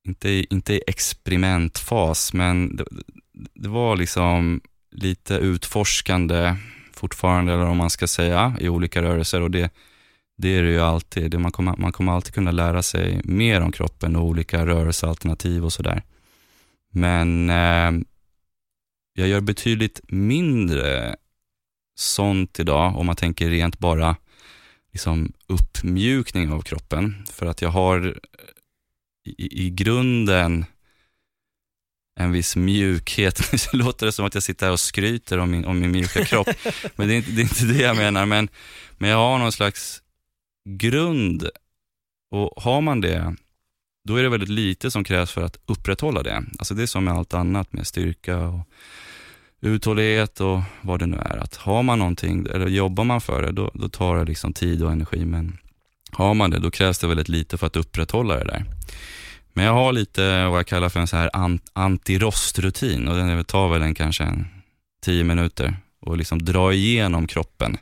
inte, 0.09 0.29
i, 0.29 0.47
inte 0.51 0.75
i 0.75 0.83
experimentfas, 0.87 2.33
men 2.33 2.77
det, 2.77 2.85
det, 3.55 3.69
var 3.69 3.97
liksom 3.97 4.61
lite 4.91 5.35
utforskande 5.35 6.57
fortfarande, 6.93 7.53
eller 7.53 7.67
om 7.67 7.77
man 7.77 7.91
ska 7.91 8.07
säga, 8.07 8.57
i 8.61 8.69
olika 8.69 9.03
rörelser. 9.03 9.41
Och 9.41 9.51
det, 9.51 9.73
det 10.37 10.49
är 10.49 10.63
det 10.63 10.71
ju 10.71 10.81
alltid. 10.81 11.41
Man 11.41 11.53
kommer, 11.53 11.77
man 11.77 11.93
kommer 11.93 12.13
alltid 12.13 12.35
kunna 12.35 12.51
lära 12.51 12.83
sig 12.83 13.21
mer 13.25 13.61
om 13.61 13.73
kroppen 13.73 14.17
och 14.17 14.25
olika 14.25 14.67
rörelsealternativ 14.67 15.65
och 15.65 15.73
sådär. 15.73 16.03
Men 16.93 17.51
eh, 17.51 17.93
jag 19.15 19.29
gör 19.29 19.41
betydligt 19.41 20.01
mindre 20.09 21.17
sånt 21.95 22.61
idag, 22.61 22.97
om 22.97 23.07
man 23.07 23.17
tänker 23.17 23.51
rent 23.51 23.79
bara 23.79 24.17
liksom 24.93 25.33
uppmjukning 25.47 26.53
av 26.53 26.63
kroppen. 26.63 27.25
För 27.33 27.47
att 27.47 27.63
jag 27.63 27.71
har 27.71 28.19
i, 29.39 29.67
i 29.67 29.71
grunden 29.71 30.65
en 32.21 32.33
viss 32.33 32.57
mjukhet. 32.57 33.53
Nu 33.73 33.79
låter 33.79 34.07
det 34.07 34.13
som 34.13 34.27
att 34.27 34.35
jag 34.35 34.43
sitter 34.43 34.67
här 34.67 34.73
och 34.73 34.81
skryter 34.81 35.39
om 35.39 35.51
min, 35.51 35.65
om 35.65 35.81
min 35.81 35.91
mjuka 35.91 36.25
kropp, 36.25 36.49
men 36.97 37.09
det 37.09 37.15
är, 37.15 37.17
inte, 37.17 37.31
det 37.31 37.41
är 37.41 37.43
inte 37.43 37.65
det 37.65 37.83
jag 37.83 37.97
menar. 37.97 38.27
Men, 38.27 38.49
men 38.99 39.11
jag 39.11 39.17
har 39.17 39.39
någon 39.39 39.53
slags 39.53 40.03
grund 40.69 41.49
och 42.31 42.63
har 42.63 42.81
man 42.81 43.01
det, 43.01 43.37
då 44.05 44.17
är 44.17 44.23
det 44.23 44.29
väldigt 44.29 44.49
lite 44.49 44.91
som 44.91 45.05
krävs 45.05 45.31
för 45.31 45.43
att 45.43 45.59
upprätthålla 45.67 46.23
det. 46.23 46.45
Alltså 46.59 46.75
det 46.75 46.83
är 46.83 46.87
som 46.87 47.05
med 47.05 47.15
allt 47.15 47.35
annat 47.35 47.73
med 47.73 47.87
styrka 47.87 48.39
och 48.39 48.61
uthållighet 49.61 50.41
och 50.41 50.61
vad 50.81 51.01
det 51.01 51.07
nu 51.07 51.17
är. 51.17 51.37
Att 51.37 51.57
har 51.57 51.83
man 51.83 51.99
någonting, 51.99 52.47
eller 52.55 52.67
jobbar 52.67 53.05
man 53.05 53.21
för 53.21 53.43
det, 53.43 53.53
då, 53.53 53.71
då 53.75 53.89
tar 53.89 54.19
det 54.19 54.25
liksom 54.25 54.53
tid 54.53 54.83
och 54.83 54.93
energi. 54.93 55.25
Men 55.25 55.59
har 56.19 56.35
man 56.35 56.51
det, 56.51 56.59
då 56.59 56.71
krävs 56.71 56.99
det 56.99 57.07
väldigt 57.07 57.29
lite 57.29 57.59
för 57.59 57.67
att 57.67 57.77
upprätthålla 57.77 58.35
det 58.35 58.45
där. 58.45 58.65
Men 59.53 59.65
jag 59.65 59.73
har 59.73 59.93
lite 59.93 60.47
vad 60.47 60.59
jag 60.59 60.67
kallar 60.67 60.89
för 60.89 61.01
en 61.01 61.07
så 61.07 61.17
här 61.17 61.31
antirostrutin 61.73 63.09
och 63.09 63.17
den 63.17 63.45
tar 63.45 63.69
väl 63.69 63.83
en 63.83 63.95
kanske 63.95 64.25
en 64.25 64.47
tio 65.05 65.25
minuter 65.25 65.77
och 66.01 66.17
liksom 66.17 66.45
dra 66.45 66.73
igenom 66.73 67.27
kroppen. 67.27 67.77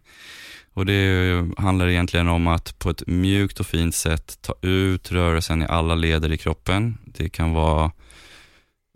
Och 0.74 0.86
Det 0.86 1.44
handlar 1.58 1.88
egentligen 1.88 2.28
om 2.28 2.46
att 2.46 2.78
på 2.78 2.90
ett 2.90 3.06
mjukt 3.06 3.60
och 3.60 3.66
fint 3.66 3.94
sätt 3.94 4.38
ta 4.40 4.54
ut 4.62 5.12
rörelsen 5.12 5.62
i 5.62 5.66
alla 5.66 5.94
leder 5.94 6.32
i 6.32 6.38
kroppen. 6.38 6.98
Det 7.04 7.28
kan 7.28 7.52
vara 7.52 7.90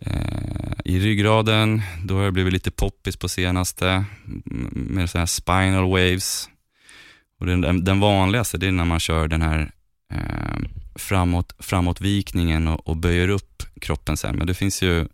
eh, 0.07 0.73
i 0.85 0.99
ryggraden, 1.01 1.83
då 2.05 2.17
har 2.17 2.25
det 2.25 2.33
blivit 2.33 2.53
lite 2.53 2.71
poppis 2.71 3.17
på 3.17 3.29
senaste 3.29 4.05
med 4.73 5.11
så 5.11 5.19
här 5.19 5.27
spinal 5.27 5.91
waves. 5.91 6.49
Och 7.41 7.47
den, 7.47 7.85
den 7.85 8.01
vanligaste 8.01 8.59
det 8.59 8.67
är 8.67 8.73
när 8.73 8.85
man 8.85 9.01
kör 9.01 9.29
den 9.29 9.43
här 9.43 9.73
eh, 10.13 10.59
framåt, 10.95 11.55
framåtvikningen 11.59 12.69
och, 12.69 12.89
och 12.89 12.97
böjer 12.97 13.29
upp 13.29 13.63
kroppen 13.81 14.17
sen. 14.17 14.37
Men 14.37 14.47
det 14.47 14.55
finns 14.55 14.83
ju 14.83 15.07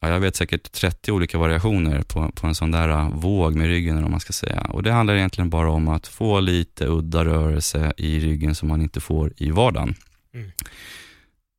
ja, 0.00 0.08
jag 0.08 0.20
vet 0.20 0.36
säkert 0.36 0.72
30 0.72 1.12
olika 1.12 1.38
variationer 1.38 2.02
på, 2.02 2.32
på 2.34 2.46
en 2.46 2.54
sån 2.54 2.70
där 2.70 2.88
äh, 2.88 3.10
våg 3.10 3.54
med 3.54 3.66
ryggen, 3.66 4.04
om 4.04 4.10
man 4.10 4.20
ska 4.20 4.32
säga. 4.32 4.60
Och 4.60 4.82
Det 4.82 4.92
handlar 4.92 5.14
egentligen 5.14 5.50
bara 5.50 5.70
om 5.70 5.88
att 5.88 6.06
få 6.06 6.40
lite 6.40 6.86
udda 6.86 7.24
rörelse 7.24 7.92
i 7.96 8.20
ryggen 8.20 8.54
som 8.54 8.68
man 8.68 8.82
inte 8.82 9.00
får 9.00 9.32
i 9.36 9.50
vardagen. 9.50 9.94
Mm. 10.34 10.50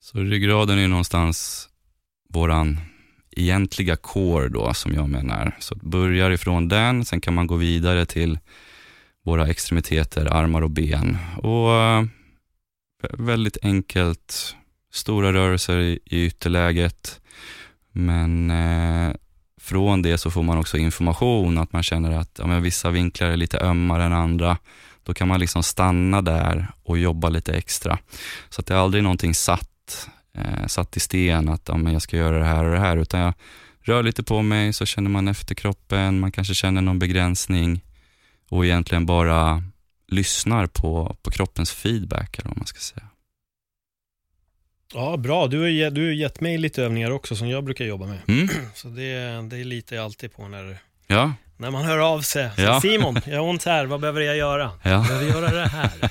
Så 0.01 0.19
ryggraden 0.19 0.79
är 0.79 0.87
någonstans 0.87 1.69
våran 2.29 2.79
egentliga 3.31 3.95
core 3.95 4.49
då, 4.49 4.73
som 4.73 4.93
jag 4.93 5.09
menar. 5.09 5.57
Så 5.59 5.75
börjar 5.75 6.31
ifrån 6.31 6.67
den, 6.67 7.05
sen 7.05 7.21
kan 7.21 7.33
man 7.33 7.47
gå 7.47 7.55
vidare 7.55 8.05
till 8.05 8.39
våra 9.23 9.47
extremiteter, 9.47 10.25
armar 10.33 10.61
och 10.61 10.71
ben. 10.71 11.17
Och 11.37 11.73
eh, 11.73 12.03
väldigt 13.09 13.57
enkelt, 13.61 14.55
stora 14.91 15.33
rörelser 15.33 15.79
i, 15.79 15.99
i 16.05 16.25
ytterläget, 16.25 17.21
men 17.91 18.51
eh, 18.51 19.15
från 19.61 20.01
det 20.01 20.17
så 20.17 20.31
får 20.31 20.43
man 20.43 20.57
också 20.57 20.77
information, 20.77 21.57
att 21.57 21.73
man 21.73 21.83
känner 21.83 22.11
att 22.11 22.35
ja, 22.39 22.47
men 22.47 22.61
vissa 22.61 22.89
vinklar 22.89 23.27
är 23.27 23.37
lite 23.37 23.59
ömmare 23.59 24.03
än 24.03 24.13
andra. 24.13 24.57
Då 25.03 25.13
kan 25.13 25.27
man 25.27 25.39
liksom 25.39 25.63
stanna 25.63 26.21
där 26.21 26.67
och 26.83 26.97
jobba 26.97 27.29
lite 27.29 27.53
extra. 27.53 27.97
Så 28.49 28.61
att 28.61 28.67
det 28.67 28.73
är 28.73 28.77
aldrig 28.77 29.03
någonting 29.03 29.33
satt, 29.35 30.09
eh, 30.37 30.67
satt 30.67 30.97
i 30.97 30.99
sten, 30.99 31.49
att 31.49 31.67
ja, 31.67 31.77
men 31.77 31.93
jag 31.93 32.01
ska 32.01 32.17
göra 32.17 32.39
det 32.39 32.45
här 32.45 32.65
och 32.65 32.71
det 32.71 32.79
här, 32.79 32.97
utan 32.97 33.19
jag 33.19 33.33
rör 33.81 34.03
lite 34.03 34.23
på 34.23 34.41
mig 34.41 34.73
så 34.73 34.85
känner 34.85 35.09
man 35.09 35.27
efter 35.27 35.55
kroppen, 35.55 36.19
man 36.19 36.31
kanske 36.31 36.53
känner 36.53 36.81
någon 36.81 36.99
begränsning 36.99 37.81
och 38.51 38.65
egentligen 38.65 39.05
bara 39.05 39.63
lyssnar 40.07 40.67
på, 40.67 41.15
på 41.21 41.31
kroppens 41.31 41.71
feedback, 41.71 42.39
eller 42.39 42.49
vad 42.49 42.57
man 42.57 42.67
ska 42.67 42.79
säga. 42.79 43.07
Ja, 44.93 45.17
bra. 45.17 45.47
Du 45.47 45.59
har, 45.59 45.89
du 45.89 46.05
har 46.05 46.11
gett 46.11 46.41
mig 46.41 46.57
lite 46.57 46.83
övningar 46.83 47.11
också 47.11 47.35
som 47.35 47.49
jag 47.49 47.63
brukar 47.63 47.85
jobba 47.85 48.05
med. 48.05 48.19
Mm. 48.27 48.49
Så 48.75 48.87
det, 48.87 49.41
det 49.49 49.63
litar 49.63 49.95
jag 49.95 50.05
alltid 50.05 50.33
på 50.33 50.47
när, 50.47 50.77
ja. 51.07 51.33
när 51.57 51.71
man 51.71 51.85
hör 51.85 51.97
av 51.97 52.21
sig. 52.21 52.49
Ja. 52.57 52.81
Simon, 52.81 53.21
jag 53.25 53.37
har 53.37 53.49
ont 53.49 53.63
här, 53.63 53.85
vad 53.85 53.99
behöver 53.99 54.21
jag 54.21 54.37
göra? 54.37 54.71
Ja. 54.83 54.89
Jag 54.89 55.07
behöver 55.07 55.25
göra 55.25 55.51
det 55.51 55.67
här. 55.67 55.91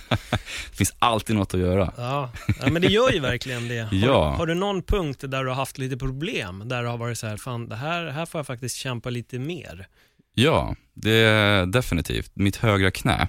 det 0.71 0.77
finns 0.77 0.95
alltid 0.99 1.37
något 1.37 1.55
att 1.55 1.61
göra. 1.61 1.93
Ja, 1.97 2.31
ja 2.61 2.71
men 2.71 2.83
det 2.83 2.89
gör 2.89 3.11
ju 3.11 3.21
verkligen 3.21 3.69
det. 3.69 3.81
Har, 3.81 3.97
ja. 3.97 4.31
har 4.31 4.47
du 4.47 4.55
någon 4.55 4.83
punkt 4.83 5.21
där 5.21 5.45
du 5.45 5.49
har 5.49 5.57
haft 5.57 5.79
lite 5.79 5.97
problem? 5.97 6.69
Där 6.69 6.83
du 6.83 6.89
har 6.89 6.99
varit 6.99 7.19
så 7.19 7.27
här, 7.27 7.37
fan 7.37 7.69
det 7.69 7.77
här, 7.77 8.07
här 8.07 8.27
får 8.27 8.39
jag 8.39 8.47
faktiskt 8.47 8.77
kämpa 8.77 9.11
lite 9.11 9.39
mer. 9.39 9.89
Ja, 10.35 10.77
det 10.95 11.11
är 11.11 11.67
definitivt. 11.67 12.31
Mitt 12.35 12.57
högra 12.57 12.91
knä. 12.91 13.29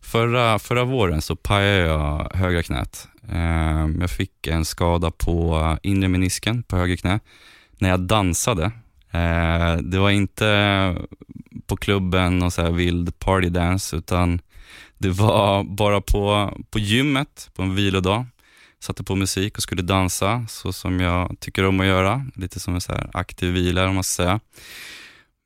Förra, 0.00 0.58
förra 0.58 0.84
våren 0.84 1.22
så 1.22 1.36
pajade 1.36 1.78
jag 1.78 2.30
högra 2.34 2.62
knät. 2.62 3.08
Ehm, 3.32 4.00
jag 4.00 4.10
fick 4.10 4.46
en 4.46 4.64
skada 4.64 5.10
på 5.10 5.78
inre 5.82 6.08
menisken 6.08 6.62
på 6.62 6.76
höger 6.76 6.96
knä 6.96 7.20
när 7.78 7.88
jag 7.88 8.00
dansade. 8.00 8.70
Ehm, 9.10 9.90
det 9.90 9.98
var 9.98 10.10
inte 10.10 10.96
på 11.66 11.76
klubben 11.76 12.42
och 12.42 12.52
så 12.52 12.62
här 12.62 12.70
vild 12.70 13.18
partydance 13.18 13.96
utan 13.96 14.40
det 14.98 15.10
var 15.10 15.64
bara 15.64 16.00
på, 16.00 16.52
på 16.70 16.78
gymmet 16.78 17.50
på 17.54 17.62
en 17.62 17.74
vilodag. 17.74 18.26
Satte 18.80 19.04
på 19.04 19.16
musik 19.16 19.56
och 19.56 19.62
skulle 19.62 19.82
dansa 19.82 20.46
så 20.48 20.72
som 20.72 21.00
jag 21.00 21.36
tycker 21.40 21.64
om 21.64 21.80
att 21.80 21.86
göra. 21.86 22.26
Lite 22.34 22.60
som 22.60 22.74
en 22.74 22.80
så 22.80 22.92
här 22.92 23.10
aktiv 23.12 23.52
vila 23.52 23.88
om 23.88 23.94
man 23.94 24.04
ska 24.04 24.22
säga. 24.22 24.40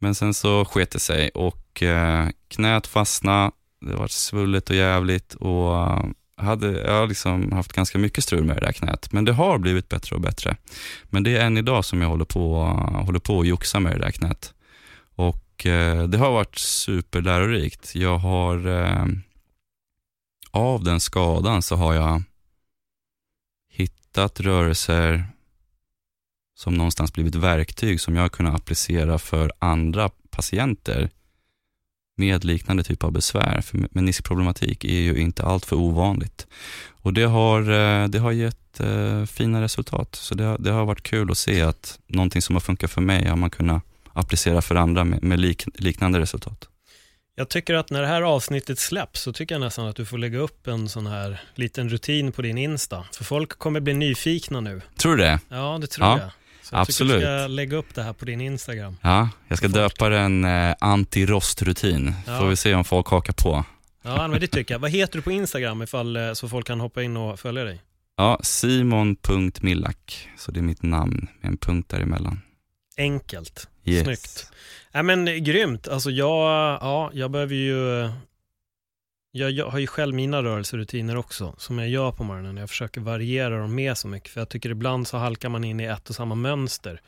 Men 0.00 0.14
sen 0.14 0.34
så 0.34 0.64
sket 0.64 0.90
det 0.90 0.98
sig 0.98 1.28
och 1.28 1.82
eh, 1.82 2.28
knät 2.48 2.86
fastnade. 2.86 3.50
Det 3.80 3.96
var 3.96 4.08
svullet 4.08 4.70
och 4.70 4.76
jävligt 4.76 5.34
och 5.34 5.76
eh, 5.76 6.04
hade, 6.36 6.80
jag 6.80 7.00
har 7.00 7.06
liksom 7.06 7.52
haft 7.52 7.72
ganska 7.72 7.98
mycket 7.98 8.24
strul 8.24 8.44
med 8.44 8.56
det 8.56 8.66
där 8.66 8.72
knät, 8.72 9.12
men 9.12 9.24
det 9.24 9.32
har 9.32 9.58
blivit 9.58 9.88
bättre 9.88 10.16
och 10.16 10.22
bättre. 10.22 10.56
Men 11.04 11.22
det 11.22 11.36
är 11.36 11.46
än 11.46 11.58
idag 11.58 11.84
som 11.84 12.02
jag 12.02 12.08
håller 12.08 12.24
på, 12.24 12.64
håller 13.06 13.18
på 13.18 13.36
och 13.36 13.46
joxa 13.46 13.80
med 13.80 13.92
det 13.92 13.98
där 13.98 14.10
knät. 14.10 14.54
Och 15.14 15.66
eh, 15.66 16.02
det 16.02 16.18
har 16.18 16.30
varit 16.30 16.58
superlärorikt. 16.58 17.94
Jag 17.94 18.18
har, 18.18 18.68
av 20.50 20.84
den 20.84 21.00
skadan 21.00 21.62
så 21.62 21.76
har 21.76 21.94
jag 21.94 22.22
hittat 23.70 24.40
rörelser 24.40 25.26
som 26.58 26.74
någonstans 26.74 27.12
blivit 27.12 27.34
verktyg 27.34 28.00
som 28.00 28.16
jag 28.16 28.22
har 28.22 28.28
kunnat 28.28 28.54
applicera 28.54 29.18
för 29.18 29.52
andra 29.58 30.10
patienter 30.30 31.10
med 32.16 32.44
liknande 32.44 32.84
typ 32.84 33.04
av 33.04 33.12
besvär. 33.12 33.60
För 33.60 33.86
meniskproblematik 33.90 34.84
är 34.84 35.00
ju 35.00 35.16
inte 35.16 35.42
allt 35.42 35.66
för 35.66 35.76
ovanligt. 35.76 36.46
Och 36.88 37.12
det 37.12 37.22
har, 37.22 37.60
eh, 37.60 38.08
det 38.08 38.18
har 38.18 38.32
gett 38.32 38.80
eh, 38.80 39.24
fina 39.24 39.62
resultat. 39.62 40.14
Så 40.14 40.34
det, 40.34 40.56
det, 40.58 40.70
har 40.70 40.84
varit 40.84 41.02
kul 41.02 41.30
att 41.30 41.38
se 41.38 41.62
att 41.62 41.98
någonting 42.06 42.42
som 42.42 42.56
har 42.56 42.60
funkat 42.60 42.90
för 42.90 43.00
mig 43.00 43.26
har 43.26 43.36
man 43.36 43.50
kunnat 43.50 43.82
applicera 44.12 44.62
för 44.62 44.74
andra 44.74 45.04
med, 45.04 45.22
med 45.22 45.40
lik, 45.40 45.64
liknande 45.74 46.20
resultat. 46.20 46.68
Jag 47.34 47.48
tycker 47.48 47.74
att 47.74 47.90
när 47.90 48.02
det 48.02 48.08
här 48.08 48.22
avsnittet 48.22 48.78
släpps 48.78 49.20
så 49.20 49.32
tycker 49.32 49.54
jag 49.54 49.60
nästan 49.60 49.86
att 49.86 49.96
du 49.96 50.06
får 50.06 50.18
lägga 50.18 50.38
upp 50.38 50.66
en 50.66 50.88
sån 50.88 51.06
här 51.06 51.40
liten 51.54 51.88
rutin 51.88 52.32
på 52.32 52.42
din 52.42 52.58
Insta. 52.58 53.04
För 53.12 53.24
folk 53.24 53.58
kommer 53.58 53.80
bli 53.80 53.94
nyfikna 53.94 54.60
nu. 54.60 54.80
Tror 54.96 55.16
du 55.16 55.22
det? 55.22 55.40
Ja, 55.48 55.78
det 55.80 55.86
tror 55.86 56.06
ja. 56.06 56.18
jag. 56.18 56.30
Så 56.68 56.74
jag 56.74 56.80
Absolut. 56.80 57.12
tycker 57.12 57.32
du 57.32 57.44
ska 57.44 57.46
lägga 57.46 57.76
upp 57.76 57.94
det 57.94 58.02
här 58.02 58.12
på 58.12 58.24
din 58.24 58.40
Instagram. 58.40 58.96
Ja, 59.02 59.28
jag 59.48 59.58
ska 59.58 59.68
döpa 59.68 60.08
den 60.08 60.44
eh, 60.44 60.74
anti-rostrutin. 60.80 62.12
Ja. 62.26 62.38
Får 62.38 62.46
vi 62.46 62.56
se 62.56 62.74
om 62.74 62.84
folk 62.84 63.06
hakar 63.08 63.32
på. 63.32 63.64
Ja, 64.02 64.28
men 64.28 64.40
det 64.40 64.46
tycker 64.46 64.74
jag. 64.74 64.78
Vad 64.78 64.90
heter 64.90 65.18
du 65.18 65.22
på 65.22 65.30
Instagram 65.32 65.82
ifall, 65.82 66.16
eh, 66.16 66.32
så 66.32 66.48
folk 66.48 66.66
kan 66.66 66.80
hoppa 66.80 67.02
in 67.02 67.16
och 67.16 67.40
följa 67.40 67.64
dig? 67.64 67.82
Ja, 68.16 68.40
simon.millak. 68.42 70.28
Så 70.36 70.50
det 70.50 70.60
är 70.60 70.62
mitt 70.62 70.82
namn 70.82 71.28
med 71.40 71.50
en 71.50 71.56
punkt 71.56 71.90
däremellan. 71.90 72.40
Enkelt. 72.96 73.68
Yes. 73.84 74.04
Snyggt. 74.04 74.52
Ja, 74.92 75.02
men 75.02 75.44
grymt. 75.44 75.88
Alltså 75.88 76.10
jag, 76.10 76.78
ja, 76.80 77.10
jag 77.14 77.30
behöver 77.30 77.54
ju 77.54 78.10
jag, 79.32 79.50
jag, 79.50 79.70
har 79.70 79.78
ju 79.78 79.86
själv 79.86 80.14
mina 80.14 80.42
rörelserutiner 80.42 81.16
också, 81.16 81.54
som 81.58 81.78
jag 81.78 81.88
gör 81.88 82.12
på 82.12 82.24
morgonen. 82.24 82.56
Jag 82.56 82.68
försöker 82.68 83.00
variera 83.00 83.58
dem 83.58 83.74
med 83.74 83.98
så 83.98 84.08
mycket, 84.08 84.30
för 84.30 84.40
jag 84.40 84.48
tycker 84.48 84.70
ibland 84.70 85.08
så 85.08 85.16
halkar 85.16 85.48
man 85.48 85.64
in 85.64 85.80
i 85.80 85.84
ett 85.84 86.08
och 86.08 86.14
samma 86.14 86.34
mönster. 86.34 87.00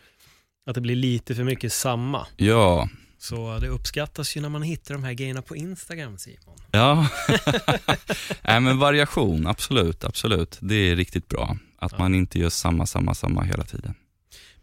Att 0.66 0.74
det 0.74 0.80
blir 0.80 0.96
lite 0.96 1.34
för 1.34 1.44
mycket 1.44 1.72
samma. 1.72 2.26
Ja. 2.36 2.88
Så 3.18 3.58
det 3.58 3.68
uppskattas 3.68 4.36
ju 4.36 4.40
när 4.40 4.48
man 4.48 4.62
hittar 4.62 4.94
de 4.94 5.04
här 5.04 5.12
grejerna 5.12 5.42
på 5.42 5.56
Instagram, 5.56 6.18
Simon. 6.18 6.56
Ja, 6.70 7.08
Nej, 8.42 8.60
men 8.60 8.78
variation, 8.78 9.46
absolut, 9.46 10.04
absolut. 10.04 10.58
Det 10.60 10.74
är 10.74 10.96
riktigt 10.96 11.28
bra. 11.28 11.56
Att 11.78 11.92
ja. 11.92 11.98
man 11.98 12.14
inte 12.14 12.38
gör 12.38 12.48
samma, 12.48 12.86
samma, 12.86 13.14
samma 13.14 13.42
hela 13.42 13.64
tiden. 13.64 13.94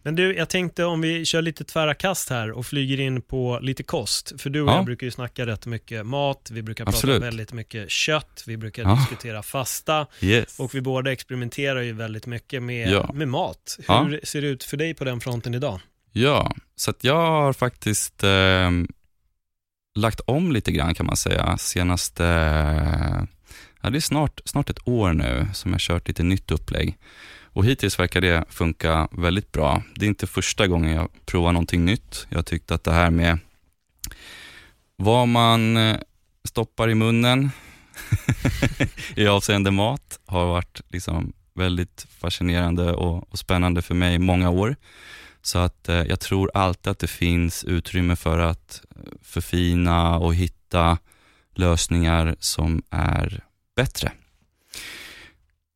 Men 0.04 0.16
du, 0.16 0.36
jag 0.36 0.50
tänkte 0.50 0.86
om 0.86 1.02
vi 1.02 1.26
kör 1.26 1.42
lite 1.42 1.64
tvära 1.64 1.94
kast 1.94 2.30
här 2.30 2.52
och 2.52 2.66
flyger 2.66 3.00
in 3.00 3.22
på 3.22 3.60
lite 3.62 3.84
kost. 3.84 4.42
För 4.42 4.50
du 4.50 4.62
och 4.62 4.70
ja. 4.70 4.76
jag 4.76 4.86
brukar 4.86 5.08
ju 5.08 5.12
snacka 5.12 5.46
rätt 5.46 5.66
mycket 5.66 6.06
mat, 6.06 6.50
vi 6.54 6.62
brukar 6.62 6.88
Absolut. 6.88 7.16
prata 7.16 7.26
väldigt 7.26 7.54
mycket 7.54 7.90
kött, 7.90 8.44
vi 8.48 8.58
brukar 8.58 8.84
ja. 8.84 8.96
diskutera 8.96 9.44
fasta 9.44 10.08
yes. 10.22 10.60
och 10.60 10.76
vi 10.76 10.82
båda 10.82 11.12
experimenterar 11.12 11.82
ju 11.82 11.94
väldigt 11.94 12.26
mycket 12.26 12.64
med, 12.64 12.90
ja. 12.90 13.12
med 13.14 13.28
mat. 13.28 13.80
Hur 13.88 14.20
ser 14.24 14.42
det 14.42 14.48
ut 14.48 14.64
för 14.64 14.78
dig 14.78 14.94
på 14.94 15.04
den 15.04 15.20
fronten 15.20 15.54
idag? 15.54 15.80
Ja, 16.12 16.56
så 16.76 16.92
att 16.92 17.04
jag 17.04 17.16
har 17.16 17.54
faktiskt 17.54 18.24
eh, 18.24 18.72
lagt 19.96 20.20
om 20.20 20.52
lite 20.52 20.72
grann 20.72 20.96
kan 20.96 21.06
man 21.06 21.18
säga. 21.18 21.58
Senaste, 21.58 22.26
eh, 23.84 23.90
det 23.92 23.98
är 23.98 24.00
snart, 24.00 24.42
snart 24.46 24.70
ett 24.70 24.88
år 24.88 25.14
nu 25.14 25.48
som 25.54 25.72
jag 25.72 25.82
kört 25.82 26.08
lite 26.08 26.24
nytt 26.24 26.52
upplägg. 26.52 26.98
Och 27.58 27.66
hittills 27.66 28.00
verkar 28.00 28.22
det 28.22 28.46
funka 28.50 29.08
väldigt 29.12 29.52
bra. 29.52 29.84
Det 29.96 30.06
är 30.06 30.08
inte 30.08 30.28
första 30.28 30.68
gången 30.68 30.96
jag 30.96 31.10
provar 31.26 31.52
någonting 31.52 31.86
nytt. 31.86 32.28
Jag 32.30 32.46
tyckte 32.46 32.76
att 32.76 32.84
det 32.84 32.92
här 32.92 33.10
med 33.10 33.40
vad 34.96 35.28
man 35.28 35.78
eh, 35.78 35.98
stoppar 36.44 36.90
i 36.90 36.96
munnen 36.96 37.50
i 39.16 39.28
avseende 39.28 39.72
mat 39.72 40.20
har 40.26 40.46
varit 40.46 40.82
liksom 40.88 41.34
väldigt 41.54 42.08
fascinerande 42.10 42.94
och, 42.94 43.32
och 43.32 43.40
spännande 43.40 43.82
för 43.82 43.96
mig 43.96 44.16
i 44.16 44.20
många 44.20 44.50
år. 44.50 44.76
Så 45.42 45.60
att 45.60 45.90
eh, 45.90 46.02
jag 46.02 46.20
tror 46.20 46.52
alltid 46.54 46.92
att 46.92 47.00
det 47.00 47.08
finns 47.08 47.64
utrymme 47.64 48.16
för 48.16 48.40
att 48.40 48.82
eh, 48.96 49.02
förfina 49.22 50.18
och 50.18 50.36
hitta 50.36 50.98
lösningar 51.56 52.36
som 52.40 52.84
är 52.90 53.44
bättre. 53.76 54.12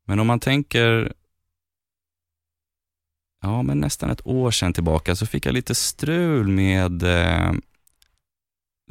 Men 0.08 0.20
om 0.20 0.28
man 0.28 0.39
tänker 0.39 1.13
ja, 3.42 3.64
men 3.64 3.80
nästan 3.80 4.10
ett 4.10 4.28
år 4.28 4.52
sedan 4.52 4.74
tillbaka 4.74 5.16
så 5.16 5.26
fick 5.26 5.46
jag 5.46 5.54
lite 5.54 5.76
strul 5.76 6.48
med 6.48 7.04
eh, 7.04 7.52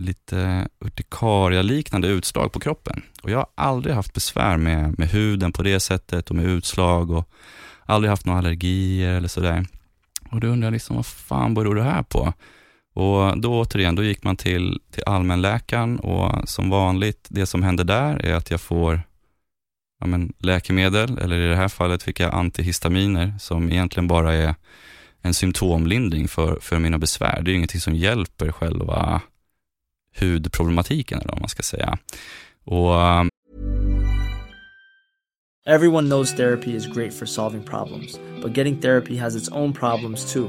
lite 0.00 0.68
urtikaria-liknande 0.84 2.08
utslag 2.08 2.52
på 2.52 2.60
kroppen. 2.60 3.02
Och 3.22 3.30
jag 3.30 3.38
har 3.38 3.46
aldrig 3.54 3.94
haft 3.94 4.14
besvär 4.14 4.56
med, 4.56 4.98
med 4.98 5.08
huden 5.08 5.52
på 5.52 5.62
det 5.62 5.80
sättet 5.80 6.30
och 6.30 6.36
med 6.36 6.44
utslag 6.44 7.10
och 7.10 7.28
aldrig 7.86 8.10
haft 8.10 8.26
några 8.26 8.38
allergier 8.38 9.14
eller 9.14 9.28
sådär. 9.28 9.66
Och 10.30 10.40
då 10.40 10.46
undrar 10.46 10.66
jag 10.66 10.72
liksom, 10.72 10.96
vad 10.96 11.06
fan 11.06 11.54
beror 11.54 11.74
det 11.74 11.82
här 11.82 12.02
på? 12.02 12.32
Och 12.94 13.40
då 13.40 13.60
återigen, 13.60 13.94
då 13.94 14.02
gick 14.02 14.24
man 14.24 14.36
till, 14.36 14.80
till 14.90 15.02
allmänläkaren 15.06 15.98
och 15.98 16.48
som 16.48 16.70
vanligt, 16.70 17.26
det 17.30 17.46
som 17.46 17.62
händer 17.62 17.84
där 17.84 18.26
är 18.26 18.34
att 18.34 18.50
jag 18.50 18.60
får 18.60 19.02
ja, 20.00 20.06
men, 20.06 20.32
läkemedel, 20.38 21.18
eller 21.18 21.38
i 21.38 21.48
det 21.48 21.56
här 21.56 21.68
fallet 21.68 22.02
fick 22.02 22.20
jag 22.20 22.34
antihistaminer 22.34 23.34
som 23.40 23.70
egentligen 23.70 24.08
bara 24.08 24.34
är 24.34 24.54
en 25.22 25.34
symptomlindring 25.34 26.28
för, 26.28 26.58
för 26.60 26.78
mina 26.78 26.98
besvär. 26.98 27.42
Det 27.42 27.50
är 27.50 27.54
ingenting 27.54 27.80
som 27.80 27.94
hjälper 27.94 28.52
själva 28.52 29.20
hudproblematiken, 30.20 31.20
eller 31.20 31.32
vad 31.32 31.40
man 31.40 31.48
ska 31.48 31.62
säga. 31.62 31.98
Och, 32.64 32.94
um... 32.94 33.28
Everyone 35.66 36.08
knows 36.08 36.36
therapy 36.36 36.76
is 36.76 36.86
great 36.86 37.14
for 37.14 37.26
solving 37.26 37.62
problems, 37.62 38.18
but 38.42 38.56
getting 38.56 38.80
therapy 38.80 39.16
has 39.16 39.36
its 39.36 39.48
own 39.52 39.72
problems 39.72 40.32
too, 40.32 40.48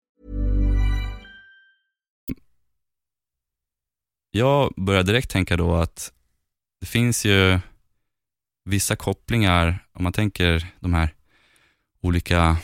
Jag 4.31 4.73
börjar 4.77 5.03
direkt 5.03 5.29
tänka 5.29 5.57
då 5.57 5.75
att 5.75 6.11
det 6.79 6.85
finns 6.85 7.25
ju 7.25 7.59
vissa 8.65 8.95
kopplingar, 8.95 9.85
om 9.93 10.03
man 10.03 10.13
tänker 10.13 10.67
de 10.79 10.93
här 10.93 11.13
olika 12.01 12.57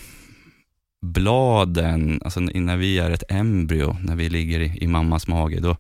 bladen, 1.02 2.22
alltså 2.24 2.40
när 2.40 2.78
vi 2.78 3.00
är 3.00 3.12
ett 3.12 3.32
embryo, 3.32 3.98
när 4.02 4.16
vi 4.16 4.30
ligger 4.30 4.60
i, 4.60 4.78
i 4.82 4.88
mammas 4.88 5.28
mage, 5.28 5.60
då, 5.60 5.78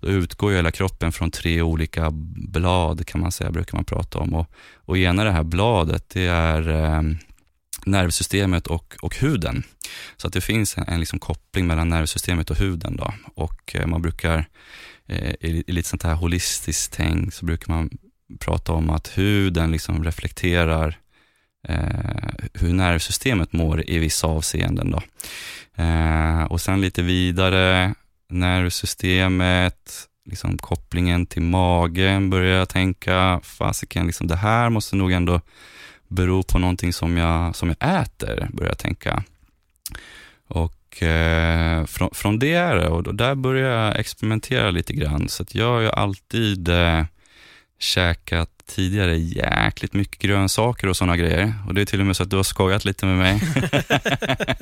då 0.00 0.08
utgår 0.08 0.50
ju 0.50 0.56
hela 0.56 0.70
kroppen 0.70 1.12
från 1.12 1.30
tre 1.30 1.62
olika 1.62 2.10
blad 2.48 3.06
kan 3.06 3.20
man 3.20 3.32
säga, 3.32 3.50
brukar 3.50 3.78
man 3.78 3.84
prata 3.84 4.18
om. 4.18 4.34
Och, 4.34 4.50
och 4.74 4.98
ena 4.98 5.24
det 5.24 5.30
här 5.30 5.44
bladet, 5.44 6.08
det 6.08 6.26
är 6.26 6.68
eh, 6.68 7.02
nervsystemet 7.86 8.66
och, 8.66 8.94
och 9.02 9.16
huden. 9.16 9.62
Så 10.16 10.26
att 10.26 10.32
det 10.32 10.40
finns 10.40 10.78
en, 10.78 10.84
en 10.88 11.00
liksom 11.00 11.18
koppling 11.18 11.66
mellan 11.66 11.88
nervsystemet 11.88 12.50
och 12.50 12.56
huden. 12.56 12.96
Då. 12.96 13.14
Och 13.34 13.76
eh, 13.76 13.86
man 13.86 14.02
brukar, 14.02 14.38
eh, 14.38 14.44
Eh, 15.06 15.34
i, 15.40 15.64
i 15.66 15.72
lite 15.72 15.88
sånt 15.88 16.02
här 16.02 16.14
holistiskt 16.14 16.92
tänk, 16.96 17.34
så 17.34 17.46
brukar 17.46 17.72
man 17.72 17.90
prata 18.38 18.72
om 18.72 18.90
att 18.90 19.18
huden 19.18 19.70
liksom 19.70 20.04
reflekterar 20.04 20.98
eh, 21.68 22.28
hur 22.54 22.72
nervsystemet 22.72 23.52
mår 23.52 23.90
i 23.90 23.98
vissa 23.98 24.26
avseenden. 24.26 24.90
Då. 24.90 25.02
Eh, 25.82 26.42
och 26.42 26.60
sen 26.60 26.80
lite 26.80 27.02
vidare, 27.02 27.94
nervsystemet, 28.28 30.08
liksom 30.24 30.58
kopplingen 30.58 31.26
till 31.26 31.42
magen 31.42 32.30
börjar 32.30 32.58
jag 32.58 32.68
tänka, 32.68 33.40
fasiken, 33.42 34.06
liksom 34.06 34.26
det 34.26 34.36
här 34.36 34.70
måste 34.70 34.96
nog 34.96 35.12
ändå 35.12 35.40
bero 36.08 36.42
på 36.42 36.58
någonting 36.58 36.92
som 36.92 37.16
jag, 37.16 37.56
som 37.56 37.74
jag 37.78 38.00
äter, 38.00 38.48
börjar 38.52 38.70
jag 38.70 38.78
tänka. 38.78 39.24
Och 40.48 40.75
eh, 41.02 41.84
från, 41.86 42.10
från 42.12 42.38
det 42.38 42.52
är 42.52 42.76
det, 42.76 42.88
och 42.88 43.14
där 43.14 43.34
började 43.34 43.74
jag 43.74 44.00
experimentera 44.00 44.70
lite 44.70 44.92
grann. 44.92 45.28
Så 45.28 45.42
att 45.42 45.54
jag 45.54 45.72
har 45.72 45.80
ju 45.80 45.90
alltid 45.90 46.68
eh, 46.68 47.04
käkat 47.78 48.55
tidigare 48.66 49.18
jäkligt 49.18 49.92
mycket 49.92 50.18
grönsaker 50.18 50.88
och 50.88 50.96
sådana 50.96 51.16
grejer. 51.16 51.54
Och 51.66 51.74
det 51.74 51.80
är 51.80 51.84
till 51.84 52.00
och 52.00 52.06
med 52.06 52.16
så 52.16 52.22
att 52.22 52.30
du 52.30 52.36
har 52.36 52.42
skojat 52.42 52.84
lite 52.84 53.06
med 53.06 53.18
mig. 53.18 53.40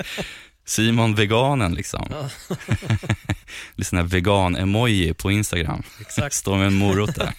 Simon 0.65 1.15
veganen 1.15 1.73
liksom. 1.73 2.07
Ja. 2.09 2.29
Lite 3.75 3.89
sån 3.89 3.99
här 3.99 4.05
vegan-emoji 4.05 5.13
på 5.13 5.31
Instagram. 5.31 5.83
Exakt. 6.01 6.35
Står 6.35 6.57
med 6.57 6.67
en 6.67 6.73
morot 6.73 7.15
där. 7.15 7.33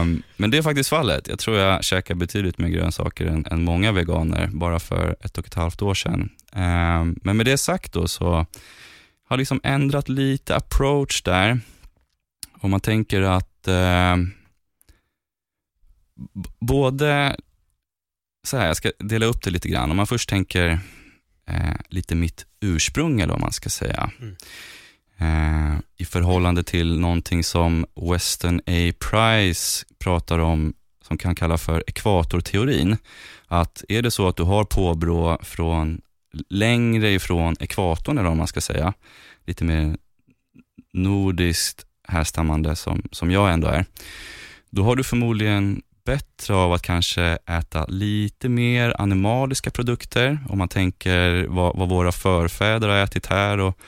um, 0.00 0.22
men 0.36 0.50
det 0.50 0.58
är 0.58 0.62
faktiskt 0.62 0.88
fallet. 0.88 1.28
Jag 1.28 1.38
tror 1.38 1.56
jag 1.56 1.84
käkar 1.84 2.14
betydligt 2.14 2.58
mer 2.58 2.68
grönsaker 2.68 3.26
än, 3.26 3.46
än 3.50 3.64
många 3.64 3.92
veganer 3.92 4.46
bara 4.46 4.78
för 4.78 5.16
ett 5.20 5.38
och 5.38 5.46
ett 5.46 5.54
halvt 5.54 5.82
år 5.82 5.94
sedan. 5.94 6.30
Um, 6.52 7.18
men 7.22 7.36
med 7.36 7.46
det 7.46 7.58
sagt 7.58 7.92
då 7.92 8.08
så 8.08 8.30
har 8.30 8.46
jag 9.28 9.38
liksom 9.38 9.60
ändrat 9.64 10.08
lite 10.08 10.56
approach 10.56 11.22
där. 11.22 11.60
Om 12.60 12.70
man 12.70 12.80
tänker 12.80 13.22
att 13.66 13.68
eh, 13.68 14.16
både, 16.60 17.36
så 18.46 18.56
här, 18.56 18.66
jag 18.66 18.76
ska 18.76 18.92
dela 18.98 19.26
upp 19.26 19.42
det 19.42 19.50
lite 19.50 19.68
grann. 19.68 19.90
Om 19.90 19.96
man 19.96 20.06
först 20.06 20.28
tänker 20.28 20.78
eh, 21.48 21.74
lite 21.88 22.14
mitt 22.14 22.46
ursprung, 22.60 23.20
eller 23.20 23.32
vad 23.32 23.40
man 23.40 23.52
ska 23.52 23.70
säga. 23.70 24.10
Mm. 24.20 24.36
Eh, 25.18 25.80
I 25.96 26.04
förhållande 26.04 26.62
till 26.62 27.00
någonting 27.00 27.44
som 27.44 27.86
Weston 28.12 28.60
A. 28.66 28.92
Price 29.10 29.86
pratar 29.98 30.38
om, 30.38 30.74
som 31.02 31.18
kan 31.18 31.34
kalla 31.34 31.58
för 31.58 31.84
ekvatorteorin. 31.86 32.96
Att 33.46 33.84
är 33.88 34.02
det 34.02 34.10
så 34.10 34.28
att 34.28 34.36
du 34.36 34.42
har 34.42 34.64
påbrå 34.64 35.38
från 35.42 36.00
längre 36.48 37.12
ifrån 37.12 37.56
ekvatorn, 37.60 38.18
eller 38.18 38.28
vad 38.28 38.36
man 38.36 38.46
ska 38.46 38.60
säga, 38.60 38.92
lite 39.46 39.64
mer 39.64 39.96
nordiskt 40.92 41.85
härstammande 42.08 42.76
som, 42.76 43.02
som 43.12 43.30
jag 43.30 43.52
ändå 43.52 43.68
är, 43.68 43.84
då 44.70 44.84
har 44.84 44.96
du 44.96 45.04
förmodligen 45.04 45.82
bättre 46.04 46.54
av 46.54 46.72
att 46.72 46.82
kanske 46.82 47.22
äta 47.46 47.86
lite 47.86 48.48
mer 48.48 48.94
animaliska 48.98 49.70
produkter, 49.70 50.38
om 50.48 50.58
man 50.58 50.68
tänker 50.68 51.46
vad, 51.48 51.76
vad 51.76 51.88
våra 51.88 52.12
förfäder 52.12 52.88
har 52.88 52.96
ätit 52.96 53.26
här 53.26 53.60
och 53.60 53.78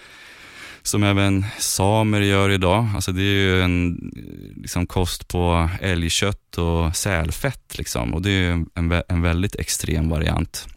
som 0.83 1.03
även 1.03 1.45
samer 1.59 2.21
gör 2.21 2.51
idag. 2.51 2.87
Alltså 2.95 3.13
det 3.13 3.23
är 3.23 3.41
ju 3.41 3.63
en 3.63 4.11
liksom, 4.57 4.87
kost 4.87 5.29
på 5.29 5.69
älgkött 5.81 6.59
och 6.59 6.97
sälfett 6.97 7.79
liksom, 7.79 8.15
och 8.15 8.23
det 8.23 8.31
är 8.31 8.51
en, 8.75 9.03
en 9.09 9.23
väldigt 9.23 9.57
extrem 9.57 10.09
variant. 10.09 10.69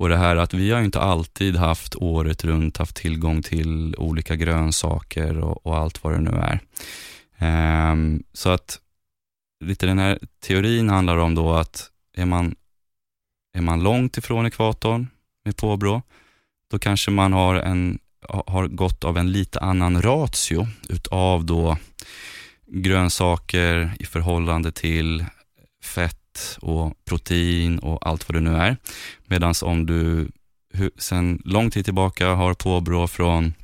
Och 0.00 0.08
det 0.08 0.16
här 0.16 0.36
att 0.36 0.54
vi 0.54 0.70
har 0.70 0.82
inte 0.82 1.00
alltid 1.00 1.56
haft 1.56 1.94
året 1.96 2.44
runt 2.44 2.76
haft 2.76 2.96
tillgång 2.96 3.42
till 3.42 3.94
olika 3.98 4.36
grönsaker 4.36 5.38
och, 5.38 5.66
och 5.66 5.76
allt 5.76 6.04
vad 6.04 6.12
det 6.12 6.20
nu 6.20 6.30
är. 6.30 6.60
Um, 7.92 8.22
så 8.32 8.50
att 8.50 8.78
lite 9.64 9.86
den 9.86 9.98
här 9.98 10.18
teorin 10.40 10.88
handlar 10.88 11.16
om 11.16 11.34
då 11.34 11.54
att 11.54 11.90
är 12.16 12.26
man, 12.26 12.54
är 13.54 13.60
man 13.60 13.82
långt 13.82 14.16
ifrån 14.16 14.46
ekvatorn 14.46 15.08
med 15.44 15.56
påbrå, 15.56 16.02
då 16.70 16.78
kanske 16.78 17.10
man 17.10 17.32
har, 17.32 17.54
en, 17.54 17.98
har 18.46 18.68
gått 18.68 19.04
av 19.04 19.18
en 19.18 19.32
lite 19.32 19.60
annan 19.60 20.02
ratio 20.02 20.66
utav 20.88 21.44
då 21.44 21.76
grönsaker 22.66 23.92
i 23.98 24.04
förhållande 24.04 24.72
till 24.72 25.24
fett 25.84 26.19
och 26.62 26.94
protein 27.04 27.78
och 27.78 28.06
allt 28.06 28.28
vad 28.28 28.36
det 28.36 28.40
nu 28.40 28.56
är. 28.56 28.76
Medan 29.26 29.54
om 29.62 29.86
du 29.86 30.28
sedan 30.74 30.90
sen 30.98 31.42
lång 31.44 31.70
tid 31.70 31.84
tillbaka 31.84 32.28
har 32.28 32.54
påbrå 32.54 33.08
från 33.08 33.54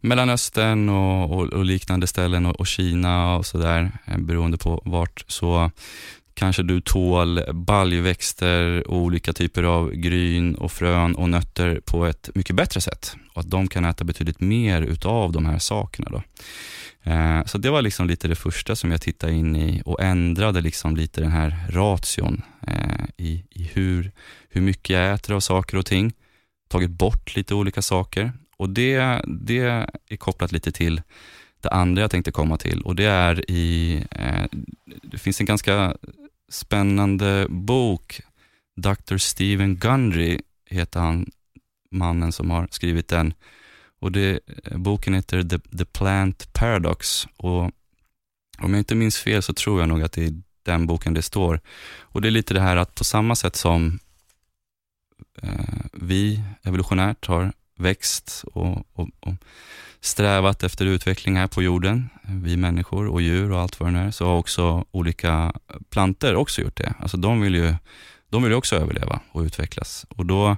Mellanöstern 0.00 0.88
och, 0.88 1.32
och, 1.32 1.46
och 1.52 1.64
liknande 1.64 2.06
ställen 2.06 2.46
och, 2.46 2.60
och 2.60 2.66
Kina 2.66 3.36
och 3.36 3.46
sådär, 3.46 3.92
eh, 4.04 4.18
beroende 4.18 4.58
på 4.58 4.82
vart, 4.84 5.24
så 5.26 5.70
kanske 6.34 6.62
du 6.62 6.80
tål 6.80 7.40
baljväxter 7.52 8.88
och 8.90 8.96
olika 8.96 9.32
typer 9.32 9.62
av 9.62 9.92
gryn 9.92 10.54
och 10.54 10.72
frön 10.72 11.14
och 11.14 11.30
nötter 11.30 11.80
på 11.84 12.06
ett 12.06 12.30
mycket 12.34 12.56
bättre 12.56 12.80
sätt. 12.80 13.16
Och 13.34 13.40
att 13.40 13.50
de 13.50 13.68
kan 13.68 13.84
äta 13.84 14.04
betydligt 14.04 14.40
mer 14.40 14.82
utav 14.82 15.32
de 15.32 15.46
här 15.46 15.58
sakerna. 15.58 16.08
Då. 16.10 16.22
Eh, 17.02 17.44
så 17.44 17.58
det 17.58 17.70
var 17.70 17.82
liksom 17.82 18.06
lite 18.06 18.28
det 18.28 18.34
första 18.34 18.76
som 18.76 18.90
jag 18.90 19.00
tittade 19.00 19.32
in 19.32 19.56
i 19.56 19.82
och 19.84 20.02
ändrade 20.02 20.60
liksom 20.60 20.96
lite 20.96 21.20
den 21.20 21.30
här 21.32 21.66
ration 21.68 22.42
eh, 22.66 23.04
i, 23.16 23.44
i 23.50 23.70
hur, 23.74 24.12
hur 24.48 24.60
mycket 24.60 24.90
jag 24.90 25.14
äter 25.14 25.34
av 25.34 25.40
saker 25.40 25.76
och 25.76 25.86
ting. 25.86 26.12
Tagit 26.68 26.90
bort 26.90 27.36
lite 27.36 27.54
olika 27.54 27.82
saker 27.82 28.32
och 28.56 28.70
det, 28.70 29.22
det 29.26 29.58
är 30.08 30.16
kopplat 30.16 30.52
lite 30.52 30.72
till 30.72 31.02
det 31.60 31.68
andra 31.68 32.02
jag 32.02 32.10
tänkte 32.10 32.32
komma 32.32 32.56
till 32.56 32.82
och 32.82 32.96
det 32.96 33.04
är 33.04 33.50
i, 33.50 33.94
eh, 34.10 34.44
det 35.02 35.18
finns 35.18 35.40
en 35.40 35.46
ganska 35.46 35.96
spännande 36.48 37.46
bok, 37.48 38.20
Dr. 38.76 39.16
Stephen 39.16 39.76
Gundry 39.76 40.40
heter 40.66 41.00
han, 41.00 41.30
mannen 41.90 42.32
som 42.32 42.50
har 42.50 42.68
skrivit 42.70 43.08
den. 43.08 43.34
Och 44.00 44.12
det, 44.12 44.40
boken 44.70 45.14
heter 45.14 45.42
The, 45.42 45.58
The 45.58 45.84
Plant 45.84 46.52
Paradox 46.52 47.26
och 47.36 47.70
om 48.58 48.70
jag 48.70 48.78
inte 48.78 48.94
minns 48.94 49.18
fel 49.18 49.42
så 49.42 49.52
tror 49.52 49.80
jag 49.80 49.88
nog 49.88 50.02
att 50.02 50.12
det 50.12 50.24
är 50.24 50.42
den 50.62 50.86
boken 50.86 51.14
det 51.14 51.22
står. 51.22 51.60
Och 51.98 52.22
det 52.22 52.28
är 52.28 52.32
lite 52.32 52.54
det 52.54 52.60
här 52.60 52.76
att 52.76 52.94
på 52.94 53.04
samma 53.04 53.36
sätt 53.36 53.56
som 53.56 53.98
eh, 55.42 55.84
vi 55.92 56.42
evolutionärt 56.62 57.26
har 57.26 57.52
växt 57.76 58.44
och, 58.52 58.86
och, 58.92 59.08
och, 59.20 59.34
strävat 60.02 60.62
efter 60.62 60.86
utveckling 60.86 61.36
här 61.36 61.46
på 61.46 61.62
jorden, 61.62 62.08
vi 62.22 62.56
människor 62.56 63.08
och 63.08 63.22
djur 63.22 63.52
och 63.52 63.60
allt 63.60 63.80
vad 63.80 63.92
det 63.92 63.98
är, 63.98 64.10
så 64.10 64.26
har 64.26 64.36
också 64.36 64.84
olika 64.90 65.52
planter 65.90 66.34
också 66.34 66.60
gjort 66.60 66.76
det. 66.76 66.94
Alltså 66.98 67.16
de 67.16 67.40
vill 67.40 67.54
ju 67.54 67.74
de 68.28 68.42
vill 68.42 68.52
också 68.52 68.76
överleva 68.76 69.20
och 69.32 69.40
utvecklas. 69.40 70.06
Och 70.08 70.26
då 70.26 70.56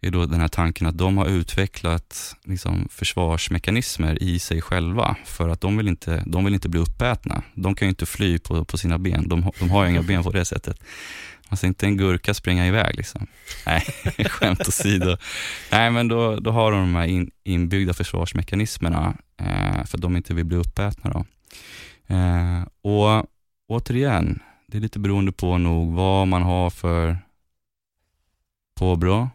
är 0.00 0.10
då 0.10 0.26
den 0.26 0.40
här 0.40 0.48
tanken 0.48 0.86
att 0.86 0.98
de 0.98 1.16
har 1.16 1.26
utvecklat 1.26 2.36
liksom, 2.44 2.88
försvarsmekanismer 2.90 4.22
i 4.22 4.38
sig 4.38 4.60
själva 4.60 5.16
för 5.24 5.48
att 5.48 5.60
de 5.60 5.76
vill 5.76 5.88
inte, 5.88 6.22
de 6.26 6.44
vill 6.44 6.54
inte 6.54 6.68
bli 6.68 6.80
uppätna. 6.80 7.42
De 7.54 7.74
kan 7.74 7.86
ju 7.86 7.90
inte 7.90 8.06
fly 8.06 8.38
på, 8.38 8.64
på 8.64 8.78
sina 8.78 8.98
ben, 8.98 9.28
de, 9.28 9.52
de 9.58 9.70
har 9.70 9.84
ju 9.84 9.90
inga 9.90 10.02
ben 10.02 10.22
på 10.22 10.30
det 10.30 10.44
sättet. 10.44 10.80
Man 11.48 11.56
ser 11.56 11.68
inte 11.68 11.86
en 11.86 11.96
gurka 11.96 12.34
springa 12.34 12.66
iväg. 12.66 12.96
Liksom. 12.96 13.26
Nej, 13.66 13.82
skämt 14.28 14.68
åsido. 14.68 15.16
Nej, 15.72 15.90
men 15.90 16.08
då, 16.08 16.36
då 16.36 16.50
har 16.50 16.72
de 16.72 16.80
de 16.80 16.94
här 16.94 17.06
in, 17.06 17.30
inbyggda 17.44 17.94
försvarsmekanismerna 17.94 19.14
eh, 19.36 19.84
för 19.84 19.98
att 19.98 20.02
de 20.02 20.16
inte 20.16 20.34
vill 20.34 20.44
bli 20.44 20.56
uppätna. 20.56 21.10
Då. 21.10 21.24
Eh, 22.14 22.62
och 22.82 23.26
återigen, 23.68 24.40
det 24.66 24.76
är 24.76 24.80
lite 24.80 24.98
beroende 24.98 25.32
på 25.32 25.58
nog 25.58 25.92
vad 25.92 26.28
man 26.28 26.42
har 26.42 26.70
för 26.70 27.18
påbrå, 28.74 29.30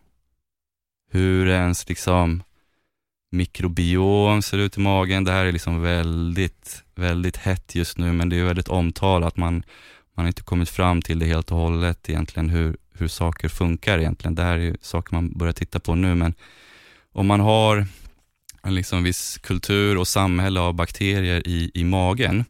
hur 1.16 1.48
ens 1.48 1.90
liksom 1.90 2.44
mikrobiom 3.32 4.42
ser 4.42 4.58
ut 4.58 4.78
i 4.78 4.80
magen. 4.80 5.24
Det 5.24 5.32
här 5.32 5.46
är 5.46 5.52
liksom 5.52 5.82
väldigt, 5.82 6.84
väldigt 6.96 7.38
hett 7.38 7.76
just 7.76 7.98
nu, 7.98 8.14
men 8.14 8.30
det 8.30 8.40
är 8.40 8.44
väldigt 8.44 8.68
omtalat. 8.68 9.38
Man, 9.38 9.54
man 10.16 10.24
har 10.24 10.28
inte 10.28 10.44
kommit 10.44 10.70
fram 10.70 11.02
till 11.02 11.20
det 11.20 11.26
helt 11.26 11.52
och 11.52 11.58
hållet 11.58 12.10
egentligen, 12.10 12.50
hur, 12.50 12.78
hur 12.94 13.08
saker 13.08 13.50
funkar 13.50 14.00
egentligen. 14.00 14.36
Det 14.36 14.44
här 14.44 14.54
är 14.54 14.64
ju 14.64 14.78
saker 14.82 15.16
man 15.16 15.32
börjar 15.38 15.54
titta 15.54 15.80
på 15.80 15.96
nu, 15.96 16.16
men 16.16 16.34
om 17.12 17.28
man 17.28 17.40
har 17.40 17.88
en 18.64 18.76
liksom 18.76 19.04
viss 19.04 19.38
kultur 19.38 19.98
och 19.98 20.08
samhälle 20.08 20.60
av 20.60 20.74
bakterier 20.74 21.48
i, 21.48 21.72
i 21.74 21.84
magen, 21.84 22.46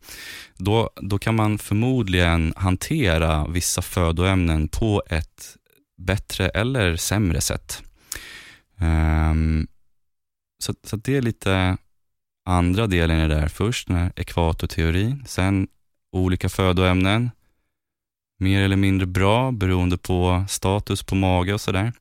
då, 0.57 0.89
då 0.95 1.17
kan 1.17 1.35
man 1.35 1.57
förmodligen 1.57 2.53
hantera 2.55 3.47
vissa 3.47 3.81
födoämnen 3.81 4.67
på 4.67 5.03
ett 5.09 5.55
bättre 5.97 6.49
eller 6.49 6.95
sämre 6.95 7.41
sätt. 7.41 7.83
Um, 8.79 9.67
så, 10.63 10.73
så 10.83 10.95
det 10.95 11.15
är 11.17 11.21
lite 11.21 11.77
andra 12.45 12.87
delen 12.87 13.19
i 13.19 13.27
det 13.27 13.35
där. 13.35 13.47
Först 13.47 13.87
den 13.87 13.97
här 13.97 14.11
ekvatorteorin, 14.15 15.23
sen 15.27 15.67
olika 16.11 16.49
födoämnen, 16.49 17.31
mer 18.39 18.61
eller 18.61 18.75
mindre 18.75 19.07
bra 19.07 19.51
beroende 19.51 19.97
på 19.97 20.45
status 20.49 21.03
på 21.03 21.15
mage 21.15 21.53
och 21.53 21.61
sådär. 21.61 21.93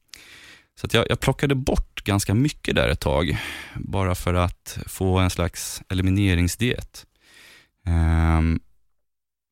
Så 0.80 0.87
att 0.87 0.94
jag, 0.94 1.06
jag 1.08 1.20
plockade 1.20 1.54
bort 1.54 2.04
ganska 2.04 2.34
mycket 2.34 2.74
där 2.74 2.88
ett 2.88 3.00
tag, 3.00 3.38
bara 3.74 4.14
för 4.14 4.34
att 4.34 4.78
få 4.87 5.18
en 5.18 5.30
slags 5.30 5.82
elimineringsdiet. 5.88 7.06
Um, 7.87 8.60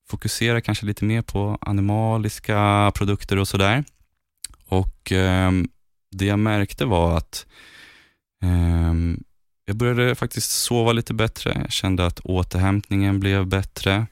fokusera 0.08 0.60
kanske 0.60 0.86
lite 0.86 1.04
mer 1.04 1.22
på 1.22 1.58
animaliska 1.60 2.92
produkter 2.94 3.38
och 3.38 3.48
sådär. 3.48 3.84
Och 4.66 5.12
um, 5.12 5.68
det 6.12 6.26
jag 6.26 6.38
märkte 6.38 6.84
var 6.84 7.16
att 7.16 7.46
eh, 8.42 8.94
jag 9.64 9.76
började 9.76 10.14
faktiskt 10.14 10.50
sova 10.50 10.92
lite 10.92 11.14
bättre. 11.14 11.58
Jag 11.62 11.72
kände 11.72 12.06
att 12.06 12.20
återhämtningen 12.20 13.20
blev 13.20 13.46
bättre 13.46 14.06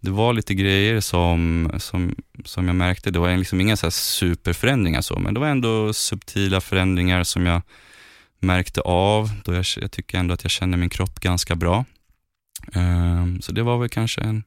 det 0.00 0.10
var 0.10 0.32
lite 0.32 0.54
grejer 0.54 1.00
som, 1.00 1.70
som, 1.78 2.14
som 2.44 2.66
jag 2.66 2.76
märkte. 2.76 3.10
Det 3.10 3.18
var 3.18 3.36
liksom 3.36 3.60
inga 3.60 3.76
så 3.76 3.90
superförändringar, 3.90 5.00
så, 5.00 5.18
men 5.18 5.34
det 5.34 5.40
var 5.40 5.48
ändå 5.48 5.92
subtila 5.92 6.60
förändringar 6.60 7.24
som 7.24 7.46
jag 7.46 7.62
märkte 8.40 8.80
av. 8.80 9.30
Då 9.44 9.54
jag, 9.54 9.64
jag 9.80 9.92
tycker 9.92 10.18
ändå 10.18 10.34
att 10.34 10.44
jag 10.44 10.50
känner 10.50 10.78
min 10.78 10.90
kropp 10.90 11.20
ganska 11.20 11.56
bra. 11.56 11.84
Eh, 12.72 13.26
så 13.40 13.52
det 13.52 13.62
var 13.62 13.78
väl 13.78 13.88
kanske 13.88 14.20
en 14.20 14.42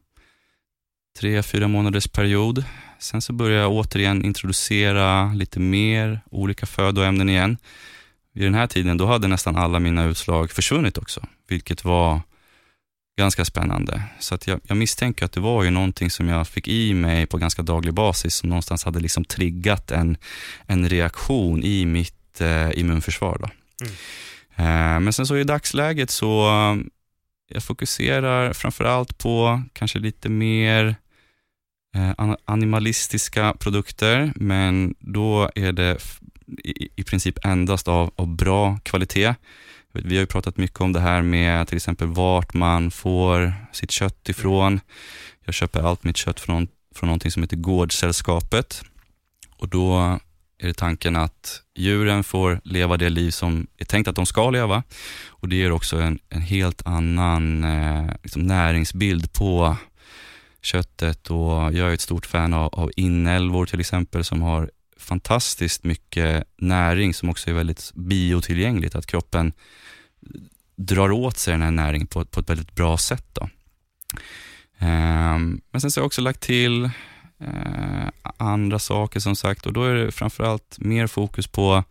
tre, 1.18 1.42
fyra 1.42 1.68
månaders 1.68 2.08
period. 2.08 2.64
Sen 2.98 3.22
så 3.22 3.32
började 3.32 3.62
jag 3.62 3.72
återigen 3.72 4.24
introducera 4.24 5.32
lite 5.32 5.60
mer 5.60 6.20
olika 6.30 6.66
födoämnen 6.66 7.28
igen. 7.28 7.58
Vid 8.34 8.44
den 8.44 8.54
här 8.54 8.66
tiden 8.66 8.96
då 8.96 9.06
hade 9.06 9.28
nästan 9.28 9.56
alla 9.56 9.78
mina 9.78 10.04
utslag 10.04 10.50
försvunnit 10.50 10.98
också, 10.98 11.26
vilket 11.48 11.84
var 11.84 12.20
ganska 13.18 13.44
spännande. 13.44 14.02
Så 14.18 14.34
att 14.34 14.46
jag, 14.46 14.60
jag, 14.64 14.76
misstänker 14.76 15.24
att 15.24 15.32
det 15.32 15.40
var 15.40 15.64
ju 15.64 15.70
någonting 15.70 16.10
som 16.10 16.28
jag 16.28 16.48
fick 16.48 16.68
i 16.68 16.94
mig 16.94 17.26
på 17.26 17.38
ganska 17.38 17.62
daglig 17.62 17.94
basis 17.94 18.34
som 18.34 18.48
någonstans 18.48 18.84
hade 18.84 19.00
liksom 19.00 19.24
triggat 19.24 19.90
en, 19.90 20.16
en 20.66 20.88
reaktion 20.88 21.62
i 21.64 21.86
mitt 21.86 22.40
eh, 22.40 22.78
immunförsvar. 22.78 23.38
Då. 23.38 23.48
Mm. 23.84 23.94
Eh, 24.56 25.00
men 25.00 25.12
sen 25.12 25.26
så 25.26 25.36
i 25.36 25.44
dagsläget 25.44 26.10
så 26.10 26.48
jag 27.48 27.62
fokuserar 27.62 28.52
framförallt 28.52 29.18
på 29.18 29.62
kanske 29.72 29.98
lite 29.98 30.28
mer 30.28 30.84
eh, 30.88 30.94
Eh, 31.96 32.34
animalistiska 32.44 33.54
produkter, 33.58 34.32
men 34.36 34.94
då 34.98 35.50
är 35.54 35.72
det 35.72 35.98
i, 36.64 36.88
i 36.96 37.04
princip 37.04 37.44
endast 37.44 37.88
av, 37.88 38.10
av 38.16 38.26
bra 38.36 38.78
kvalitet. 38.82 39.34
Vi 39.92 40.14
har 40.14 40.20
ju 40.20 40.26
pratat 40.26 40.56
mycket 40.56 40.80
om 40.80 40.92
det 40.92 41.00
här 41.00 41.22
med 41.22 41.68
till 41.68 41.76
exempel 41.76 42.08
vart 42.08 42.54
man 42.54 42.90
får 42.90 43.52
sitt 43.72 43.90
kött 43.90 44.28
ifrån. 44.28 44.80
Jag 45.44 45.54
köper 45.54 45.80
allt 45.82 46.04
mitt 46.04 46.16
kött 46.16 46.40
från, 46.40 46.68
från 46.94 47.06
någonting 47.06 47.30
som 47.30 47.42
heter 47.42 47.56
Gårdssällskapet. 47.56 48.82
Och 49.56 49.68
då 49.68 50.18
är 50.58 50.66
det 50.66 50.74
tanken 50.74 51.16
att 51.16 51.62
djuren 51.74 52.24
får 52.24 52.60
leva 52.64 52.96
det 52.96 53.10
liv 53.10 53.30
som 53.30 53.66
är 53.78 53.84
tänkt 53.84 54.08
att 54.08 54.16
de 54.16 54.26
ska 54.26 54.50
leva. 54.50 54.82
Och 55.28 55.48
det 55.48 55.56
ger 55.56 55.72
också 55.72 55.96
en, 55.96 56.18
en 56.28 56.42
helt 56.42 56.86
annan 56.86 57.64
eh, 57.64 58.10
liksom 58.22 58.42
näringsbild 58.42 59.32
på 59.32 59.76
köttet 60.62 61.30
och 61.30 61.52
jag 61.52 61.90
är 61.90 61.94
ett 61.94 62.00
stort 62.00 62.26
fan 62.26 62.54
av, 62.54 62.74
av 62.74 62.90
inälvor 62.96 63.66
till 63.66 63.80
exempel 63.80 64.24
som 64.24 64.42
har 64.42 64.70
fantastiskt 64.96 65.84
mycket 65.84 66.44
näring 66.56 67.14
som 67.14 67.28
också 67.28 67.50
är 67.50 67.54
väldigt 67.54 67.92
biotillgängligt. 67.94 68.94
Att 68.94 69.06
kroppen 69.06 69.52
drar 70.76 71.10
åt 71.10 71.38
sig 71.38 71.52
den 71.52 71.62
här 71.62 71.70
näringen 71.70 72.06
på, 72.06 72.24
på 72.24 72.40
ett 72.40 72.50
väldigt 72.50 72.74
bra 72.74 72.98
sätt. 72.98 73.26
Då. 73.32 73.48
Um, 74.86 75.60
men 75.70 75.80
sen 75.80 75.90
så 75.90 76.00
har 76.00 76.02
jag 76.02 76.06
också 76.06 76.20
lagt 76.20 76.40
till 76.40 76.84
eh, 77.40 78.08
andra 78.36 78.78
saker 78.78 79.20
som 79.20 79.36
sagt 79.36 79.66
och 79.66 79.72
då 79.72 79.84
är 79.84 79.94
det 79.94 80.12
framförallt 80.12 80.78
mer 80.78 81.06
fokus 81.06 81.46
på 81.46 81.84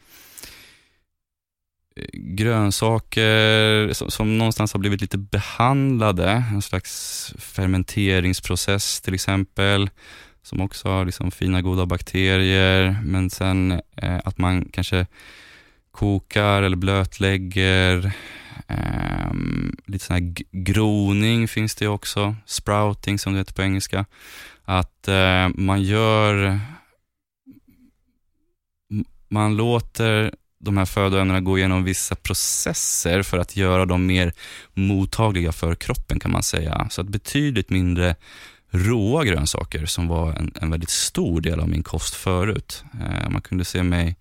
Eh, 1.96 2.06
grönsaker 2.14 3.94
som, 3.94 4.12
som, 4.12 4.38
någonstans 4.38 4.74
har 4.74 4.80
blivit 4.80 5.02
lite 5.02 5.18
behandlade, 5.18 6.44
en 6.52 6.62
slags 6.62 7.34
fermenteringsprocess 7.38 9.02
till 9.02 9.14
exempel, 9.14 9.90
som 10.44 10.62
också 10.62 10.90
har 10.90 11.06
liksom 11.06 11.32
fina 11.32 11.62
goda 11.62 11.86
bakterier, 11.86 12.98
men 13.04 13.30
sen 13.30 13.72
eh, 13.96 14.20
att 14.24 14.38
man 14.38 14.66
kanske 14.74 15.08
kokar 15.92 16.64
eller 16.64 16.78
blötlägger. 16.78 18.12
Eh, 18.68 19.34
lite 19.86 20.06
sån 20.06 20.14
här 20.14 20.34
groning 20.52 21.48
finns 21.48 21.76
det 21.76 21.88
också, 21.88 22.36
sprouting 22.46 23.20
som 23.20 23.34
det 23.34 23.40
heter 23.40 23.54
på 23.54 23.62
engelska. 23.62 24.06
Att 24.66 25.08
eh, 25.08 25.50
man 25.56 25.82
gör 25.84 26.60
man 29.30 29.56
låter 29.56 30.36
de 30.62 30.78
här 30.78 30.86
födoämnena 30.86 31.42
gå 31.42 31.58
igenom 31.58 31.84
vissa 31.84 32.16
processer 32.16 33.24
för 33.24 33.38
att 33.38 33.56
göra 33.56 33.86
dem 33.86 34.06
mer 34.06 34.34
mottagliga 34.74 35.52
för 35.52 35.76
kroppen 35.76 36.20
kan 36.20 36.32
man 36.32 36.44
säga. 36.44 36.88
Så 36.90 37.02
att 37.02 37.08
betydligt 37.08 37.70
mindre 37.70 38.16
råa 38.72 39.24
grönsaker 39.24 39.86
som 39.86 40.08
var 40.08 40.34
en, 40.34 40.52
en 40.62 40.72
väldigt 40.72 40.90
stor 40.90 41.42
del 41.42 41.60
av 41.60 41.70
min 41.70 41.84
kost 41.84 42.16
förut. 42.16 42.84
Eh, 43.02 43.30
man 43.30 43.42
kunde 43.42 43.66
se 43.66 43.84
mig 43.84 44.16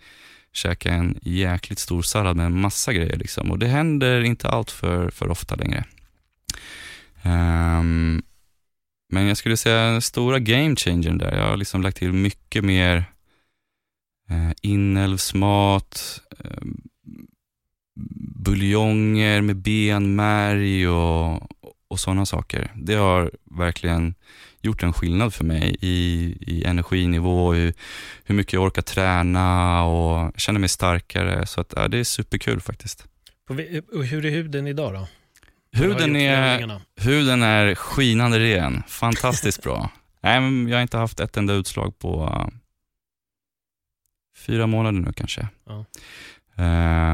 käka 0.53 0.93
en 0.93 1.19
jäkligt 1.23 1.79
stor 1.79 2.03
sallad 2.03 2.37
med 2.37 2.47
en 2.47 2.61
massa 2.61 2.93
grejer 2.93 3.17
liksom. 3.17 3.51
och 3.51 3.59
det 3.59 3.67
händer 3.67 4.21
inte 4.21 4.49
allt 4.49 4.71
för, 4.71 5.11
för 5.11 5.31
ofta 5.31 5.55
längre. 5.55 5.85
Um, 7.23 8.23
men 9.13 9.27
jag 9.27 9.37
skulle 9.37 9.57
säga 9.57 9.91
den 9.91 10.03
stora 10.03 10.39
game 10.39 10.77
changern 10.77 11.19
där. 11.19 11.37
Jag 11.37 11.49
har 11.49 11.57
liksom 11.57 11.83
lagt 11.83 11.97
till 11.97 12.13
mycket 12.13 12.65
mer 12.65 13.05
eh, 14.31 14.51
inälvsmat, 14.63 16.21
eh, 16.39 16.63
buljonger 18.45 19.41
med 19.41 19.57
benmärg 19.57 20.89
och, 20.89 21.49
och 21.89 22.01
sådana 22.01 22.27
saker. 22.27 22.73
Det 22.77 22.95
har 22.95 23.31
verkligen 23.45 24.15
gjort 24.63 24.83
en 24.83 24.93
skillnad 24.93 25.35
för 25.35 25.45
mig 25.45 25.77
i, 25.81 26.37
i 26.41 26.65
energinivå, 26.65 27.57
i 27.57 27.75
hur 28.25 28.35
mycket 28.35 28.53
jag 28.53 28.63
orkar 28.63 28.83
träna 28.83 29.83
och 29.85 30.41
känner 30.41 30.61
mig 30.61 30.69
starkare. 30.69 31.47
Så 31.47 31.61
att, 31.61 31.73
ja, 31.77 31.89
det 31.89 31.99
är 31.99 32.05
superkul 32.05 32.61
faktiskt. 32.61 33.05
Och 33.93 34.05
hur 34.05 34.27
är 34.27 34.31
huden 34.31 34.67
idag 34.67 34.95
då? 34.95 35.09
Huden 35.73 36.17
är, 36.17 36.81
huden 36.97 37.43
är 37.43 37.75
skinande 37.75 38.39
ren, 38.39 38.83
fantastiskt 38.89 39.63
bra. 39.63 39.91
Nej, 40.23 40.69
jag 40.69 40.77
har 40.77 40.83
inte 40.83 40.97
haft 40.97 41.21
ett 41.21 41.37
enda 41.37 41.55
utslag 41.55 41.99
på 41.99 42.45
fyra 44.51 44.67
månader 44.67 45.01
nu 45.01 45.13
kanske. 45.13 45.49
Ja. 45.65 45.85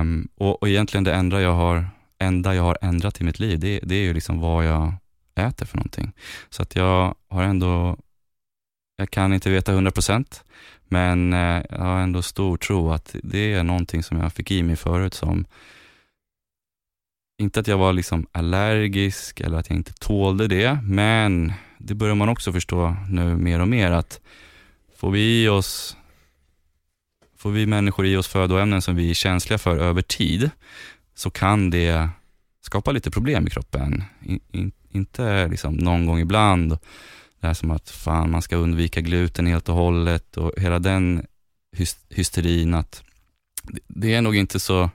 Um, 0.01 0.29
och, 0.35 0.63
och 0.63 0.69
egentligen 0.69 1.05
det 1.05 1.15
enda 1.15 1.41
jag 1.41 1.55
har, 1.55 1.87
enda 2.19 2.55
jag 2.55 2.63
har 2.63 2.79
ändrat 2.81 3.21
i 3.21 3.25
mitt 3.25 3.39
liv, 3.39 3.59
det, 3.59 3.81
det 3.83 3.95
är 3.95 4.03
ju 4.03 4.15
liksom 4.15 4.41
vad 4.41 4.67
jag 4.67 4.95
äter 5.35 5.67
för 5.67 5.77
någonting. 5.77 6.13
Så 6.51 6.63
att 6.63 6.77
jag 6.77 7.15
har 7.29 7.43
ändå, 7.43 7.97
jag 8.97 9.11
kan 9.11 9.33
inte 9.33 9.51
veta 9.51 9.73
100% 9.73 10.43
men 10.89 11.33
uh, 11.33 11.63
jag 11.71 11.79
har 11.79 12.01
ändå 12.01 12.23
stor 12.23 12.57
tro 12.57 12.93
att 12.93 13.17
det 13.23 13.53
är 13.53 13.63
någonting 13.63 14.03
som 14.03 14.21
jag 14.21 14.33
fick 14.33 14.51
i 14.51 14.63
mig 14.63 14.77
förut 14.77 15.15
som 15.15 15.47
inte 17.39 17.61
att 17.61 17.69
jag 17.69 17.79
var 17.79 17.93
liksom 17.93 18.27
allergisk 18.33 19.41
eller 19.41 19.59
att 19.59 19.71
jag 19.71 19.79
inte 19.79 19.93
tålde 19.93 20.49
det, 20.49 20.79
men 20.83 21.53
det 21.79 21.95
börjar 21.95 22.15
man 22.15 22.29
också 22.29 22.53
förstå 22.53 22.97
nu 23.11 23.37
mer 23.37 23.61
och 23.61 23.69
mer 23.69 23.91
att 23.91 24.21
får 24.97 25.11
vi 25.11 25.45
i 25.45 25.49
oss 25.49 25.97
får 27.47 27.53
vi 27.53 27.67
människor 27.67 28.07
i 28.07 28.17
oss 28.17 28.29
födoämnen 28.29 28.83
som 28.83 28.97
vi 28.97 29.11
är 29.11 29.15
känsliga 29.15 29.59
för 29.59 29.77
över 29.77 30.03
tid, 30.03 30.51
så 31.15 31.31
kan 31.31 31.71
det 31.71 32.09
skapa 32.61 32.93
lite 32.93 33.11
problem 33.11 33.47
i 33.47 33.51
kroppen. 33.51 34.05
In, 34.23 34.41
in, 34.53 34.73
inte 34.91 35.49
liksom 35.49 35.75
någon 35.75 36.07
gång 36.07 36.21
ibland, 36.21 36.79
det 37.41 37.47
här 37.47 37.55
som 37.55 37.71
att 37.71 37.91
fan 37.91 38.31
man 38.31 38.43
ska 38.43 38.57
undvika 38.57 39.01
gluten 39.01 39.47
helt 39.47 39.69
och 39.69 39.75
hållet 39.75 40.37
och 40.37 40.53
hela 40.57 40.79
den 40.79 41.27
hysterin 42.11 42.75
att 42.75 43.03
det 43.89 44.15
är 44.15 44.23
nog 44.23 44.37
inte 44.37 44.61
så, 44.61 44.91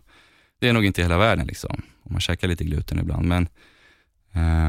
det 0.59 0.69
är 0.69 0.73
nog 0.73 0.85
inte 0.85 1.01
hela 1.01 1.17
världen 1.17 1.47
liksom. 1.47 1.81
Om 2.03 2.13
man 2.13 2.21
käkar 2.21 2.47
lite 2.47 2.63
gluten 2.63 2.99
ibland. 2.99 3.27
Men, 3.27 3.47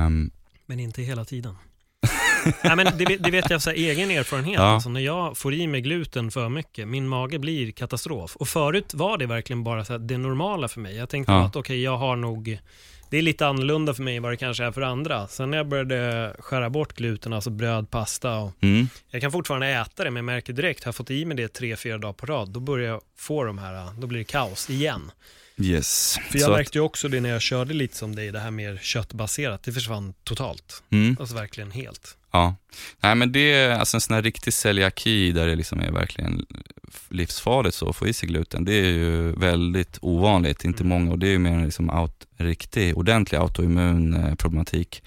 um... 0.06 0.30
men 0.66 0.80
inte 0.80 1.02
hela 1.02 1.24
tiden. 1.24 1.54
Nej, 2.64 2.76
men 2.76 2.86
det, 2.98 3.04
det, 3.04 3.30
vet 3.30 3.50
jag 3.50 3.68
av 3.68 3.74
egen 3.74 4.10
erfarenhet. 4.10 4.58
Ja. 4.58 4.62
Alltså, 4.62 4.88
när 4.88 5.00
jag 5.00 5.38
får 5.38 5.54
i 5.54 5.66
mig 5.66 5.80
gluten 5.80 6.30
för 6.30 6.48
mycket, 6.48 6.88
min 6.88 7.08
mage 7.08 7.38
blir 7.38 7.72
katastrof. 7.72 8.36
Och 8.36 8.48
förut 8.48 8.94
var 8.94 9.18
det 9.18 9.26
verkligen 9.26 9.64
bara 9.64 9.84
så 9.84 9.98
det 9.98 10.18
normala 10.18 10.68
för 10.68 10.80
mig. 10.80 10.96
Jag 10.96 11.08
tänkte 11.08 11.32
ja. 11.32 11.44
att 11.44 11.56
okej, 11.56 11.60
okay, 11.60 11.82
jag 11.82 11.96
har 11.96 12.16
nog 12.16 12.58
det 13.12 13.18
är 13.18 13.22
lite 13.22 13.46
annorlunda 13.46 13.94
för 13.94 14.02
mig 14.02 14.20
vad 14.20 14.32
det 14.32 14.36
kanske 14.36 14.64
är 14.64 14.72
för 14.72 14.80
andra. 14.80 15.28
Sen 15.28 15.50
när 15.50 15.58
jag 15.58 15.68
började 15.68 16.36
skära 16.38 16.70
bort 16.70 16.92
gluten, 16.92 17.32
alltså 17.32 17.50
bröd, 17.50 17.90
pasta 17.90 18.36
och 18.36 18.52
mm. 18.60 18.88
jag 19.10 19.20
kan 19.20 19.32
fortfarande 19.32 19.68
äta 19.68 20.04
det, 20.04 20.10
men 20.10 20.16
jag 20.16 20.24
märker 20.24 20.52
direkt, 20.52 20.84
har 20.84 20.88
jag 20.88 20.94
fått 20.94 21.10
i 21.10 21.24
mig 21.24 21.36
det 21.36 21.48
tre, 21.48 21.76
fyra 21.76 21.98
dagar 21.98 22.12
på 22.12 22.26
rad, 22.26 22.48
då 22.50 22.60
börjar 22.60 22.90
jag 22.90 23.00
få 23.18 23.44
de 23.44 23.58
här, 23.58 24.00
då 24.00 24.06
blir 24.06 24.18
det 24.18 24.24
kaos 24.24 24.70
igen. 24.70 25.10
Yes. 25.56 26.18
För 26.30 26.38
jag 26.38 26.46
så 26.46 26.52
märkte 26.52 26.78
ju 26.78 26.82
också 26.82 27.08
det 27.08 27.20
när 27.20 27.30
jag 27.30 27.42
körde 27.42 27.74
lite 27.74 27.96
som 27.96 28.14
dig, 28.14 28.32
det 28.32 28.40
här 28.40 28.50
mer 28.50 28.78
köttbaserat, 28.82 29.62
det 29.62 29.72
försvann 29.72 30.14
totalt. 30.24 30.82
Mm. 30.90 31.16
Alltså 31.20 31.34
verkligen 31.34 31.70
helt. 31.70 32.16
Ja, 32.32 32.56
nej 33.00 33.14
men 33.14 33.32
det 33.32 33.52
är 33.52 33.70
alltså 33.70 33.96
en 33.96 34.00
sån 34.00 34.14
här 34.14 34.22
riktig 34.22 34.52
celiaki 34.52 35.32
där 35.32 35.46
det 35.46 35.54
liksom 35.54 35.80
är 35.80 35.90
verkligen 35.90 36.46
livsfarligt 37.08 37.76
så 37.76 37.88
att 37.88 37.96
få 37.96 38.06
i 38.06 38.12
sig 38.12 38.28
gluten. 38.28 38.64
Det 38.64 38.72
är 38.72 38.90
ju 38.90 39.32
väldigt 39.32 39.98
ovanligt, 40.00 40.64
inte 40.64 40.82
mm. 40.82 40.88
många 40.88 41.12
och 41.12 41.18
det 41.18 41.26
är 41.26 41.30
ju 41.30 41.38
mer 41.38 41.64
liksom 41.64 41.90
out, 41.90 42.26
riktig, 42.36 42.98
ordentlig 42.98 43.38
autoimmun 43.38 44.14
eh, 44.14 44.34
problematik. 44.34 45.02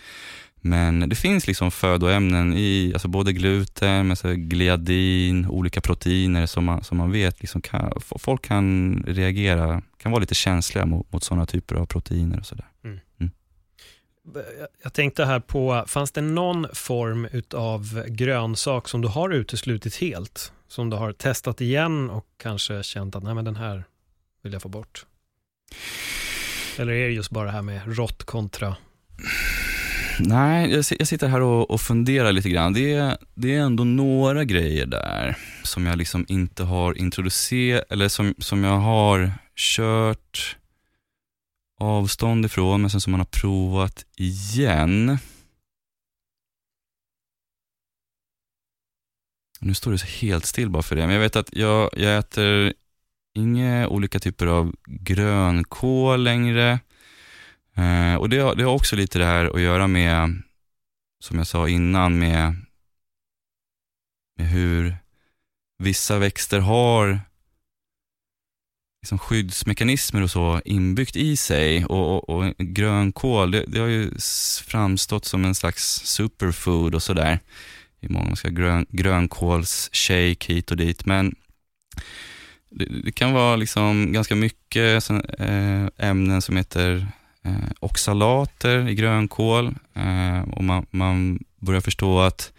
Men 0.68 1.10
det 1.10 1.16
finns 1.16 1.48
liksom 1.48 1.72
födoämnen 1.72 2.54
i 2.54 2.92
alltså 2.94 3.08
både 3.08 3.34
gluten, 3.34 4.08
men 4.08 4.16
så 4.16 4.34
gliadin, 4.36 5.46
olika 5.48 5.82
proteiner 5.82 6.46
som 6.46 6.66
man, 6.66 6.84
som 6.84 6.98
man 6.98 7.12
vet 7.12 7.42
liksom 7.42 7.62
kan, 7.62 8.02
folk 8.02 8.46
kan 8.46 8.96
reagera, 9.08 9.82
kan 9.98 10.12
vara 10.12 10.20
lite 10.20 10.36
känsliga 10.36 10.86
mot, 10.86 11.12
mot 11.12 11.24
sådana 11.24 11.46
typer 11.46 11.76
av 11.76 11.86
proteiner 11.86 12.40
och 12.40 12.46
sådär. 12.46 12.66
Mm. 12.84 13.00
Mm. 13.20 13.32
Jag 14.84 14.94
tänkte 14.94 15.26
här 15.26 15.40
på, 15.40 15.84
fanns 15.88 16.12
det 16.12 16.22
någon 16.22 16.68
form 16.74 17.28
av 17.54 18.04
grönsak 18.08 18.90
som 18.90 19.02
du 19.02 19.08
har 19.08 19.30
uteslutit 19.30 19.96
helt? 19.96 20.54
Som 20.68 20.90
du 20.90 20.98
har 20.98 21.14
testat 21.14 21.62
igen 21.62 22.10
och 22.10 22.26
kanske 22.38 22.84
känt 22.84 23.16
att 23.16 23.24
nej 23.24 23.34
men 23.36 23.46
den 23.46 23.56
här 23.56 23.84
vill 24.44 24.54
jag 24.54 24.62
få 24.62 24.70
bort? 24.70 25.06
Eller 26.78 26.94
är 26.94 27.08
det 27.08 27.14
just 27.14 27.32
bara 27.32 27.46
det 27.46 27.52
här 27.52 27.62
med 27.62 27.98
rått 27.98 28.24
kontra 28.24 28.76
Nej, 30.20 30.72
jag, 30.72 30.86
jag 31.00 31.08
sitter 31.08 31.28
här 31.28 31.42
och, 31.42 31.72
och, 31.72 31.82
funderar 31.82 32.32
lite 32.32 32.50
grann. 32.50 32.74
Det 32.74 32.94
är, 32.94 33.18
det 33.36 33.56
är 33.56 33.60
ändå 33.60 33.84
några 33.84 34.44
grejer 34.44 34.86
där 34.86 35.38
som 35.64 35.86
jag 35.86 35.98
liksom 35.98 36.26
inte 36.28 36.64
har 36.64 36.98
introducerat, 36.98 37.84
eller 37.90 38.08
som, 38.08 38.36
som 38.38 38.64
jag 38.64 38.78
har 38.78 39.32
kört 39.56 40.58
avstånd 41.80 42.46
ifrån, 42.46 42.82
men 42.82 42.90
sen 42.90 43.02
som 43.02 43.12
man 43.12 43.20
har 43.20 43.42
provat 43.42 44.06
igen. 44.18 45.18
Nu 49.60 49.74
står 49.74 49.92
det 49.92 49.98
så 49.98 50.26
helt 50.26 50.46
still 50.46 50.70
bara 50.70 50.84
för 50.84 50.96
det, 50.96 51.02
men 51.02 51.16
jag 51.16 51.22
vet 51.22 51.36
att 51.36 51.56
jag, 51.56 51.90
jag 51.94 52.18
äter 52.18 52.74
inga 53.36 53.88
olika 53.88 54.20
typer 54.20 54.48
av 54.48 54.76
grönkål 54.86 56.24
längre. 56.24 56.80
Eh, 57.78 58.16
och 58.16 58.30
det, 58.30 58.56
det 58.56 58.64
har 58.64 58.74
också 58.74 58.96
lite 58.96 59.20
det 59.20 59.26
här 59.26 59.46
att 59.46 59.62
göra 59.62 59.88
med, 59.88 60.42
som 61.24 61.38
jag 61.38 61.48
sa 61.48 61.70
innan, 61.70 62.20
med, 62.20 62.56
med 64.38 64.48
hur 64.48 64.96
vissa 65.78 66.20
växter 66.20 66.60
har 66.60 67.20
liksom 69.06 69.20
skyddsmekanismer 69.20 70.22
och 70.22 70.32
så 70.32 70.62
inbyggt 70.66 71.16
i 71.16 71.38
sig. 71.38 71.86
Och, 71.86 72.16
och, 72.16 72.30
och 72.30 72.54
grönkål, 72.58 73.52
det, 73.52 73.66
det, 73.68 73.80
har 73.80 73.88
ju 73.88 74.12
framstått 74.68 75.26
som 75.26 75.46
en 75.46 75.56
slags 75.56 75.84
superfood 76.06 76.96
och 76.96 77.04
sådär. 77.04 77.40
I 78.00 78.08
många 78.10 78.36
ska 78.36 78.50
grön, 78.50 78.86
grönkålsshake 78.90 80.54
hit 80.54 80.72
och 80.72 80.78
dit. 80.78 81.06
Men 81.06 81.36
det, 82.70 82.86
det, 83.04 83.12
kan 83.12 83.34
vara 83.34 83.56
liksom 83.56 84.14
ganska 84.14 84.36
mycket 84.36 85.10
eh, 85.10 85.88
ämnen 85.98 86.42
som 86.42 86.58
heter 86.58 87.08
eh, 87.46 87.70
oxalater 87.80 88.90
i 88.90 88.96
grönkål. 88.96 89.76
Eh, 89.94 90.42
och 90.42 90.64
man, 90.64 90.86
man, 90.92 91.40
börjar 91.60 91.82
förstå 91.82 92.20
att 92.20 92.52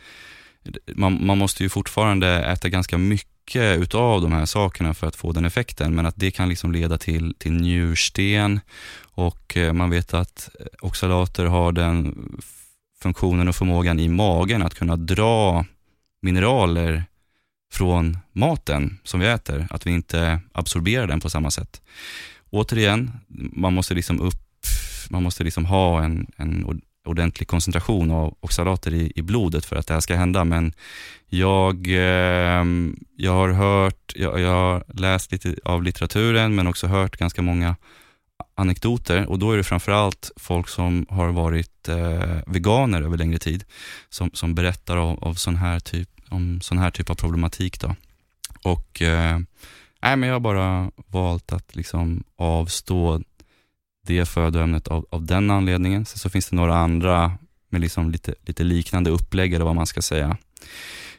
man, 0.95 1.27
man 1.27 1.39
måste 1.39 1.63
ju 1.63 1.69
fortfarande 1.69 2.29
äta 2.29 2.69
ganska 2.69 2.99
mycket 2.99 3.79
utav 3.79 4.23
de 4.23 4.33
här 4.33 4.47
sakerna 4.47 4.95
för 4.95 5.07
att 5.07 5.17
få 5.17 5.33
den 5.33 5.45
effekten, 5.45 5.95
men 5.95 6.07
att 6.07 6.17
det 6.17 6.31
kan 6.31 6.49
liksom 6.49 6.73
leda 6.73 6.99
till, 6.99 7.35
till 7.39 7.53
njursten. 7.53 8.61
Och 9.03 9.57
eh, 9.57 9.73
man 9.73 9.91
vet 9.91 10.15
att 10.15 10.51
eh, 10.61 10.67
oxalater 10.81 11.45
har 11.45 11.73
den 11.73 12.15
funktionen 13.03 13.49
och 13.49 13.57
förmågan 13.57 14.01
i 14.01 14.09
magen 14.09 14.63
att 14.63 14.75
kunna 14.75 14.97
dra 14.97 15.65
mineraler 16.23 17.05
från 17.73 18.19
maten 18.33 18.99
som 19.05 19.21
vi 19.21 19.27
äter, 19.27 19.67
att 19.71 19.87
vi 19.87 19.91
inte 19.91 20.41
absorberar 20.53 21.07
den 21.07 21.21
på 21.21 21.31
samma 21.31 21.51
sätt. 21.51 21.83
Återigen, 22.51 23.11
man 23.53 23.75
måste 23.75 23.95
liksom 23.95 24.21
upp 24.21 24.46
man 25.11 25.23
måste 25.23 25.45
liksom 25.45 25.65
ha 25.65 26.03
en, 26.03 26.27
en 26.37 26.81
ordentlig 27.07 27.49
koncentration 27.49 28.11
av 28.11 28.37
oxalater 28.41 28.95
i, 28.95 29.13
i 29.15 29.23
blodet 29.23 29.65
för 29.65 29.77
att 29.77 29.87
det 29.87 29.95
här 29.95 30.01
ska 30.01 30.17
hända. 30.17 30.45
Men 30.45 30.73
jag, 31.29 31.89
eh, 31.89 32.65
jag 33.17 33.33
har 33.33 33.49
hört, 33.49 34.13
jag, 34.17 34.41
jag 34.41 34.51
har 34.51 34.85
läst 34.89 35.33
lite 35.33 35.55
av 35.65 35.83
litteraturen 35.83 36.55
men 36.55 36.67
också 36.67 36.87
hört 36.87 37.17
ganska 37.17 37.43
många 37.43 37.77
anekdoter 38.55 39.27
och 39.27 39.39
då 39.39 39.53
är 39.53 39.57
det 39.57 39.65
framförallt 39.65 40.31
folk 40.37 40.69
som 40.69 41.07
har 41.09 41.29
varit 41.29 41.89
eh, 41.89 42.39
veganer 42.47 43.03
över 43.03 43.19
längre 43.19 43.39
tid 43.39 43.65
som, 44.09 44.31
som 44.33 44.55
berättar 44.55 44.97
av, 44.97 45.25
av 45.25 45.35
sån 45.35 45.57
här 45.57 45.81
typ, 45.81 46.09
om 46.29 46.61
sån 46.61 46.79
här 46.79 46.91
typ 46.91 47.11
av 47.11 47.15
problematik. 47.15 47.81
Då. 47.81 47.95
Och 48.63 49.03
eh, 49.03 49.39
nej, 50.03 50.17
men 50.17 50.23
jag 50.23 50.35
har 50.35 50.41
bara 50.41 50.91
valt 51.07 51.53
att 51.53 51.77
liksom 51.77 52.25
avstå 52.37 53.21
det 54.07 54.27
födoämnet 54.29 54.89
av, 54.89 55.07
av 55.11 55.27
den 55.27 55.51
anledningen. 55.51 56.05
Sen 56.05 56.19
så 56.19 56.31
finns 56.31 56.49
det 56.49 56.57
några 56.57 56.77
andra 56.77 57.33
med 57.69 57.81
liksom 57.81 58.11
lite, 58.11 58.35
lite 58.43 58.65
liknande 58.65 59.11
upplägg 59.11 59.55
eller 59.55 59.65
vad 59.65 59.75
man 59.75 59.87
ska 59.87 60.03
säga. 60.03 60.37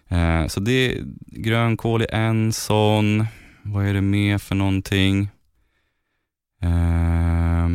Eh, 0.08 0.48
så 0.48 0.60
det 0.60 0.98
grönkål 1.26 2.02
i 2.02 2.08
en 2.10 2.54
sån. 2.54 3.26
Vad 3.62 3.86
är 3.86 3.94
det 3.94 4.02
mer 4.02 4.38
för 4.38 4.56
någonting? 4.56 5.30
Eh, 6.62 7.68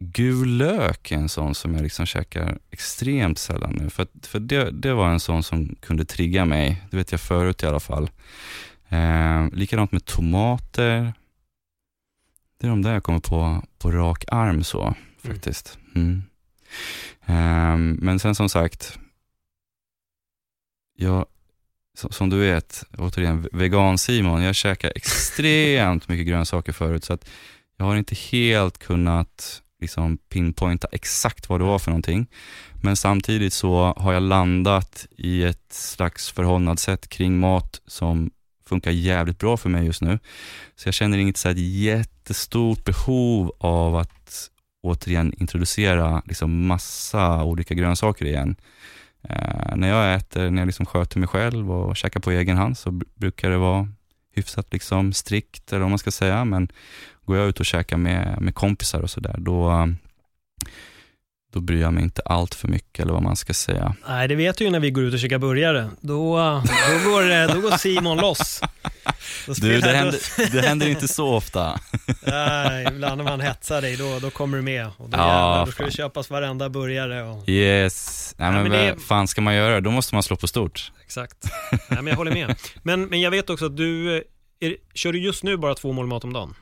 gul 0.00 0.48
lök 0.48 1.10
är 1.10 1.16
en 1.16 1.28
sån 1.28 1.54
som 1.54 1.74
jag 1.74 1.82
liksom 1.82 2.06
käkar 2.06 2.58
extremt 2.70 3.38
sällan 3.38 3.76
nu. 3.80 3.90
För, 3.90 4.06
för 4.22 4.40
det, 4.40 4.70
det 4.70 4.94
var 4.94 5.08
en 5.08 5.20
sån 5.20 5.42
som 5.42 5.76
kunde 5.80 6.04
trigga 6.04 6.44
mig. 6.44 6.82
Det 6.90 6.96
vet 6.96 7.12
jag 7.12 7.20
förut 7.20 7.62
i 7.62 7.66
alla 7.66 7.80
fall. 7.80 8.10
Eh, 8.88 9.48
likadant 9.52 9.92
med 9.92 10.04
tomater. 10.04 11.12
Det 12.60 12.66
är 12.66 12.70
de 12.70 12.82
där 12.82 12.92
jag 12.92 13.02
kommer 13.02 13.20
på 13.20 13.62
på 13.78 13.90
rak 13.90 14.24
arm 14.28 14.64
så 14.64 14.82
mm. 14.82 14.94
faktiskt. 15.18 15.78
Mm. 15.94 16.22
Um, 17.26 17.98
men 18.02 18.18
sen 18.18 18.34
som 18.34 18.48
sagt, 18.48 18.98
jag, 20.96 21.26
som 21.94 22.30
du 22.30 22.38
vet, 22.38 22.84
återigen, 22.98 23.48
vegan-Simon, 23.52 24.42
jag 24.42 24.54
käkar 24.54 24.92
extremt 24.94 26.08
mycket 26.08 26.26
grönsaker 26.26 26.72
förut, 26.72 27.04
så 27.04 27.12
att 27.12 27.28
jag 27.76 27.86
har 27.86 27.96
inte 27.96 28.14
helt 28.14 28.78
kunnat 28.78 29.62
liksom 29.80 30.18
pinpointa 30.18 30.88
exakt 30.92 31.48
vad 31.48 31.60
det 31.60 31.64
var 31.64 31.78
för 31.78 31.90
någonting. 31.90 32.26
Men 32.82 32.96
samtidigt 32.96 33.52
så 33.52 33.94
har 33.96 34.12
jag 34.12 34.22
landat 34.22 35.06
i 35.16 35.42
ett 35.42 35.72
slags 35.72 36.30
förhållnadssätt 36.30 37.08
kring 37.08 37.38
mat 37.38 37.80
som 37.86 38.30
funkar 38.66 38.90
jävligt 38.90 39.38
bra 39.38 39.56
för 39.56 39.68
mig 39.68 39.86
just 39.86 40.02
nu. 40.02 40.18
Så 40.76 40.88
jag 40.88 40.94
känner 40.94 41.18
inget 41.18 41.36
så 41.36 41.48
jättestort 42.28 42.84
behov 42.84 43.52
av 43.58 43.96
att 43.96 44.50
återigen 44.82 45.34
introducera 45.38 46.22
liksom 46.26 46.66
massa 46.66 47.44
olika 47.44 47.74
grönsaker 47.74 48.24
igen. 48.26 48.56
Eh, 49.22 49.76
när 49.76 49.88
jag 49.88 50.14
äter, 50.14 50.50
när 50.50 50.62
jag 50.62 50.66
liksom 50.66 50.86
sköter 50.86 51.18
mig 51.18 51.28
själv 51.28 51.72
och 51.72 51.96
käkar 51.96 52.20
på 52.20 52.30
egen 52.30 52.56
hand 52.56 52.78
så 52.78 52.90
brukar 53.14 53.50
det 53.50 53.56
vara 53.56 53.88
hyfsat 54.34 54.72
liksom 54.72 55.12
strikt, 55.12 55.72
eller 55.72 55.80
vad 55.80 55.90
man 55.90 55.98
ska 55.98 56.10
säga, 56.10 56.44
men 56.44 56.68
går 57.24 57.36
jag 57.36 57.48
ut 57.48 57.60
och 57.60 57.66
käkar 57.66 57.96
med, 57.96 58.38
med 58.40 58.54
kompisar 58.54 59.00
och 59.00 59.10
sådär, 59.10 59.36
då, 59.38 59.88
då 61.52 61.60
bryr 61.60 61.80
jag 61.80 61.92
mig 61.92 62.02
inte 62.02 62.22
allt 62.24 62.54
för 62.54 62.68
mycket 62.68 63.02
eller 63.02 63.12
vad 63.12 63.22
man 63.22 63.36
ska 63.36 63.54
säga. 63.54 63.94
Nej, 64.08 64.28
det 64.28 64.34
vet 64.34 64.58
du 64.58 64.64
ju 64.64 64.70
när 64.70 64.80
vi 64.80 64.90
går 64.90 65.04
ut 65.04 65.14
och 65.14 65.20
käkar 65.20 65.38
burgare. 65.38 65.90
Då, 66.00 66.36
då, 66.36 67.10
går, 67.10 67.54
då 67.54 67.60
går 67.60 67.76
Simon 67.76 68.18
loss. 68.18 68.60
Du, 69.46 69.80
det 69.80 69.92
händer, 69.92 70.52
det 70.52 70.60
händer 70.60 70.88
inte 70.88 71.08
så 71.08 71.34
ofta. 71.34 71.80
Nej, 72.26 72.86
ibland 72.90 73.16
när 73.16 73.24
man 73.24 73.40
hetsar 73.40 73.82
dig, 73.82 73.96
då, 73.96 74.18
då 74.18 74.30
kommer 74.30 74.56
du 74.56 74.62
med. 74.62 74.86
Och 74.96 75.08
då, 75.08 75.18
ja, 75.18 75.26
jävlar, 75.26 75.66
då 75.66 75.72
ska 75.72 75.84
det 75.84 75.90
köpas 75.90 76.30
varenda 76.30 76.68
burgare. 76.68 77.22
Och... 77.22 77.48
Yes, 77.48 78.34
Nej, 78.38 78.52
men, 78.52 78.68
men 78.68 78.94
vad 78.94 79.02
fan 79.02 79.28
ska 79.28 79.40
man 79.40 79.54
göra? 79.54 79.80
Då 79.80 79.90
måste 79.90 80.14
man 80.14 80.22
slå 80.22 80.36
på 80.36 80.48
stort. 80.48 80.92
Exakt. 81.04 81.36
Nej, 81.70 81.80
men 81.88 82.06
jag 82.06 82.16
håller 82.16 82.32
med. 82.32 82.56
Men, 82.82 83.04
men 83.04 83.20
jag 83.20 83.30
vet 83.30 83.50
också 83.50 83.66
att 83.66 83.76
du, 83.76 84.16
är, 84.60 84.76
kör 84.94 85.12
du 85.12 85.22
just 85.22 85.44
nu 85.44 85.56
bara 85.56 85.74
två 85.74 85.92
mål 85.92 86.06
mat 86.06 86.24
om 86.24 86.32
dagen? 86.32 86.54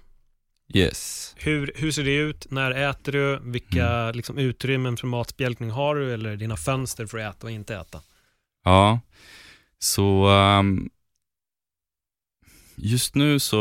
Yes. 0.74 1.34
Hur, 1.36 1.72
hur 1.74 1.90
ser 1.90 2.04
det 2.04 2.16
ut? 2.16 2.46
När 2.50 2.70
äter 2.70 3.12
du? 3.12 3.40
Vilka 3.42 3.88
mm. 3.88 4.16
liksom, 4.16 4.38
utrymmen 4.38 4.96
för 4.96 5.06
matspjälkning 5.06 5.70
har 5.70 5.94
du? 5.94 6.14
Eller 6.14 6.36
dina 6.36 6.56
fönster 6.56 7.06
för 7.06 7.18
att 7.18 7.36
äta 7.36 7.46
och 7.46 7.50
inte 7.50 7.76
äta? 7.76 8.00
Ja, 8.64 9.00
så 9.78 10.28
um, 10.28 10.90
just 12.76 13.14
nu 13.14 13.38
så 13.38 13.56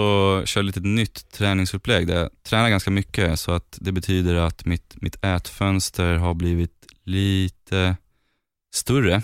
kör 0.45 0.61
jag 0.61 0.65
lite 0.65 0.79
nytt 0.79 1.31
träningsupplägg 1.31 2.07
där 2.07 2.15
jag 2.15 2.29
tränar 2.43 2.69
ganska 2.69 2.91
mycket 2.91 3.39
så 3.39 3.51
att 3.51 3.77
det 3.81 3.91
betyder 3.91 4.35
att 4.35 4.65
mitt, 4.65 5.01
mitt 5.01 5.25
ätfönster 5.25 6.13
har 6.15 6.33
blivit 6.33 6.85
lite 7.03 7.95
större 8.75 9.21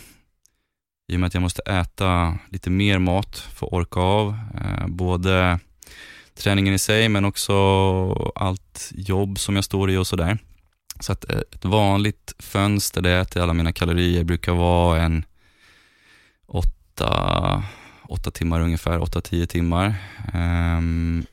i 1.12 1.16
och 1.16 1.20
med 1.20 1.28
att 1.28 1.34
jag 1.34 1.42
måste 1.42 1.62
äta 1.62 2.38
lite 2.50 2.70
mer 2.70 3.00
mat 3.00 3.38
för 3.38 3.68
att 3.68 3.74
orka 3.74 4.00
av. 4.00 4.38
Eh, 4.56 4.88
både 4.88 5.60
träningen 6.42 6.74
i 6.74 6.80
sig 6.80 7.10
men 7.10 7.26
också 7.26 7.54
allt 8.36 8.92
jobb 8.92 9.40
som 9.40 9.56
jag 9.56 9.64
står 9.64 9.92
i 9.92 9.98
och 9.98 10.08
sådär. 10.08 10.38
Så 11.00 11.12
att 11.12 11.30
eh, 11.30 11.40
ett 11.52 11.66
vanligt 11.66 12.34
fönster 12.40 13.02
där 13.02 13.10
jag 13.10 13.22
äter 13.22 13.44
alla 13.44 13.54
mina 13.54 13.74
kalorier 13.74 14.24
brukar 14.24 14.54
vara 14.54 15.02
en 15.02 15.26
åtta, 16.48 17.64
åtta 18.08 18.32
timmar 18.32 18.62
ungefär, 18.62 19.02
åtta, 19.02 19.22
tio 19.22 19.48
timmar. 19.48 19.96
Um, 20.34 21.26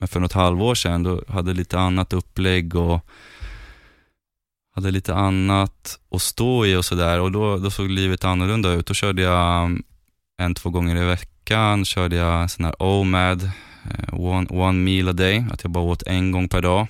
men 0.00 0.08
för 0.08 0.20
något 0.20 0.32
halvår 0.32 0.74
sedan 0.74 1.02
då 1.02 1.22
hade 1.28 1.50
jag 1.50 1.56
lite 1.56 1.78
annat 1.78 2.12
upplägg 2.12 2.76
och 2.76 3.06
hade 4.74 4.90
lite 4.90 5.14
annat 5.14 5.98
att 6.10 6.22
stå 6.22 6.66
i 6.66 6.76
och 6.76 6.84
sådär 6.84 7.20
och 7.20 7.32
då, 7.32 7.56
då 7.56 7.70
såg 7.70 7.90
livet 7.90 8.24
annorlunda 8.24 8.72
ut. 8.72 8.86
Då 8.86 8.94
körde 8.94 9.22
jag 9.22 9.64
mm, 9.64 9.82
en, 10.38 10.54
två 10.54 10.70
gånger 10.70 10.96
i 10.96 11.04
veckan, 11.04 11.84
körde 11.84 12.16
jag 12.16 12.50
sån 12.50 12.64
här 12.64 12.82
OMAD, 12.82 13.50
Eh, 13.84 14.14
one, 14.20 14.46
one 14.50 14.78
meal 14.78 15.08
a 15.08 15.12
day, 15.12 15.44
att 15.52 15.62
jag 15.62 15.72
bara 15.72 15.84
åt 15.84 16.02
en 16.02 16.32
gång 16.32 16.48
per 16.48 16.62
dag 16.62 16.86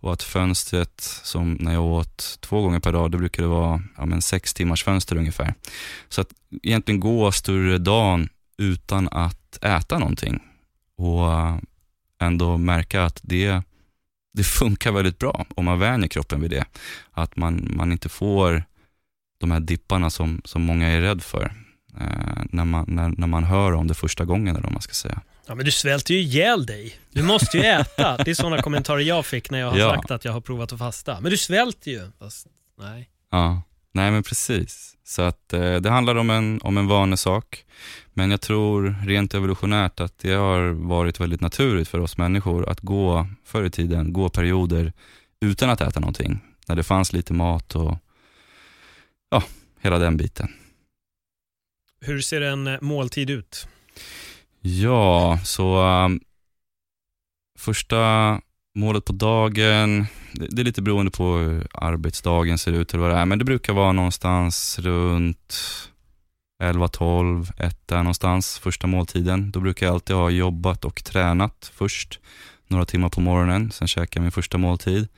och 0.00 0.12
att 0.12 0.22
fönstret 0.22 1.00
som 1.22 1.52
när 1.60 1.72
jag 1.72 1.84
åt 1.84 2.38
två 2.40 2.62
gånger 2.62 2.80
per 2.80 2.92
dag, 2.92 3.10
det 3.10 3.18
brukade 3.18 3.48
vara 3.48 3.82
ja, 3.96 4.06
men 4.06 4.22
sex 4.22 4.54
timmars 4.54 4.84
fönster 4.84 5.16
ungefär. 5.16 5.54
Så 6.08 6.20
att 6.20 6.28
egentligen 6.62 7.00
gå 7.00 7.32
större 7.32 7.78
dagen 7.78 8.28
utan 8.58 9.08
att 9.08 9.58
äta 9.64 9.98
någonting 9.98 10.40
och 10.96 11.32
eh, 11.32 11.56
ändå 12.20 12.56
märka 12.56 13.04
att 13.04 13.20
det, 13.22 13.62
det 14.32 14.44
funkar 14.44 14.92
väldigt 14.92 15.18
bra 15.18 15.46
om 15.54 15.64
man 15.64 15.78
vänjer 15.78 16.08
kroppen 16.08 16.40
vid 16.40 16.50
det. 16.50 16.64
Att 17.10 17.36
man, 17.36 17.72
man 17.76 17.92
inte 17.92 18.08
får 18.08 18.64
de 19.38 19.50
här 19.50 19.60
dipparna 19.60 20.10
som, 20.10 20.40
som 20.44 20.62
många 20.62 20.88
är 20.88 21.00
rädd 21.00 21.22
för 21.22 21.52
eh, 22.00 22.42
när, 22.50 22.64
man, 22.64 22.84
när, 22.88 23.08
när 23.08 23.26
man 23.26 23.44
hör 23.44 23.72
om 23.72 23.86
det 23.86 23.94
första 23.94 24.24
gången, 24.24 24.48
eller 24.48 24.62
vad 24.62 24.72
man 24.72 24.82
ska 24.82 24.92
säga. 24.92 25.20
Ja 25.46 25.54
men 25.54 25.64
du 25.64 25.70
svälter 25.70 26.14
ju 26.14 26.20
ihjäl 26.20 26.66
dig. 26.66 26.98
Du 27.10 27.22
måste 27.22 27.56
ju 27.56 27.62
äta. 27.64 28.16
Det 28.16 28.30
är 28.30 28.34
sådana 28.34 28.62
kommentarer 28.62 29.00
jag 29.00 29.26
fick 29.26 29.50
när 29.50 29.58
jag 29.58 29.70
har 29.70 29.78
ja. 29.78 29.94
sagt 29.94 30.10
att 30.10 30.24
jag 30.24 30.32
har 30.32 30.40
provat 30.40 30.72
att 30.72 30.78
fasta. 30.78 31.20
Men 31.20 31.30
du 31.30 31.36
svälter 31.36 31.90
ju. 31.90 32.10
Fast, 32.18 32.46
nej. 32.78 33.10
Ja, 33.30 33.62
nej 33.92 34.10
men 34.10 34.22
precis. 34.22 34.96
Så 35.04 35.22
att 35.22 35.52
eh, 35.52 35.74
det 35.74 35.90
handlar 35.90 36.14
om 36.14 36.30
en, 36.30 36.60
om 36.62 36.78
en 36.78 36.86
vanesak. 36.86 37.64
Men 38.12 38.30
jag 38.30 38.40
tror 38.40 38.96
rent 39.06 39.34
evolutionärt 39.34 40.00
att 40.00 40.18
det 40.18 40.32
har 40.32 40.68
varit 40.68 41.20
väldigt 41.20 41.40
naturligt 41.40 41.88
för 41.88 41.98
oss 41.98 42.18
människor 42.18 42.68
att 42.68 42.80
gå, 42.80 43.26
förr 43.44 43.64
i 43.64 43.70
tiden, 43.70 44.12
gå 44.12 44.28
perioder 44.28 44.92
utan 45.40 45.70
att 45.70 45.80
äta 45.80 46.00
någonting. 46.00 46.40
När 46.66 46.76
det 46.76 46.82
fanns 46.82 47.12
lite 47.12 47.32
mat 47.32 47.74
och 47.74 47.98
ja, 49.30 49.42
hela 49.80 49.98
den 49.98 50.16
biten. 50.16 50.48
Hur 52.00 52.20
ser 52.20 52.40
en 52.40 52.66
eh, 52.66 52.80
måltid 52.80 53.30
ut? 53.30 53.68
Ja, 54.66 55.38
så 55.44 55.82
um, 56.04 56.20
första 57.58 58.40
målet 58.74 59.04
på 59.04 59.12
dagen, 59.12 60.06
det, 60.32 60.46
det, 60.50 60.62
är 60.62 60.64
lite 60.64 60.82
beroende 60.82 61.10
på 61.10 61.36
hur 61.36 61.66
arbetsdagen 61.72 62.58
ser 62.58 62.72
ut 62.72 62.94
eller 62.94 63.02
vad 63.02 63.12
det 63.12 63.20
är, 63.20 63.26
men 63.26 63.38
det 63.38 63.44
brukar 63.44 63.72
vara 63.72 63.92
någonstans 63.92 64.78
runt 64.78 65.54
11, 66.62 66.88
12, 66.88 67.50
1 67.56 67.78
där 67.86 67.96
någonstans, 67.96 68.58
första 68.58 68.86
måltiden. 68.86 69.50
Då 69.50 69.60
brukar 69.60 69.86
jag 69.86 69.92
alltid 69.92 70.16
ha 70.16 70.30
jobbat 70.30 70.84
och 70.84 71.04
tränat 71.04 71.72
först, 71.74 72.20
några 72.66 72.84
timmar 72.84 73.08
på 73.08 73.20
morgonen, 73.20 73.70
sen 73.70 73.88
käkar 73.88 74.20
jag 74.20 74.22
min 74.22 74.32
första 74.32 74.58
måltid. 74.58 75.08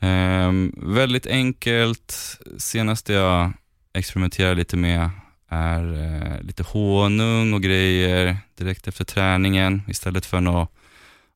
Um, 0.00 0.74
väldigt 0.76 1.26
enkelt, 1.26 2.38
senast 2.58 3.08
jag 3.08 3.52
experimenterade 3.92 4.54
lite 4.54 4.76
med 4.76 5.10
är 5.48 5.92
eh, 5.92 6.42
lite 6.42 6.62
honung 6.62 7.54
och 7.54 7.62
grejer 7.62 8.36
direkt 8.58 8.88
efter 8.88 9.04
träningen 9.04 9.82
istället 9.88 10.26
för 10.26 10.40
någon 10.40 10.66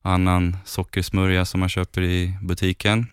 annan 0.01 0.57
sockersmörja 0.65 1.45
som 1.45 1.59
man 1.59 1.69
köper 1.69 2.01
i 2.01 2.37
butiken. 2.41 3.07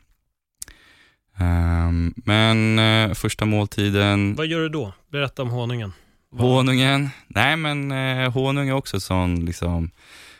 Um, 1.40 2.14
men 2.16 2.78
eh, 2.78 3.14
första 3.14 3.44
måltiden... 3.44 4.34
Vad 4.34 4.46
gör 4.46 4.61
du 4.61 4.68
då? 4.68 4.92
Berätta 5.09 5.42
om 5.42 5.51
honungen. 5.51 5.92
Vad? 6.30 6.51
Honungen? 6.51 7.09
Nej 7.26 7.57
men 7.57 7.92
eh, 7.92 8.32
honung 8.32 8.68
är 8.68 8.72
också 8.72 9.01
sånt 9.01 9.44
liksom, 9.44 9.90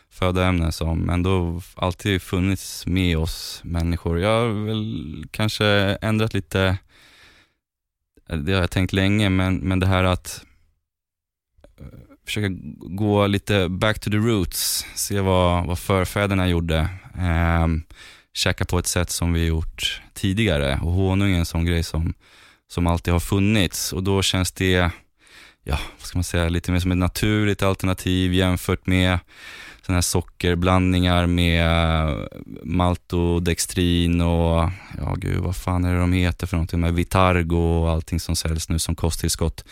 födoämne 0.09 0.71
som 0.71 1.09
ändå 1.09 1.61
alltid 1.75 2.21
funnits 2.21 2.85
med 2.85 3.17
oss 3.17 3.61
människor. 3.63 4.19
Jag 4.19 4.39
har 4.39 4.65
väl 4.65 5.25
kanske 5.31 5.65
ändrat 6.01 6.33
lite, 6.33 6.77
det 8.27 8.53
har 8.53 8.61
jag 8.61 8.71
tänkt 8.71 8.93
länge, 8.93 9.29
men, 9.29 9.57
men 9.57 9.79
det 9.79 9.87
här 9.87 10.03
att 10.03 10.45
försöka 12.25 12.47
gå 12.77 13.27
lite 13.27 13.69
back 13.69 13.99
to 13.99 14.09
the 14.09 14.17
roots, 14.17 14.85
se 14.95 15.19
vad, 15.19 15.65
vad 15.65 15.79
förfäderna 15.79 16.47
gjorde. 16.47 16.79
Eh, 17.17 17.67
käka 18.33 18.65
på 18.65 18.79
ett 18.79 18.87
sätt 18.87 19.09
som 19.09 19.33
vi 19.33 19.45
gjort 19.45 20.01
tidigare 20.13 20.79
och 20.83 20.91
honung 20.91 21.31
är 21.31 21.39
en 21.39 21.45
sån 21.45 21.65
grej 21.65 21.83
som, 21.83 22.13
som 22.67 22.87
alltid 22.87 23.13
har 23.13 23.19
funnits 23.19 23.93
och 23.93 24.03
då 24.03 24.21
känns 24.21 24.51
det 24.51 24.91
ja, 25.63 25.79
vad 25.99 26.07
ska 26.07 26.17
man 26.17 26.23
säga, 26.23 26.49
lite 26.49 26.71
mer 26.71 26.79
som 26.79 26.91
ett 26.91 26.97
naturligt 26.97 27.63
alternativ 27.63 28.33
jämfört 28.33 28.87
med 28.87 29.19
sådana 29.85 29.97
här 29.97 30.01
sockerblandningar 30.01 31.27
med 31.27 31.67
maltodextrin 32.63 34.21
och, 34.21 34.69
ja 34.97 35.15
gud, 35.17 35.39
vad 35.39 35.55
fan 35.55 35.85
är 35.85 35.93
det 35.93 35.99
de 35.99 36.13
heter 36.13 36.47
för 36.47 36.57
någonting, 36.57 36.79
med 36.79 36.93
Vitargo 36.93 37.57
och 37.57 37.89
allting 37.89 38.19
som 38.19 38.35
säljs 38.35 38.69
nu 38.69 38.79
som 38.79 38.95
kosttillskott. 38.95 39.65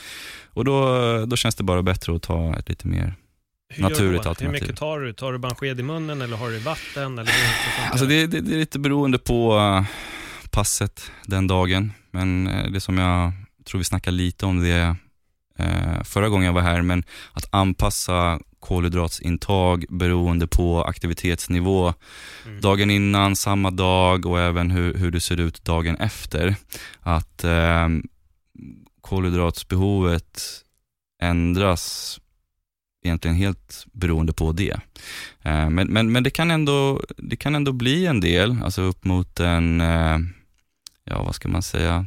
Och 0.53 0.65
då, 0.65 1.25
då 1.25 1.35
känns 1.35 1.55
det 1.55 1.63
bara 1.63 1.81
bättre 1.81 2.15
att 2.15 2.21
ta 2.21 2.55
ett 2.55 2.69
lite 2.69 2.87
mer 2.87 3.15
hur 3.73 3.83
naturligt 3.83 4.25
alternativ. 4.25 4.61
Hur 4.61 4.67
mycket 4.67 4.79
tar 4.79 4.99
du? 4.99 5.13
Tar 5.13 5.31
du 5.31 5.37
bara 5.37 5.49
en 5.49 5.55
sked 5.55 5.79
i 5.79 5.83
munnen 5.83 6.21
eller 6.21 6.37
har 6.37 6.49
du 6.49 6.59
vatten? 6.59 7.19
Eller 7.19 7.33
alltså 7.91 8.05
det, 8.05 8.27
det, 8.27 8.41
det 8.41 8.53
är 8.53 8.59
lite 8.59 8.79
beroende 8.79 9.17
på 9.17 9.57
uh, 9.57 9.83
passet 10.51 11.11
den 11.25 11.47
dagen. 11.47 11.93
Men 12.11 12.47
uh, 12.47 12.71
det 12.71 12.79
som 12.79 12.97
jag 12.97 13.31
tror 13.65 13.79
vi 13.79 13.85
snackade 13.85 14.17
lite 14.17 14.45
om 14.45 14.63
det 14.63 14.95
förra 16.03 16.29
gången 16.29 16.45
jag 16.45 16.53
var 16.53 16.61
här, 16.61 16.81
men 16.81 17.03
att 17.33 17.47
anpassa 17.49 18.39
kolhydratsintag 18.59 19.85
beroende 19.89 20.47
på 20.47 20.83
aktivitetsnivå 20.83 21.93
mm. 22.45 22.61
dagen 22.61 22.89
innan, 22.89 23.35
samma 23.35 23.71
dag 23.71 24.25
och 24.25 24.39
även 24.39 24.71
hur, 24.71 24.93
hur 24.93 25.11
det 25.11 25.21
ser 25.21 25.39
ut 25.39 25.63
dagen 25.63 25.95
efter. 25.95 26.55
Att 26.99 27.43
eh, 27.43 27.87
kolhydratsbehovet 29.01 30.41
ändras 31.21 32.19
egentligen 33.03 33.37
helt 33.37 33.85
beroende 33.91 34.33
på 34.33 34.51
det. 34.51 34.79
Eh, 35.41 35.69
men, 35.69 35.87
men, 35.87 36.11
men 36.11 36.23
det, 36.23 36.29
kan 36.29 36.51
ändå, 36.51 37.01
det 37.17 37.35
kan 37.35 37.55
ändå 37.55 37.71
bli 37.71 38.05
en 38.05 38.19
del, 38.19 38.57
alltså 38.63 38.81
upp 38.81 39.05
mot 39.05 39.39
en, 39.39 39.81
eh, 39.81 40.17
ja 41.03 41.23
vad 41.23 41.35
ska 41.35 41.47
man 41.47 41.61
säga, 41.61 42.05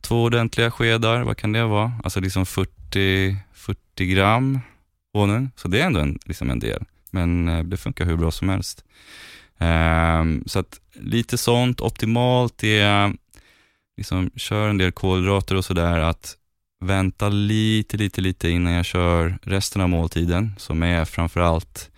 två 0.00 0.22
ordentliga 0.22 0.70
skedar, 0.70 1.22
vad 1.22 1.36
kan 1.36 1.52
det 1.52 1.64
vara? 1.64 1.92
Alltså 2.04 2.20
liksom 2.20 2.46
40, 2.46 3.36
40 3.52 4.06
gram 4.06 4.60
honung, 5.12 5.50
så 5.56 5.68
det 5.68 5.80
är 5.80 5.86
ändå 5.86 6.00
en, 6.00 6.18
liksom 6.24 6.50
en 6.50 6.58
del. 6.58 6.84
Men 7.10 7.48
eh, 7.48 7.64
det 7.64 7.76
funkar 7.76 8.04
hur 8.04 8.16
bra 8.16 8.30
som 8.30 8.48
helst. 8.48 8.84
Ehm, 9.58 10.42
så 10.46 10.58
att 10.58 10.80
lite 10.92 11.38
sånt, 11.38 11.80
optimalt 11.80 12.64
är, 12.64 13.12
liksom 13.96 14.30
kör 14.36 14.68
en 14.68 14.78
del 14.78 14.92
kolhydrater 14.92 15.54
och 15.54 15.64
sådär, 15.64 15.98
att 15.98 16.36
vänta 16.80 17.28
lite, 17.28 17.96
lite, 17.96 18.20
lite 18.20 18.48
innan 18.50 18.72
jag 18.72 18.84
kör 18.84 19.38
resten 19.42 19.82
av 19.82 19.88
måltiden 19.88 20.54
som 20.58 20.82
är 20.82 21.04
framförallt 21.04 21.90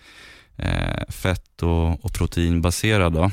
eh, 0.56 1.08
fett 1.08 1.62
och, 1.62 2.04
och 2.04 2.12
proteinbaserad. 2.12 3.12
Då. 3.12 3.30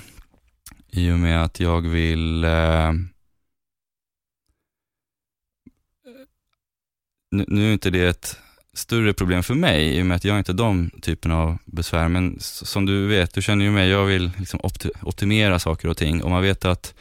I 0.88 1.12
och 1.12 1.20
med 1.20 1.44
att 1.44 1.60
jag 1.60 1.82
vill 1.82 2.44
eh, 2.44 2.92
nu, 7.32 7.46
nu 7.48 7.70
är 7.70 7.74
inte 7.74 7.90
det 7.90 8.08
ett 8.08 8.40
större 8.80 9.14
problem 9.14 9.44
för 9.44 9.54
mig 9.54 9.98
i 9.98 10.02
och 10.02 10.06
med 10.06 10.16
att 10.16 10.24
jag 10.24 10.38
inte 10.38 10.52
har 10.52 10.58
de 10.58 10.90
typerna 11.02 11.38
av 11.38 11.58
besvär. 11.66 12.08
Men 12.08 12.38
som 12.40 12.86
du 12.86 13.08
vet, 13.08 13.34
du 13.34 13.42
känner 13.42 13.66
ju 13.66 13.72
mig, 13.72 13.90
jag 13.90 14.06
vill 14.06 14.32
liksom 14.38 14.60
optimera 15.02 15.60
saker 15.60 15.88
och 15.88 15.98
ting 15.98 16.24
och 16.24 16.30
man 16.30 16.42
vet 16.42 16.66
att 16.66 16.94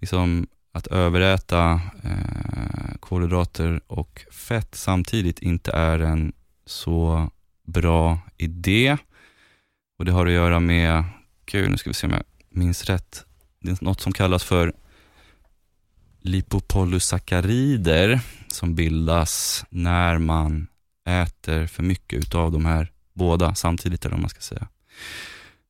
liksom, 0.00 0.46
att 0.72 0.86
överäta 0.86 1.80
eh, 2.04 2.94
kolhydrater 3.00 3.80
och 3.86 4.24
fett 4.32 4.74
samtidigt 4.74 5.38
inte 5.38 5.72
är 5.72 5.98
en 5.98 6.32
så 6.66 7.30
bra 7.66 8.18
idé. 8.36 8.96
Och 9.98 10.04
Det 10.04 10.12
har 10.12 10.26
att 10.26 10.32
göra 10.32 10.60
med, 10.60 11.04
gud 11.46 11.70
nu 11.70 11.76
ska 11.76 11.90
vi 11.90 11.94
se 11.94 12.06
om 12.06 12.12
jag 12.12 12.22
minns 12.50 12.84
rätt, 12.84 13.24
det 13.60 13.70
är 13.70 13.84
något 13.84 14.00
som 14.00 14.12
kallas 14.12 14.44
för 14.44 14.72
lipopolysackarider 16.20 18.20
som 18.48 18.74
bildas 18.74 19.64
när 19.70 20.18
man 20.18 20.66
äter 21.04 21.66
för 21.66 21.82
mycket 21.82 22.18
utav 22.18 22.52
de 22.52 22.66
här 22.66 22.92
båda 23.12 23.54
samtidigt, 23.54 24.04
eller 24.04 24.14
vad 24.14 24.20
man 24.20 24.30
ska 24.30 24.40
säga. 24.40 24.68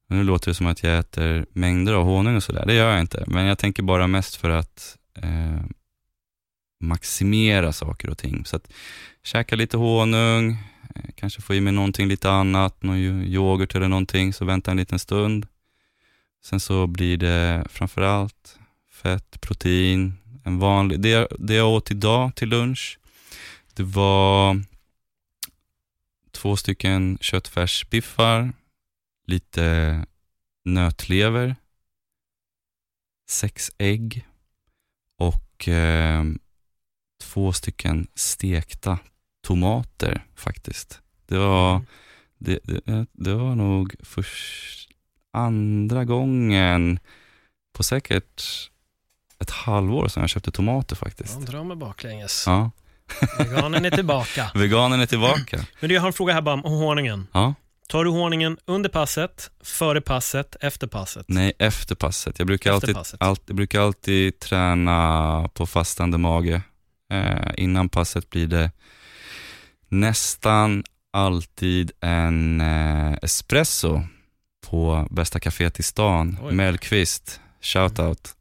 Nu 0.06 0.24
låter 0.24 0.50
det 0.50 0.54
som 0.54 0.66
att 0.66 0.82
jag 0.82 0.98
äter 0.98 1.46
mängder 1.52 1.92
av 1.92 2.04
honung 2.04 2.36
och 2.36 2.42
sådär. 2.42 2.66
Det 2.66 2.74
gör 2.74 2.90
jag 2.90 3.00
inte, 3.00 3.24
men 3.26 3.44
jag 3.44 3.58
tänker 3.58 3.82
bara 3.82 4.06
mest 4.06 4.36
för 4.36 4.50
att 4.50 4.98
eh, 5.22 5.64
maximera 6.80 7.72
saker 7.72 8.10
och 8.10 8.18
ting. 8.18 8.44
Så 8.44 8.56
att 8.56 8.72
käka 9.22 9.56
lite 9.56 9.76
honung, 9.76 10.50
eh, 10.94 11.10
kanske 11.14 11.42
få 11.42 11.54
i 11.54 11.60
mig 11.60 11.72
någonting 11.72 12.08
lite 12.08 12.30
annat, 12.30 12.82
någon 12.82 12.98
yoghurt 13.24 13.74
eller 13.74 13.88
någonting, 13.88 14.32
så 14.32 14.44
vänta 14.44 14.70
en 14.70 14.76
liten 14.76 14.98
stund. 14.98 15.46
Sen 16.44 16.60
så 16.60 16.86
blir 16.86 17.16
det 17.16 17.66
framförallt 17.70 18.58
fett, 18.92 19.40
protein, 19.40 20.14
en 20.44 20.58
vanlig, 20.58 21.00
det, 21.00 21.28
det 21.38 21.54
jag 21.54 21.68
åt 21.68 21.90
idag 21.90 22.34
till 22.34 22.48
lunch, 22.48 22.98
det 23.74 23.82
var 23.82 24.60
två 26.34 26.56
stycken 26.56 27.18
köttfärsbiffar, 27.20 28.52
lite 29.26 30.06
nötlever, 30.64 31.56
sex 33.30 33.70
ägg 33.78 34.26
och 35.18 35.68
eh, 35.68 36.24
två 37.22 37.52
stycken 37.52 38.06
stekta 38.14 38.98
tomater 39.42 40.26
faktiskt. 40.34 41.00
Det 41.26 41.38
var, 41.38 41.70
mm. 41.70 41.86
det, 42.38 42.58
det, 42.64 43.06
det, 43.12 43.34
var 43.34 43.54
nog 43.54 43.94
först, 44.00 44.90
andra 45.30 46.04
gången 46.04 46.98
på 47.72 47.82
säkert 47.82 48.42
ett 49.38 49.50
halvår 49.50 50.08
sedan 50.08 50.20
jag 50.20 50.30
köpte 50.30 50.50
tomater 50.50 50.96
faktiskt. 50.96 51.36
Ja, 51.40 51.46
drar 51.46 51.64
mig 51.64 51.76
baklänges. 51.76 52.44
Ja. 52.46 52.70
Veganen 53.38 53.84
är 53.84 53.90
tillbaka. 53.90 54.50
Veganen 54.54 55.00
är 55.00 55.06
tillbaka. 55.06 55.66
Men 55.80 55.88
du, 55.88 55.94
jag 55.94 56.02
har 56.02 56.06
en 56.08 56.12
fråga 56.12 56.34
här 56.34 56.40
bara 56.40 56.54
om 56.54 56.62
honungen. 56.62 57.26
Ja. 57.32 57.54
Tar 57.88 58.04
du 58.04 58.10
honungen 58.10 58.56
under 58.64 58.90
passet, 58.90 59.50
före 59.64 60.00
passet, 60.00 60.56
efter 60.60 60.86
passet? 60.86 61.24
Nej, 61.28 61.52
efter 61.58 61.94
passet. 61.94 62.38
Jag 62.38 62.46
brukar, 62.46 62.72
alltid, 62.72 62.94
passet. 62.94 63.22
All, 63.22 63.36
jag 63.46 63.56
brukar 63.56 63.80
alltid 63.80 64.38
träna 64.38 65.48
på 65.54 65.66
fastande 65.66 66.18
mage. 66.18 66.62
Eh, 67.12 67.50
innan 67.56 67.88
passet 67.88 68.30
blir 68.30 68.46
det 68.46 68.70
nästan 69.88 70.84
alltid 71.12 71.92
en 72.00 72.60
eh, 72.60 73.14
espresso 73.22 74.02
på 74.70 75.08
bästa 75.10 75.38
kaféet 75.38 75.80
i 75.80 75.82
stan, 75.82 76.38
Mellqvist. 76.50 77.40
Shoutout. 77.60 77.98
Mm. 77.98 78.36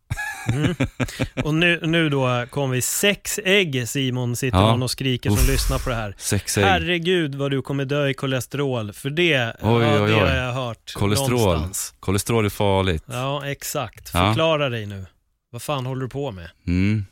Och 1.43 1.53
nu, 1.53 1.79
nu 1.83 2.09
då 2.09 2.45
kom 2.49 2.71
vi 2.71 2.81
sex 2.81 3.39
ägg 3.45 3.89
Simon, 3.89 4.35
sitter 4.35 4.57
ja. 4.57 4.73
och 4.73 4.91
skriker 4.91 5.29
som 5.29 5.39
Uff, 5.39 5.47
lyssnar 5.47 5.79
på 5.79 5.89
det 5.89 5.95
här. 5.95 6.15
Sex 6.17 6.57
ägg. 6.57 6.63
Herregud 6.65 7.35
vad 7.35 7.51
du 7.51 7.61
kommer 7.61 7.85
dö 7.85 8.07
i 8.07 8.13
kolesterol, 8.13 8.93
för 8.93 9.09
det, 9.09 9.55
oj, 9.61 9.83
ja, 9.83 9.93
oj, 9.93 10.01
oj. 10.01 10.09
det 10.11 10.19
har 10.19 10.35
jag 10.35 10.53
hört 10.53 10.93
Kolesterol, 10.93 11.39
någonstans. 11.39 11.93
kolesterol 11.99 12.45
är 12.45 12.49
farligt. 12.49 13.03
Ja, 13.07 13.45
exakt. 13.45 14.09
Förklara 14.09 14.63
ja. 14.63 14.69
dig 14.69 14.85
nu. 14.85 15.05
Vad 15.51 15.61
fan 15.61 15.85
håller 15.85 16.01
du 16.01 16.09
på 16.09 16.31
med? 16.31 16.49
Mm. 16.67 17.05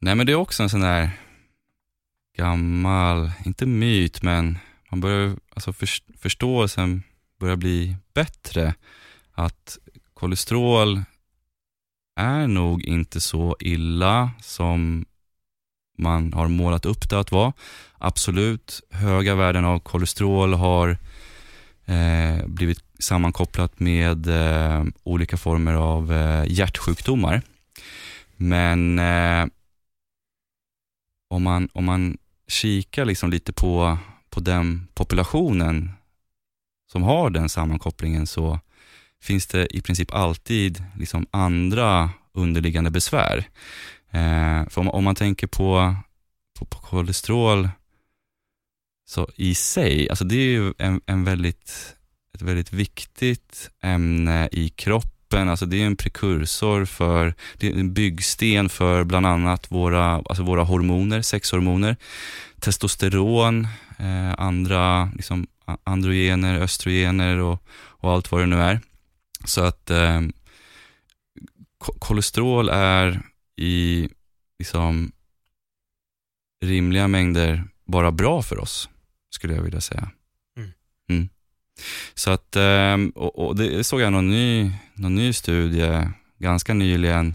Nej 0.00 0.14
men 0.14 0.26
det 0.26 0.32
är 0.32 0.36
också 0.36 0.62
en 0.62 0.70
sån 0.70 0.80
där 0.80 1.10
gammal, 2.38 3.30
inte 3.44 3.66
myt, 3.66 4.22
men 4.22 4.58
man 4.90 5.00
börjar, 5.00 5.36
alltså 5.54 5.72
för, 5.72 5.88
förståelsen 6.18 7.02
börjar 7.40 7.56
bli 7.56 7.96
bättre. 8.14 8.74
Att 9.34 9.78
kolesterol 10.14 11.02
är 12.16 12.46
nog 12.46 12.82
inte 12.82 13.20
så 13.20 13.56
illa 13.60 14.30
som 14.40 15.04
man 15.98 16.32
har 16.32 16.48
målat 16.48 16.84
upp 16.84 17.10
det 17.10 17.18
att 17.18 17.32
vara. 17.32 17.52
Absolut, 17.98 18.80
höga 18.90 19.34
värden 19.34 19.64
av 19.64 19.78
kolesterol 19.78 20.54
har 20.54 20.98
eh, 21.84 22.46
blivit 22.46 22.84
sammankopplat 22.98 23.80
med 23.80 24.26
eh, 24.26 24.84
olika 25.02 25.36
former 25.36 25.74
av 25.74 26.12
eh, 26.12 26.44
hjärtsjukdomar. 26.46 27.42
Men 28.36 28.98
eh, 28.98 29.46
om, 31.30 31.42
man, 31.42 31.68
om 31.72 31.84
man 31.84 32.18
kikar 32.48 33.04
liksom 33.04 33.30
lite 33.30 33.52
på, 33.52 33.98
på 34.30 34.40
den 34.40 34.88
populationen 34.94 35.90
som 36.92 37.02
har 37.02 37.30
den 37.30 37.48
sammankopplingen 37.48 38.26
så 38.26 38.60
finns 39.24 39.46
det 39.46 39.76
i 39.76 39.80
princip 39.80 40.14
alltid 40.14 40.84
liksom 40.98 41.26
andra 41.30 42.10
underliggande 42.32 42.90
besvär. 42.90 43.44
Eh, 44.10 44.68
för 44.68 44.78
om, 44.78 44.88
om, 44.88 45.04
man 45.04 45.14
tänker 45.14 45.46
på, 45.46 45.96
på, 46.58 46.64
på, 46.64 46.78
kolesterol 46.78 47.68
så 49.06 49.28
i 49.36 49.54
sig, 49.54 50.10
alltså 50.10 50.24
det 50.24 50.36
är 50.36 50.48
ju 50.48 50.74
en, 50.78 51.00
en 51.06 51.24
väldigt, 51.24 51.96
ett 52.34 52.42
väldigt 52.42 52.72
viktigt 52.72 53.70
ämne 53.82 54.48
i 54.52 54.68
kroppen. 54.68 55.48
Alltså 55.48 55.66
det 55.66 55.82
är 55.82 55.86
en 55.86 55.96
prekursor 55.96 56.84
för, 56.84 57.34
det 57.58 57.68
är 57.68 57.72
en 57.80 57.94
byggsten 57.94 58.68
för 58.68 59.04
bland 59.04 59.26
annat 59.26 59.70
våra, 59.70 60.14
alltså 60.14 60.42
våra 60.42 60.62
hormoner, 60.62 61.22
sexhormoner, 61.22 61.96
testosteron, 62.60 63.68
eh, 63.98 64.34
andra 64.38 65.10
liksom, 65.16 65.46
androgener, 65.84 66.60
östrogener 66.60 67.38
och, 67.38 67.62
och 67.72 68.12
allt 68.12 68.32
vad 68.32 68.40
det 68.40 68.46
nu 68.46 68.60
är. 68.60 68.80
Så 69.44 69.60
att 69.60 69.90
eh, 69.90 70.20
kolesterol 71.78 72.68
är 72.68 73.22
i 73.56 74.08
liksom 74.58 75.12
rimliga 76.64 77.08
mängder 77.08 77.64
bara 77.86 78.12
bra 78.12 78.42
för 78.42 78.58
oss, 78.58 78.88
skulle 79.30 79.54
jag 79.54 79.62
vilja 79.62 79.80
säga. 79.80 80.10
Mm. 80.56 80.70
Mm. 81.08 81.28
Så 82.14 82.30
att, 82.30 82.56
ehm, 82.56 83.10
och, 83.10 83.38
och 83.38 83.56
det 83.56 83.84
såg 83.84 84.00
jag 84.00 84.12
någon 84.12 84.30
ny, 84.30 84.72
någon 84.94 85.14
ny 85.14 85.32
studie 85.32 86.08
ganska 86.38 86.74
nyligen 86.74 87.34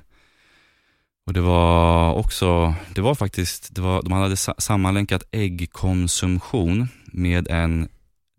och 1.30 1.34
det 1.34 1.42
var 1.42 2.14
också, 2.14 2.74
det 2.96 3.02
var 3.02 3.16
faktiskt, 3.16 3.76
det 3.76 3.82
var, 3.82 4.02
de 4.02 4.12
hade 4.12 4.38
sammanlänkat 4.38 5.24
äggkonsumtion 5.32 6.88
med 7.06 7.48
en 7.48 7.90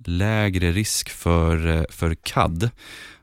lägre 0.05 0.73
risk 0.73 1.11
för, 1.11 1.87
för 1.91 2.15
CAD, 2.15 2.71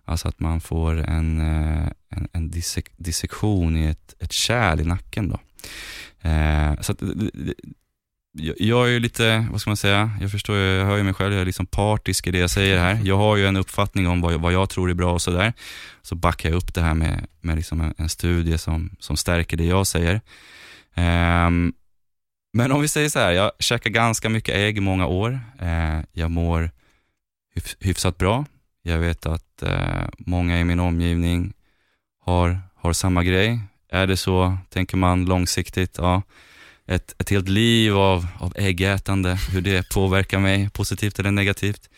alltså 0.08 0.28
att 0.28 0.39
man 0.39 0.62
får 0.62 0.97
en, 0.97 1.41
eh, 1.41 1.88
en, 2.10 2.28
en 2.32 2.51
dissek, 2.51 2.91
dissektion 2.97 3.78
i 3.78 3.86
ett, 3.86 4.16
ett 4.20 4.32
kärl 4.32 4.80
i 4.80 4.84
nacken. 4.84 5.30
Då. 5.30 5.39
Eh, 6.30 6.82
så 6.82 6.91
att, 6.91 7.01
eh, 7.01 7.10
eh, 7.10 7.53
jag 8.60 8.88
är 8.88 8.91
ju 8.91 8.99
lite, 8.99 9.47
vad 9.51 9.62
ska 9.62 9.70
man 9.70 9.78
säga, 9.78 10.12
jag 10.22 10.32
förstår, 10.32 10.58
jag 10.58 10.86
hör 10.86 10.97
ju 10.97 11.03
mig 11.03 11.14
själv, 11.14 11.34
jag 11.34 11.41
är 11.41 11.45
liksom 11.45 11.66
partisk 11.66 12.28
i 12.28 12.32
det 12.32 12.38
jag 12.38 12.49
säger 12.49 12.78
här. 12.78 12.99
Jag 13.03 13.18
har 13.18 13.38
ju 13.38 13.47
en 13.47 13.58
uppfattning 13.58 14.08
om 14.08 14.22
vad, 14.22 14.34
vad 14.34 14.53
jag 14.53 14.70
tror 14.70 14.89
är 14.89 14.93
bra 14.93 15.14
och 15.14 15.22
sådär. 15.22 15.53
Så 16.01 16.16
backar 16.16 16.49
jag 16.49 16.58
upp 16.58 16.74
det 16.74 16.82
här 16.82 16.93
med, 16.93 17.28
med 17.41 17.55
liksom 17.55 17.82
en, 17.82 17.93
en 17.97 18.10
studie 18.10 18.58
som, 18.58 18.95
som 18.99 19.18
stärker 19.18 19.58
det 19.58 19.66
jag 19.66 19.88
säger. 19.88 20.22
Eh, 20.93 21.49
men 22.53 22.72
om 22.72 22.82
vi 22.82 22.88
säger 22.88 23.10
så 23.10 23.20
här, 23.20 23.32
jag 23.32 23.51
käkar 23.60 23.89
ganska 23.89 24.30
mycket 24.30 24.55
ägg 24.55 24.78
i 24.78 24.82
många 24.82 25.08
år. 25.08 25.39
Eh, 25.60 25.99
jag 26.12 26.32
mår 26.32 26.72
hyf 27.55 27.76
hyfsat 27.80 28.18
bra. 28.18 28.45
Jag 28.88 28.97
vet 28.97 29.25
att 29.25 29.63
eh, 29.63 30.07
många 30.17 30.59
i 30.59 30.63
min 30.63 30.79
omgivning 30.79 31.53
har, 32.19 32.59
har 32.75 32.93
samma 32.93 33.23
grej. 33.23 33.59
Är 33.89 34.07
det 34.07 34.17
så, 34.17 34.57
tänker 34.69 34.97
man 34.97 35.25
långsiktigt, 35.25 35.97
ja 35.97 36.21
ett, 36.88 37.15
ett 37.17 37.29
helt 37.29 37.49
liv 37.49 37.97
av, 37.97 38.27
av 38.39 38.53
äggätande, 38.55 39.39
hur 39.51 39.61
det 39.61 39.89
påverkar 39.89 40.39
mig 40.39 40.69
positivt 40.69 41.19
eller 41.19 41.31
negativt. 41.31 41.89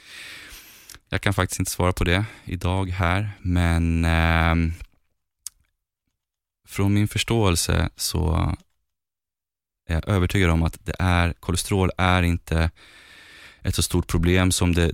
Jag 1.10 1.22
kan 1.22 1.34
faktiskt 1.34 1.60
inte 1.60 1.72
svara 1.72 1.94
på 1.94 2.04
det 2.04 2.26
idag 2.46 2.90
här, 2.90 3.32
men 3.40 4.06
eh, 4.06 4.56
från 6.68 6.94
min 6.94 7.08
förståelse 7.08 7.90
så 7.96 8.56
är 9.88 9.94
jag 9.94 10.08
övertygad 10.08 10.50
om 10.50 10.64
att 10.64 10.86
det 10.86 10.96
är, 11.00 11.34
kolesterol 11.34 11.92
är 11.98 12.24
inte 12.24 12.72
ett 13.64 13.76
så 13.76 13.84
stort 13.84 14.08
problem 14.08 14.52
som 14.52 14.74
det 14.74 14.94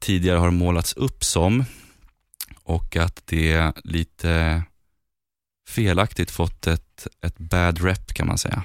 tidigare 0.00 0.38
har 0.38 0.50
målats 0.50 0.92
upp 0.92 1.24
som 1.24 1.64
och 2.64 2.96
att 2.96 3.22
det 3.26 3.72
lite 3.84 4.62
felaktigt 5.68 6.30
fått 6.30 6.66
ett, 6.66 7.06
ett 7.26 7.38
bad 7.38 7.84
rep 7.84 8.14
kan 8.14 8.26
man 8.26 8.38
säga. 8.38 8.64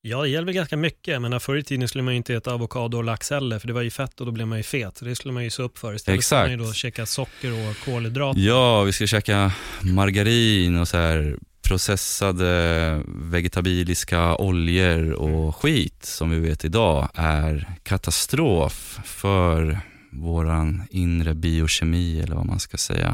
Ja, 0.00 0.22
det 0.22 0.28
gäller 0.28 0.52
ganska 0.52 0.76
mycket. 0.76 1.22
Men 1.22 1.40
förr 1.40 1.56
i 1.56 1.62
tiden 1.62 1.88
skulle 1.88 2.04
man 2.04 2.14
inte 2.14 2.34
äta 2.34 2.52
avokado 2.52 2.96
och 2.96 3.04
lax 3.04 3.30
heller, 3.30 3.58
för 3.58 3.66
det 3.66 3.72
var 3.72 3.82
ju 3.82 3.90
fett 3.90 4.20
och 4.20 4.26
då 4.26 4.32
blev 4.32 4.46
man 4.46 4.58
ju 4.58 4.62
fet. 4.62 5.00
Det 5.02 5.14
skulle 5.14 5.34
man 5.34 5.44
ju 5.44 5.50
se 5.50 5.62
upp 5.62 5.78
för. 5.78 5.94
Istället 5.94 6.18
Exakt. 6.18 6.44
skulle 6.44 6.56
man 6.56 6.64
ju 6.64 6.70
då 6.70 6.74
käka 6.74 7.06
socker 7.06 7.68
och 7.68 7.76
kolhydrater. 7.84 8.40
Ja, 8.40 8.82
vi 8.82 8.92
ska 8.92 9.06
käka 9.06 9.52
margarin 9.80 10.76
och 10.76 10.88
så 10.88 10.96
här 10.96 11.38
processade 11.68 13.02
vegetabiliska 13.06 14.36
oljor 14.36 15.12
och 15.12 15.56
skit 15.56 16.04
som 16.04 16.30
vi 16.30 16.38
vet 16.38 16.64
idag 16.64 17.08
är 17.14 17.74
katastrof 17.82 19.00
för 19.04 19.80
våran 20.12 20.82
inre 20.90 21.34
biokemi 21.34 22.20
eller 22.20 22.36
vad 22.36 22.46
man 22.46 22.60
ska 22.60 22.76
säga. 22.76 23.12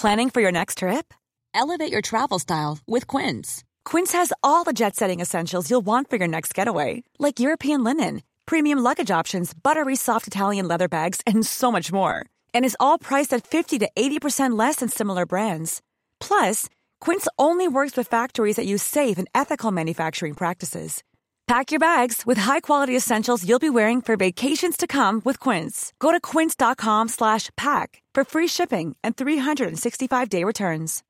Planning 0.00 0.30
for 0.30 0.42
your 0.42 0.52
next 0.52 0.78
trip? 0.78 1.14
Elevate 1.54 1.92
your 1.92 2.02
travel 2.02 2.40
style 2.40 2.78
with 2.86 3.06
Quince. 3.16 3.64
Quince 3.90 4.18
has 4.18 4.32
all 4.42 4.64
the 4.64 4.72
jet 4.72 4.96
setting 4.96 5.22
essentials 5.22 5.70
you'll 5.70 5.86
want 5.86 6.10
for 6.10 6.18
your 6.18 6.28
next 6.28 6.58
getaway, 6.58 7.02
like 7.18 7.40
European 7.40 7.84
linen, 7.84 8.20
premium 8.46 8.78
luggage 8.78 9.20
options, 9.20 9.54
buttery 9.54 9.96
soft 9.96 10.26
Italian 10.26 10.68
leather 10.68 10.88
bags, 10.88 11.20
and 11.26 11.46
so 11.46 11.72
much 11.72 11.92
more. 11.92 12.14
And 12.54 12.64
is 12.64 12.76
all 12.78 12.98
priced 12.98 13.36
at 13.36 13.46
50 13.46 13.78
to 13.78 13.88
80% 13.96 14.58
less 14.58 14.76
than 14.76 14.88
similar 14.88 15.24
brands. 15.26 15.80
Plus, 16.20 16.68
Quince 17.00 17.28
only 17.38 17.68
works 17.68 17.96
with 17.96 18.08
factories 18.08 18.56
that 18.56 18.66
use 18.66 18.82
safe 18.82 19.18
and 19.18 19.28
ethical 19.34 19.72
manufacturing 19.72 20.34
practices. 20.34 21.02
Pack 21.46 21.70
your 21.70 21.78
bags 21.78 22.26
with 22.26 22.38
high-quality 22.38 22.96
essentials 22.96 23.44
you'll 23.48 23.60
be 23.60 23.70
wearing 23.70 24.02
for 24.02 24.16
vacations 24.16 24.76
to 24.76 24.86
come 24.86 25.22
with 25.24 25.38
Quince. 25.38 25.92
Go 25.98 26.10
to 26.10 26.20
quince.com/pack 26.20 28.02
for 28.14 28.24
free 28.24 28.48
shipping 28.48 28.96
and 29.04 29.14
365-day 29.16 30.44
returns. 30.44 31.02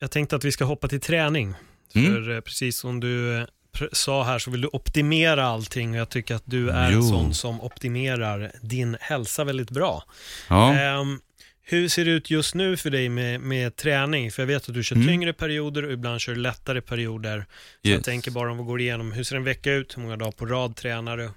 Jag 0.00 0.10
tänkte 0.10 0.36
att 0.36 0.44
vi 0.44 0.52
ska 0.52 0.64
hoppa 0.64 0.88
till 0.88 1.00
träning. 1.00 1.54
Mm. 1.94 2.14
För 2.14 2.30
eh, 2.30 2.40
precis 2.40 2.78
som 2.78 3.00
du 3.00 3.36
eh, 3.36 3.46
sa 3.92 4.24
här 4.24 4.38
så 4.38 4.50
vill 4.50 4.60
du 4.60 4.68
optimera 4.72 5.46
allting 5.46 5.90
och 5.90 5.96
jag 5.96 6.08
tycker 6.08 6.34
att 6.34 6.42
du 6.46 6.70
är 6.70 6.90
jo. 6.90 6.98
en 6.98 7.04
sån 7.04 7.34
som 7.34 7.60
optimerar 7.60 8.52
din 8.62 8.96
hälsa 9.00 9.44
väldigt 9.44 9.70
bra. 9.70 10.04
Ja. 10.48 10.98
Um, 11.00 11.20
hur 11.62 11.88
ser 11.88 12.04
det 12.04 12.10
ut 12.10 12.30
just 12.30 12.54
nu 12.54 12.76
för 12.76 12.90
dig 12.90 13.08
med, 13.08 13.40
med 13.40 13.76
träning? 13.76 14.32
För 14.32 14.42
jag 14.42 14.46
vet 14.46 14.68
att 14.68 14.74
du 14.74 14.84
kör 14.84 14.96
mm. 14.96 15.08
tyngre 15.08 15.32
perioder 15.32 15.84
och 15.84 15.92
ibland 15.92 16.20
kör 16.20 16.34
lättare 16.34 16.80
perioder. 16.80 17.46
Så 17.82 17.88
yes. 17.88 17.94
jag 17.94 18.04
tänker 18.04 18.30
bara 18.30 18.50
om 18.50 18.58
vi 18.58 18.64
går 18.64 18.80
igenom, 18.80 19.12
hur 19.12 19.24
ser 19.24 19.36
en 19.36 19.44
vecka 19.44 19.72
ut? 19.72 19.96
Hur 19.96 20.02
många 20.02 20.16
dagar 20.16 20.32
på 20.32 20.46
rad 20.46 20.76
tränar 20.76 21.16
du? 21.16 21.30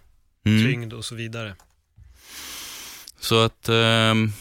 Mm. 0.45 0.65
Tyngd 0.65 0.93
och 0.93 1.05
så 1.05 1.15
vidare. 1.15 1.55
Så 3.19 3.43
att, 3.43 3.69
um, 3.69 4.33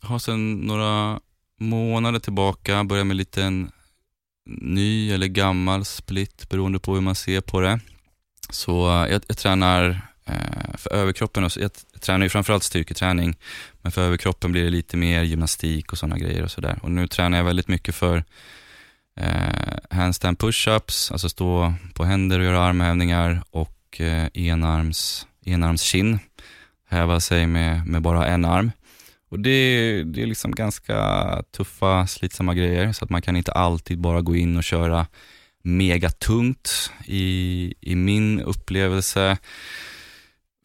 har 0.00 0.18
sen 0.18 0.54
några 0.54 1.20
månader 1.60 2.18
tillbaka, 2.18 2.84
börjar 2.84 3.04
med 3.04 3.10
en 3.14 3.16
liten 3.16 3.70
ny 4.48 5.12
eller 5.12 5.26
gammal 5.26 5.84
split 5.84 6.48
beroende 6.48 6.78
på 6.78 6.94
hur 6.94 7.00
man 7.00 7.14
ser 7.14 7.40
på 7.40 7.60
det. 7.60 7.80
Så 8.50 8.88
eh, 8.88 9.12
jag, 9.12 9.22
jag 9.26 9.38
tränar 9.38 10.00
eh, 10.24 10.76
för 10.76 10.92
överkroppen, 10.92 11.44
och, 11.44 11.52
jag 11.56 11.70
tränar 12.00 12.26
ju 12.26 12.30
framförallt 12.30 12.62
styrketräning, 12.62 13.36
men 13.82 13.92
för 13.92 14.02
överkroppen 14.02 14.52
blir 14.52 14.64
det 14.64 14.70
lite 14.70 14.96
mer 14.96 15.22
gymnastik 15.22 15.92
och 15.92 15.98
sådana 15.98 16.18
grejer 16.18 16.42
och 16.42 16.50
sådär. 16.50 16.78
Och 16.82 16.90
nu 16.90 17.06
tränar 17.06 17.38
jag 17.38 17.44
väldigt 17.44 17.68
mycket 17.68 17.94
för 17.94 18.24
eh, 19.16 19.78
handstand 19.90 20.38
push-ups, 20.38 21.12
alltså 21.12 21.28
stå 21.28 21.74
på 21.94 22.04
händer 22.04 22.38
och 22.38 22.44
göra 22.44 22.60
armhävningar 22.60 23.42
och 23.50 24.00
eh, 24.00 24.26
enarms, 24.34 25.26
enarms 25.44 25.82
kinn, 25.82 26.18
häva 26.88 27.20
sig 27.20 27.46
med, 27.46 27.86
med 27.86 28.02
bara 28.02 28.26
en 28.26 28.44
arm. 28.44 28.70
Och 29.28 29.40
det, 29.40 30.02
det 30.04 30.22
är 30.22 30.26
liksom 30.26 30.52
ganska 30.52 31.42
tuffa, 31.56 32.06
slitsamma 32.06 32.54
grejer, 32.54 32.92
så 32.92 33.04
att 33.04 33.10
man 33.10 33.22
kan 33.22 33.36
inte 33.36 33.52
alltid 33.52 34.00
bara 34.00 34.20
gå 34.20 34.36
in 34.36 34.56
och 34.56 34.64
köra 34.64 35.06
megatungt 35.62 36.92
i, 37.06 37.74
i 37.80 37.96
min 37.96 38.40
upplevelse. 38.40 39.38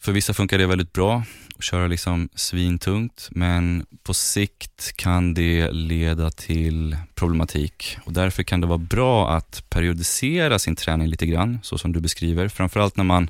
För 0.01 0.11
vissa 0.11 0.33
funkar 0.33 0.57
det 0.57 0.65
väldigt 0.65 0.93
bra 0.93 1.23
att 1.57 1.63
köra 1.63 1.87
liksom 1.87 2.29
svintungt, 2.35 3.29
men 3.31 3.85
på 4.03 4.13
sikt 4.13 4.97
kan 4.97 5.33
det 5.33 5.71
leda 5.71 6.31
till 6.31 6.97
problematik 7.15 7.97
och 8.05 8.13
därför 8.13 8.43
kan 8.43 8.61
det 8.61 8.67
vara 8.67 8.77
bra 8.77 9.31
att 9.31 9.69
periodisera 9.69 10.59
sin 10.59 10.75
träning 10.75 11.07
lite 11.07 11.25
grann, 11.25 11.59
så 11.63 11.77
som 11.77 11.93
du 11.93 11.99
beskriver. 11.99 12.47
Framförallt 12.47 12.97
när 12.97 13.03
man 13.03 13.29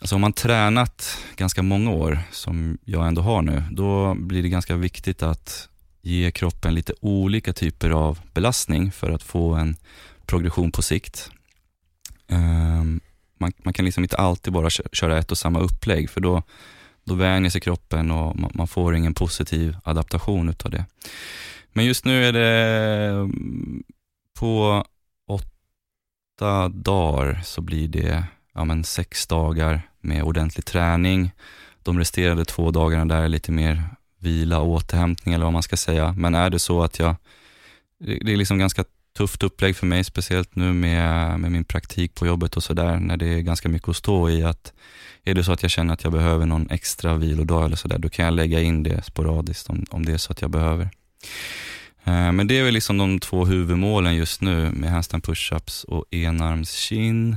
Alltså 0.00 0.14
om 0.14 0.20
man 0.20 0.32
tränat 0.32 1.18
ganska 1.36 1.62
många 1.62 1.90
år, 1.90 2.18
som 2.32 2.78
jag 2.84 3.06
ändå 3.06 3.22
har 3.22 3.42
nu, 3.42 3.62
då 3.70 4.14
blir 4.14 4.42
det 4.42 4.48
ganska 4.48 4.76
viktigt 4.76 5.22
att 5.22 5.68
ge 6.02 6.30
kroppen 6.30 6.74
lite 6.74 6.94
olika 7.00 7.52
typer 7.52 7.90
av 7.90 8.20
belastning 8.34 8.92
för 8.92 9.10
att 9.10 9.22
få 9.22 9.54
en 9.54 9.76
progression 10.26 10.72
på 10.72 10.82
sikt. 10.82 11.30
Ehm, 12.28 13.00
man, 13.38 13.52
man, 13.58 13.74
kan 13.74 13.84
liksom 13.84 14.04
inte 14.04 14.16
alltid 14.16 14.52
bara 14.52 14.70
köra 14.70 15.18
ett 15.18 15.30
och 15.30 15.38
samma 15.38 15.60
upplägg, 15.60 16.10
för 16.10 16.20
då, 16.20 16.42
då 17.04 17.14
vänjer 17.14 17.50
sig 17.50 17.60
kroppen 17.60 18.10
och 18.10 18.36
man 18.54 18.68
får 18.68 18.96
ingen 18.96 19.14
positiv 19.14 19.76
adaptation 19.84 20.48
utav 20.48 20.70
det. 20.70 20.84
Men 21.72 21.84
just 21.84 22.04
nu 22.04 22.24
är 22.24 22.32
det 22.32 23.08
mm, 23.14 23.82
på 24.38 24.84
åtta 25.28 26.68
dagar 26.68 27.40
så 27.44 27.60
blir 27.60 27.88
det 27.88 28.24
ja, 28.56 28.64
men 28.64 28.84
sex 28.84 29.26
dagar 29.26 29.82
med 30.00 30.22
ordentlig 30.22 30.64
träning. 30.64 31.30
De 31.82 31.98
resterande 31.98 32.44
två 32.44 32.70
dagarna 32.70 33.04
där 33.04 33.22
är 33.22 33.28
lite 33.28 33.52
mer 33.52 33.82
vila 34.18 34.58
och 34.58 34.68
återhämtning 34.68 35.34
eller 35.34 35.44
vad 35.44 35.52
man 35.52 35.62
ska 35.62 35.76
säga. 35.76 36.14
Men 36.18 36.34
är 36.34 36.50
det 36.50 36.58
så 36.58 36.82
att 36.82 36.98
jag, 36.98 37.16
det 37.98 38.32
är 38.32 38.36
liksom 38.36 38.58
ganska 38.58 38.84
tufft 39.16 39.42
upplägg 39.42 39.76
för 39.76 39.86
mig, 39.86 40.04
speciellt 40.04 40.56
nu 40.56 40.72
med, 40.72 41.40
med 41.40 41.52
min 41.52 41.64
praktik 41.64 42.14
på 42.14 42.26
jobbet 42.26 42.56
och 42.56 42.62
sådär, 42.62 42.96
när 42.96 43.16
det 43.16 43.26
är 43.26 43.40
ganska 43.40 43.68
mycket 43.68 43.88
att 43.88 43.96
stå 43.96 44.30
i. 44.30 44.44
att 44.44 44.72
Är 45.24 45.34
det 45.34 45.44
så 45.44 45.52
att 45.52 45.62
jag 45.62 45.70
känner 45.70 45.94
att 45.94 46.04
jag 46.04 46.12
behöver 46.12 46.46
någon 46.46 46.70
extra 46.70 47.14
vilodag 47.14 47.64
eller 47.64 47.76
sådär, 47.76 47.98
då 47.98 48.08
kan 48.08 48.24
jag 48.24 48.34
lägga 48.34 48.60
in 48.60 48.82
det 48.82 49.04
sporadiskt 49.04 49.70
om, 49.70 49.86
om 49.90 50.06
det 50.06 50.12
är 50.12 50.18
så 50.18 50.32
att 50.32 50.40
jag 50.40 50.50
behöver. 50.50 50.88
Eh, 52.04 52.32
men 52.32 52.46
det 52.46 52.58
är 52.58 52.64
väl 52.64 52.74
liksom 52.74 52.98
de 52.98 53.20
två 53.20 53.44
huvudmålen 53.44 54.16
just 54.16 54.40
nu 54.40 54.70
med 54.70 54.90
handstand 54.90 55.24
pushups 55.24 55.84
och 55.84 56.04
enarmskinn. 56.10 57.36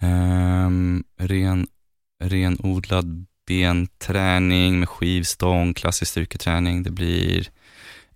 Um, 0.00 1.04
ren, 1.18 1.66
renodlad 2.20 3.26
benträning 3.46 4.78
med 4.78 4.88
skivstång, 4.88 5.74
klassisk 5.74 6.10
styrketräning. 6.10 6.82
Det 6.82 6.90
blir 6.90 7.48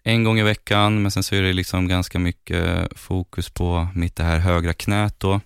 en 0.03 0.25
gång 0.25 0.39
i 0.39 0.43
veckan, 0.43 1.03
men 1.03 1.11
sen 1.11 1.23
så 1.23 1.35
är 1.35 1.43
det 1.43 1.53
liksom 1.53 1.89
ganska 1.89 2.19
mycket 2.19 2.99
fokus 2.99 3.51
på 3.51 3.89
mitt 3.95 4.17
det 4.17 4.25
här 4.25 4.39
högra 4.39 4.73
knät 4.73 5.21
då. 5.21 5.41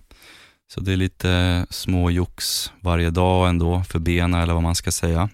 Så 0.67 0.81
det 0.81 0.93
är 0.93 0.97
lite 0.97 1.65
små 1.69 2.09
jox 2.09 2.71
varje 2.79 3.09
dag 3.09 3.49
ändå 3.49 3.83
för 3.83 3.99
benen 3.99 4.41
eller 4.41 4.53
vad 4.53 4.63
man 4.63 4.75
ska 4.75 4.91
säga. 4.91 5.29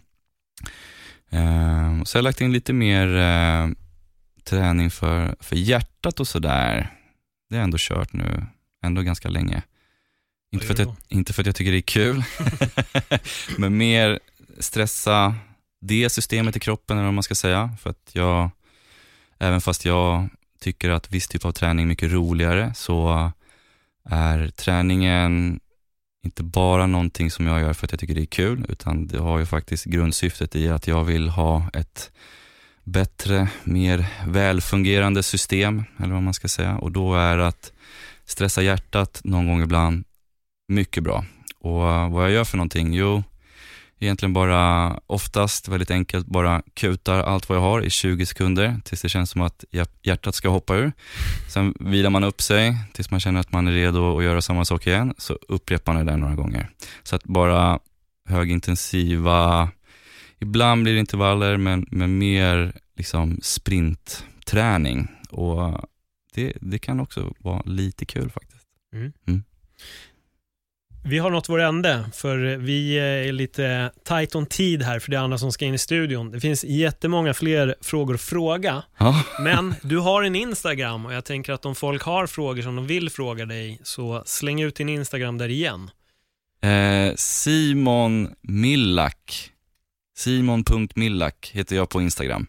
Um, 1.30 2.06
så 2.06 2.18
jag 2.18 2.22
har 2.22 2.24
lagt 2.24 2.41
in 2.41 2.52
lite 2.52 2.74
mer 2.74 3.08
uh, 3.08 3.74
träning 4.43 4.91
för, 4.91 5.36
för 5.39 5.56
hjärtat 5.56 6.20
och 6.20 6.28
sådär. 6.28 6.93
Det 7.49 7.58
är 7.58 7.62
ändå 7.62 7.78
kört 7.80 8.14
nu, 8.14 8.45
ändå 8.84 9.02
ganska 9.02 9.30
länge. 9.30 9.64
Inte 10.52 10.66
för, 10.66 10.74
att 10.74 10.80
jag, 10.80 10.95
inte 11.08 11.34
för 11.34 11.41
att 11.41 11.45
jag 11.45 11.56
tycker 11.56 11.72
det 11.72 11.78
är 11.78 11.82
kul, 11.82 12.24
men 13.58 13.78
mer 13.78 14.20
stressa 14.60 15.36
det 15.82 16.10
systemet 16.10 16.56
i 16.56 16.60
kroppen 16.60 16.97
eller 16.97 17.06
vad 17.06 17.14
man 17.14 17.24
ska 17.24 17.36
säga. 17.36 17.76
För 17.82 17.89
att 17.89 18.10
jag, 18.12 18.49
även 19.39 19.62
fast 19.62 19.86
jag 19.86 20.30
tycker 20.60 20.89
att 20.89 21.12
viss 21.12 21.28
typ 21.28 21.45
av 21.45 21.52
träning 21.52 21.84
är 21.84 21.88
mycket 21.88 22.12
roligare 22.12 22.74
så 22.76 23.32
är 24.06 24.49
träningen 24.49 25.60
inte 26.24 26.43
bara 26.43 26.88
någonting 26.88 27.32
som 27.32 27.47
jag 27.47 27.62
gör 27.62 27.74
för 27.74 27.86
att 27.86 27.91
jag 27.91 27.99
tycker 27.99 28.16
det 28.16 28.22
är 28.22 28.26
kul, 28.26 28.66
utan 28.70 29.08
det 29.08 29.20
har 29.20 29.39
ju 29.39 29.45
faktiskt 29.45 29.86
grundsyftet 29.86 30.56
i 30.56 30.70
att 30.70 30.88
jag 30.88 31.04
vill 31.04 31.30
ha 31.30 31.70
ett 31.74 32.12
bättre, 32.84 33.47
mer 33.64 34.06
välfungerande 34.28 35.24
system, 35.24 35.84
eller 35.97 36.14
vad 36.14 36.24
man 36.24 36.34
ska 36.34 36.47
säga. 36.47 36.78
Och 36.78 36.91
då 36.91 37.16
är 37.16 37.38
att 37.38 37.72
stressa 38.26 38.62
hjärtat 38.62 39.22
någon 39.24 39.47
gång 39.47 39.62
ibland 39.62 40.04
mycket 40.72 41.03
bra. 41.03 41.26
Och 41.59 42.11
vad 42.11 42.24
jag 42.24 42.32
gör 42.32 42.43
för 42.43 42.57
någonting? 42.57 42.93
Jo, 42.93 43.24
egentligen 43.99 44.34
bara, 44.34 44.99
oftast 45.07 45.67
väldigt 45.67 45.91
enkelt, 45.91 46.28
bara 46.28 46.61
kutar 46.74 47.19
allt 47.24 47.49
vad 47.49 47.57
jag 47.57 47.61
har 47.61 47.82
i 47.82 47.89
20 47.89 48.26
sekunder 48.26 48.82
tills 48.84 49.01
det 49.01 49.09
känns 49.09 49.30
som 49.30 49.41
att 49.41 49.63
hjärtat 50.01 50.36
ska 50.36 50.49
hoppa 50.49 50.76
ur. 50.76 50.91
Sen 51.49 51.74
vilar 51.80 52.09
man 52.09 52.24
upp 52.24 52.41
sig 52.41 52.76
tills 52.93 53.11
man 53.11 53.19
känner 53.19 53.39
att 53.39 53.51
man 53.51 53.67
är 53.67 53.72
redo 53.72 54.17
att 54.17 54.24
göra 54.24 54.41
samma 54.41 54.65
sak 54.65 54.88
igen, 54.88 55.13
så 55.17 55.38
upprepar 55.47 55.93
man 55.93 56.05
det 56.05 56.11
där 56.11 56.17
några 56.17 56.36
gånger. 56.36 56.69
Så 57.03 57.15
att 57.15 57.24
bara 57.24 57.80
högintensiva, 58.30 59.69
ibland 60.39 60.84
blir 60.84 60.93
det 60.93 60.99
intervaller, 60.99 61.57
men, 61.57 61.86
men 61.91 62.17
mer 62.17 62.74
liksom 62.97 63.39
sprintträning. 63.41 65.07
Och 65.30 65.86
det, 66.34 66.53
det 66.61 66.80
kan 66.80 66.99
också 66.99 67.34
vara 67.39 67.61
lite 67.65 68.05
kul 68.05 68.30
faktiskt. 68.30 68.65
Mm. 68.93 69.13
Mm. 69.28 69.43
Vi 71.12 71.20
har 71.20 71.30
nått 71.30 71.49
vår 71.49 71.59
ände, 71.59 72.09
för 72.14 72.38
vi 72.57 72.99
är 72.99 73.32
lite 73.32 73.91
tight 74.07 74.36
on 74.36 74.45
tid 74.45 74.82
här, 74.82 74.99
för 74.99 75.12
det 75.12 75.18
är 75.18 75.22
andra 75.22 75.38
som 75.38 75.51
ska 75.51 75.66
in 75.66 75.74
i 75.74 75.78
studion. 75.78 76.32
Det 76.32 76.39
finns 76.39 76.64
jättemånga 76.64 77.34
fler 77.34 77.76
frågor 77.82 78.14
att 78.14 78.22
fråga, 78.22 78.84
ja. 78.97 79.24
men 79.39 79.76
du 79.82 79.97
har 79.97 80.24
en 80.24 80.36
Instagram 80.36 81.05
och 81.05 81.14
jag 81.14 81.26
tänker 81.26 81.53
att 81.53 81.66
om 81.66 81.76
folk 81.76 82.03
har 82.03 82.28
frågor 82.28 82.62
som 82.62 82.76
de 82.76 82.88
vill 82.88 83.09
fråga 83.09 83.45
dig, 83.45 83.80
så 83.84 84.24
släng 84.26 84.62
ut 84.62 84.76
din 84.76 84.89
Instagram 84.89 85.38
där 85.38 85.49
igen. 85.49 85.89
Eh, 86.64 87.16
Simon 87.16 88.30
Millack. 88.41 89.51
Simon.millack 90.18 91.51
heter 91.53 91.76
jag 91.76 91.89
på 91.89 92.01
Instagram. 92.01 92.47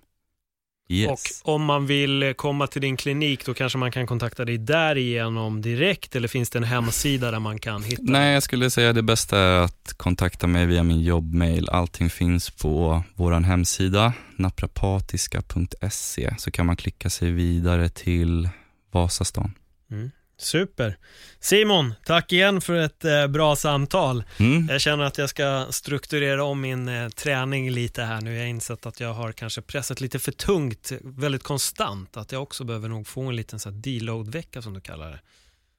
Yes. 0.92 1.42
Och 1.44 1.54
om 1.54 1.64
man 1.64 1.86
vill 1.86 2.34
komma 2.36 2.66
till 2.66 2.80
din 2.82 2.96
klinik, 2.96 3.46
då 3.46 3.54
kanske 3.54 3.78
man 3.78 3.92
kan 3.92 4.06
kontakta 4.06 4.44
dig 4.44 4.58
därigenom 4.58 5.62
direkt, 5.62 6.16
eller 6.16 6.28
finns 6.28 6.50
det 6.50 6.58
en 6.58 6.64
hemsida 6.64 7.30
där 7.30 7.38
man 7.38 7.58
kan 7.58 7.82
hitta? 7.82 8.02
Nej, 8.02 8.34
jag 8.34 8.42
skulle 8.42 8.70
säga 8.70 8.92
det 8.92 9.02
bästa 9.02 9.38
är 9.38 9.58
att 9.58 9.94
kontakta 9.96 10.46
mig 10.46 10.66
via 10.66 10.82
min 10.82 11.00
jobbmail. 11.00 11.68
Allting 11.68 12.10
finns 12.10 12.50
på 12.50 13.04
vår 13.14 13.32
hemsida, 13.32 14.12
naprapatiska.se, 14.36 16.34
så 16.38 16.50
kan 16.50 16.66
man 16.66 16.76
klicka 16.76 17.10
sig 17.10 17.30
vidare 17.30 17.88
till 17.88 18.48
Vasastan. 18.92 19.54
Mm. 19.90 20.10
Super. 20.36 20.96
Simon, 21.40 21.94
tack 22.04 22.32
igen 22.32 22.60
för 22.60 22.74
ett 22.74 23.04
eh, 23.04 23.26
bra 23.26 23.56
samtal. 23.56 24.24
Mm. 24.38 24.68
Jag 24.70 24.80
känner 24.80 25.04
att 25.04 25.18
jag 25.18 25.28
ska 25.28 25.66
strukturera 25.70 26.44
om 26.44 26.60
min 26.60 26.88
eh, 26.88 27.08
träning 27.08 27.70
lite 27.70 28.02
här 28.02 28.20
nu. 28.20 28.34
Jag 28.34 28.40
har 28.40 28.48
insett 28.48 28.86
att 28.86 29.00
jag 29.00 29.14
har 29.14 29.32
kanske 29.32 29.62
pressat 29.62 30.00
lite 30.00 30.18
för 30.18 30.32
tungt, 30.32 30.92
väldigt 31.02 31.42
konstant. 31.42 32.16
Att 32.16 32.32
jag 32.32 32.42
också 32.42 32.64
behöver 32.64 32.88
nog 32.88 33.06
få 33.06 33.22
en 33.22 33.36
liten 33.36 33.58
deload-vecka 33.82 34.62
som 34.62 34.74
du 34.74 34.80
kallar 34.80 35.10
det. 35.10 35.20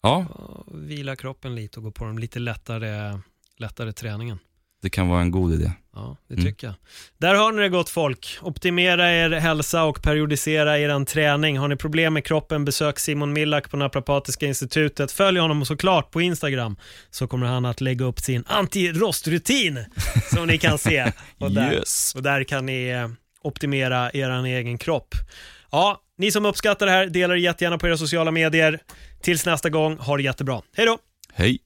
Ja. 0.01 0.25
Och 0.25 0.89
vila 0.89 1.15
kroppen 1.15 1.55
lite 1.55 1.79
och 1.79 1.83
gå 1.83 1.91
på 1.91 2.05
den 2.05 2.19
lite 2.19 2.39
lättare, 2.39 3.19
lättare 3.57 3.93
träningen. 3.93 4.39
Det 4.83 4.89
kan 4.89 5.07
vara 5.07 5.21
en 5.21 5.31
god 5.31 5.53
idé. 5.53 5.71
Ja, 5.95 6.17
det 6.27 6.33
mm. 6.33 6.45
tycker 6.45 6.67
mm. 6.67 6.77
jag. 7.19 7.29
Där 7.29 7.35
har 7.35 7.51
ni 7.51 7.61
det 7.61 7.69
gott 7.69 7.89
folk. 7.89 8.37
Optimera 8.41 9.11
er 9.11 9.29
hälsa 9.29 9.83
och 9.83 10.01
periodisera 10.01 10.79
er 10.79 11.05
träning. 11.05 11.57
Har 11.57 11.67
ni 11.67 11.75
problem 11.75 12.13
med 12.13 12.25
kroppen, 12.25 12.65
besök 12.65 12.99
Simon 12.99 13.33
Millack 13.33 13.69
på 13.69 13.77
Naprapatiska 13.77 14.45
institutet. 14.45 15.11
Följ 15.11 15.39
honom 15.39 15.65
såklart 15.65 16.11
på 16.11 16.21
Instagram, 16.21 16.75
så 17.09 17.27
kommer 17.27 17.47
han 17.47 17.65
att 17.65 17.81
lägga 17.81 18.05
upp 18.05 18.19
sin 18.19 18.43
anti-rostrutin 18.43 19.85
som 20.33 20.47
ni 20.47 20.57
kan 20.57 20.77
se. 20.77 21.11
Och 21.37 21.51
där, 21.51 21.73
yes. 21.73 22.15
och 22.15 22.23
där 22.23 22.43
kan 22.43 22.65
ni 22.65 22.87
eh, 22.87 23.09
optimera 23.41 24.11
er 24.13 24.45
egen 24.45 24.77
kropp. 24.77 25.15
Ja, 25.71 26.01
ni 26.17 26.31
som 26.31 26.45
uppskattar 26.45 26.85
det 26.85 26.91
här, 26.91 27.05
delar 27.05 27.35
det 27.35 27.41
jättegärna 27.41 27.77
på 27.77 27.87
era 27.87 27.97
sociala 27.97 28.31
medier. 28.31 28.79
Tills 29.21 29.45
nästa 29.45 29.69
gång, 29.69 29.97
ha 29.97 30.17
det 30.17 30.23
jättebra. 30.23 30.61
Hej 30.75 30.85
då! 30.85 30.97
Hej! 31.33 31.59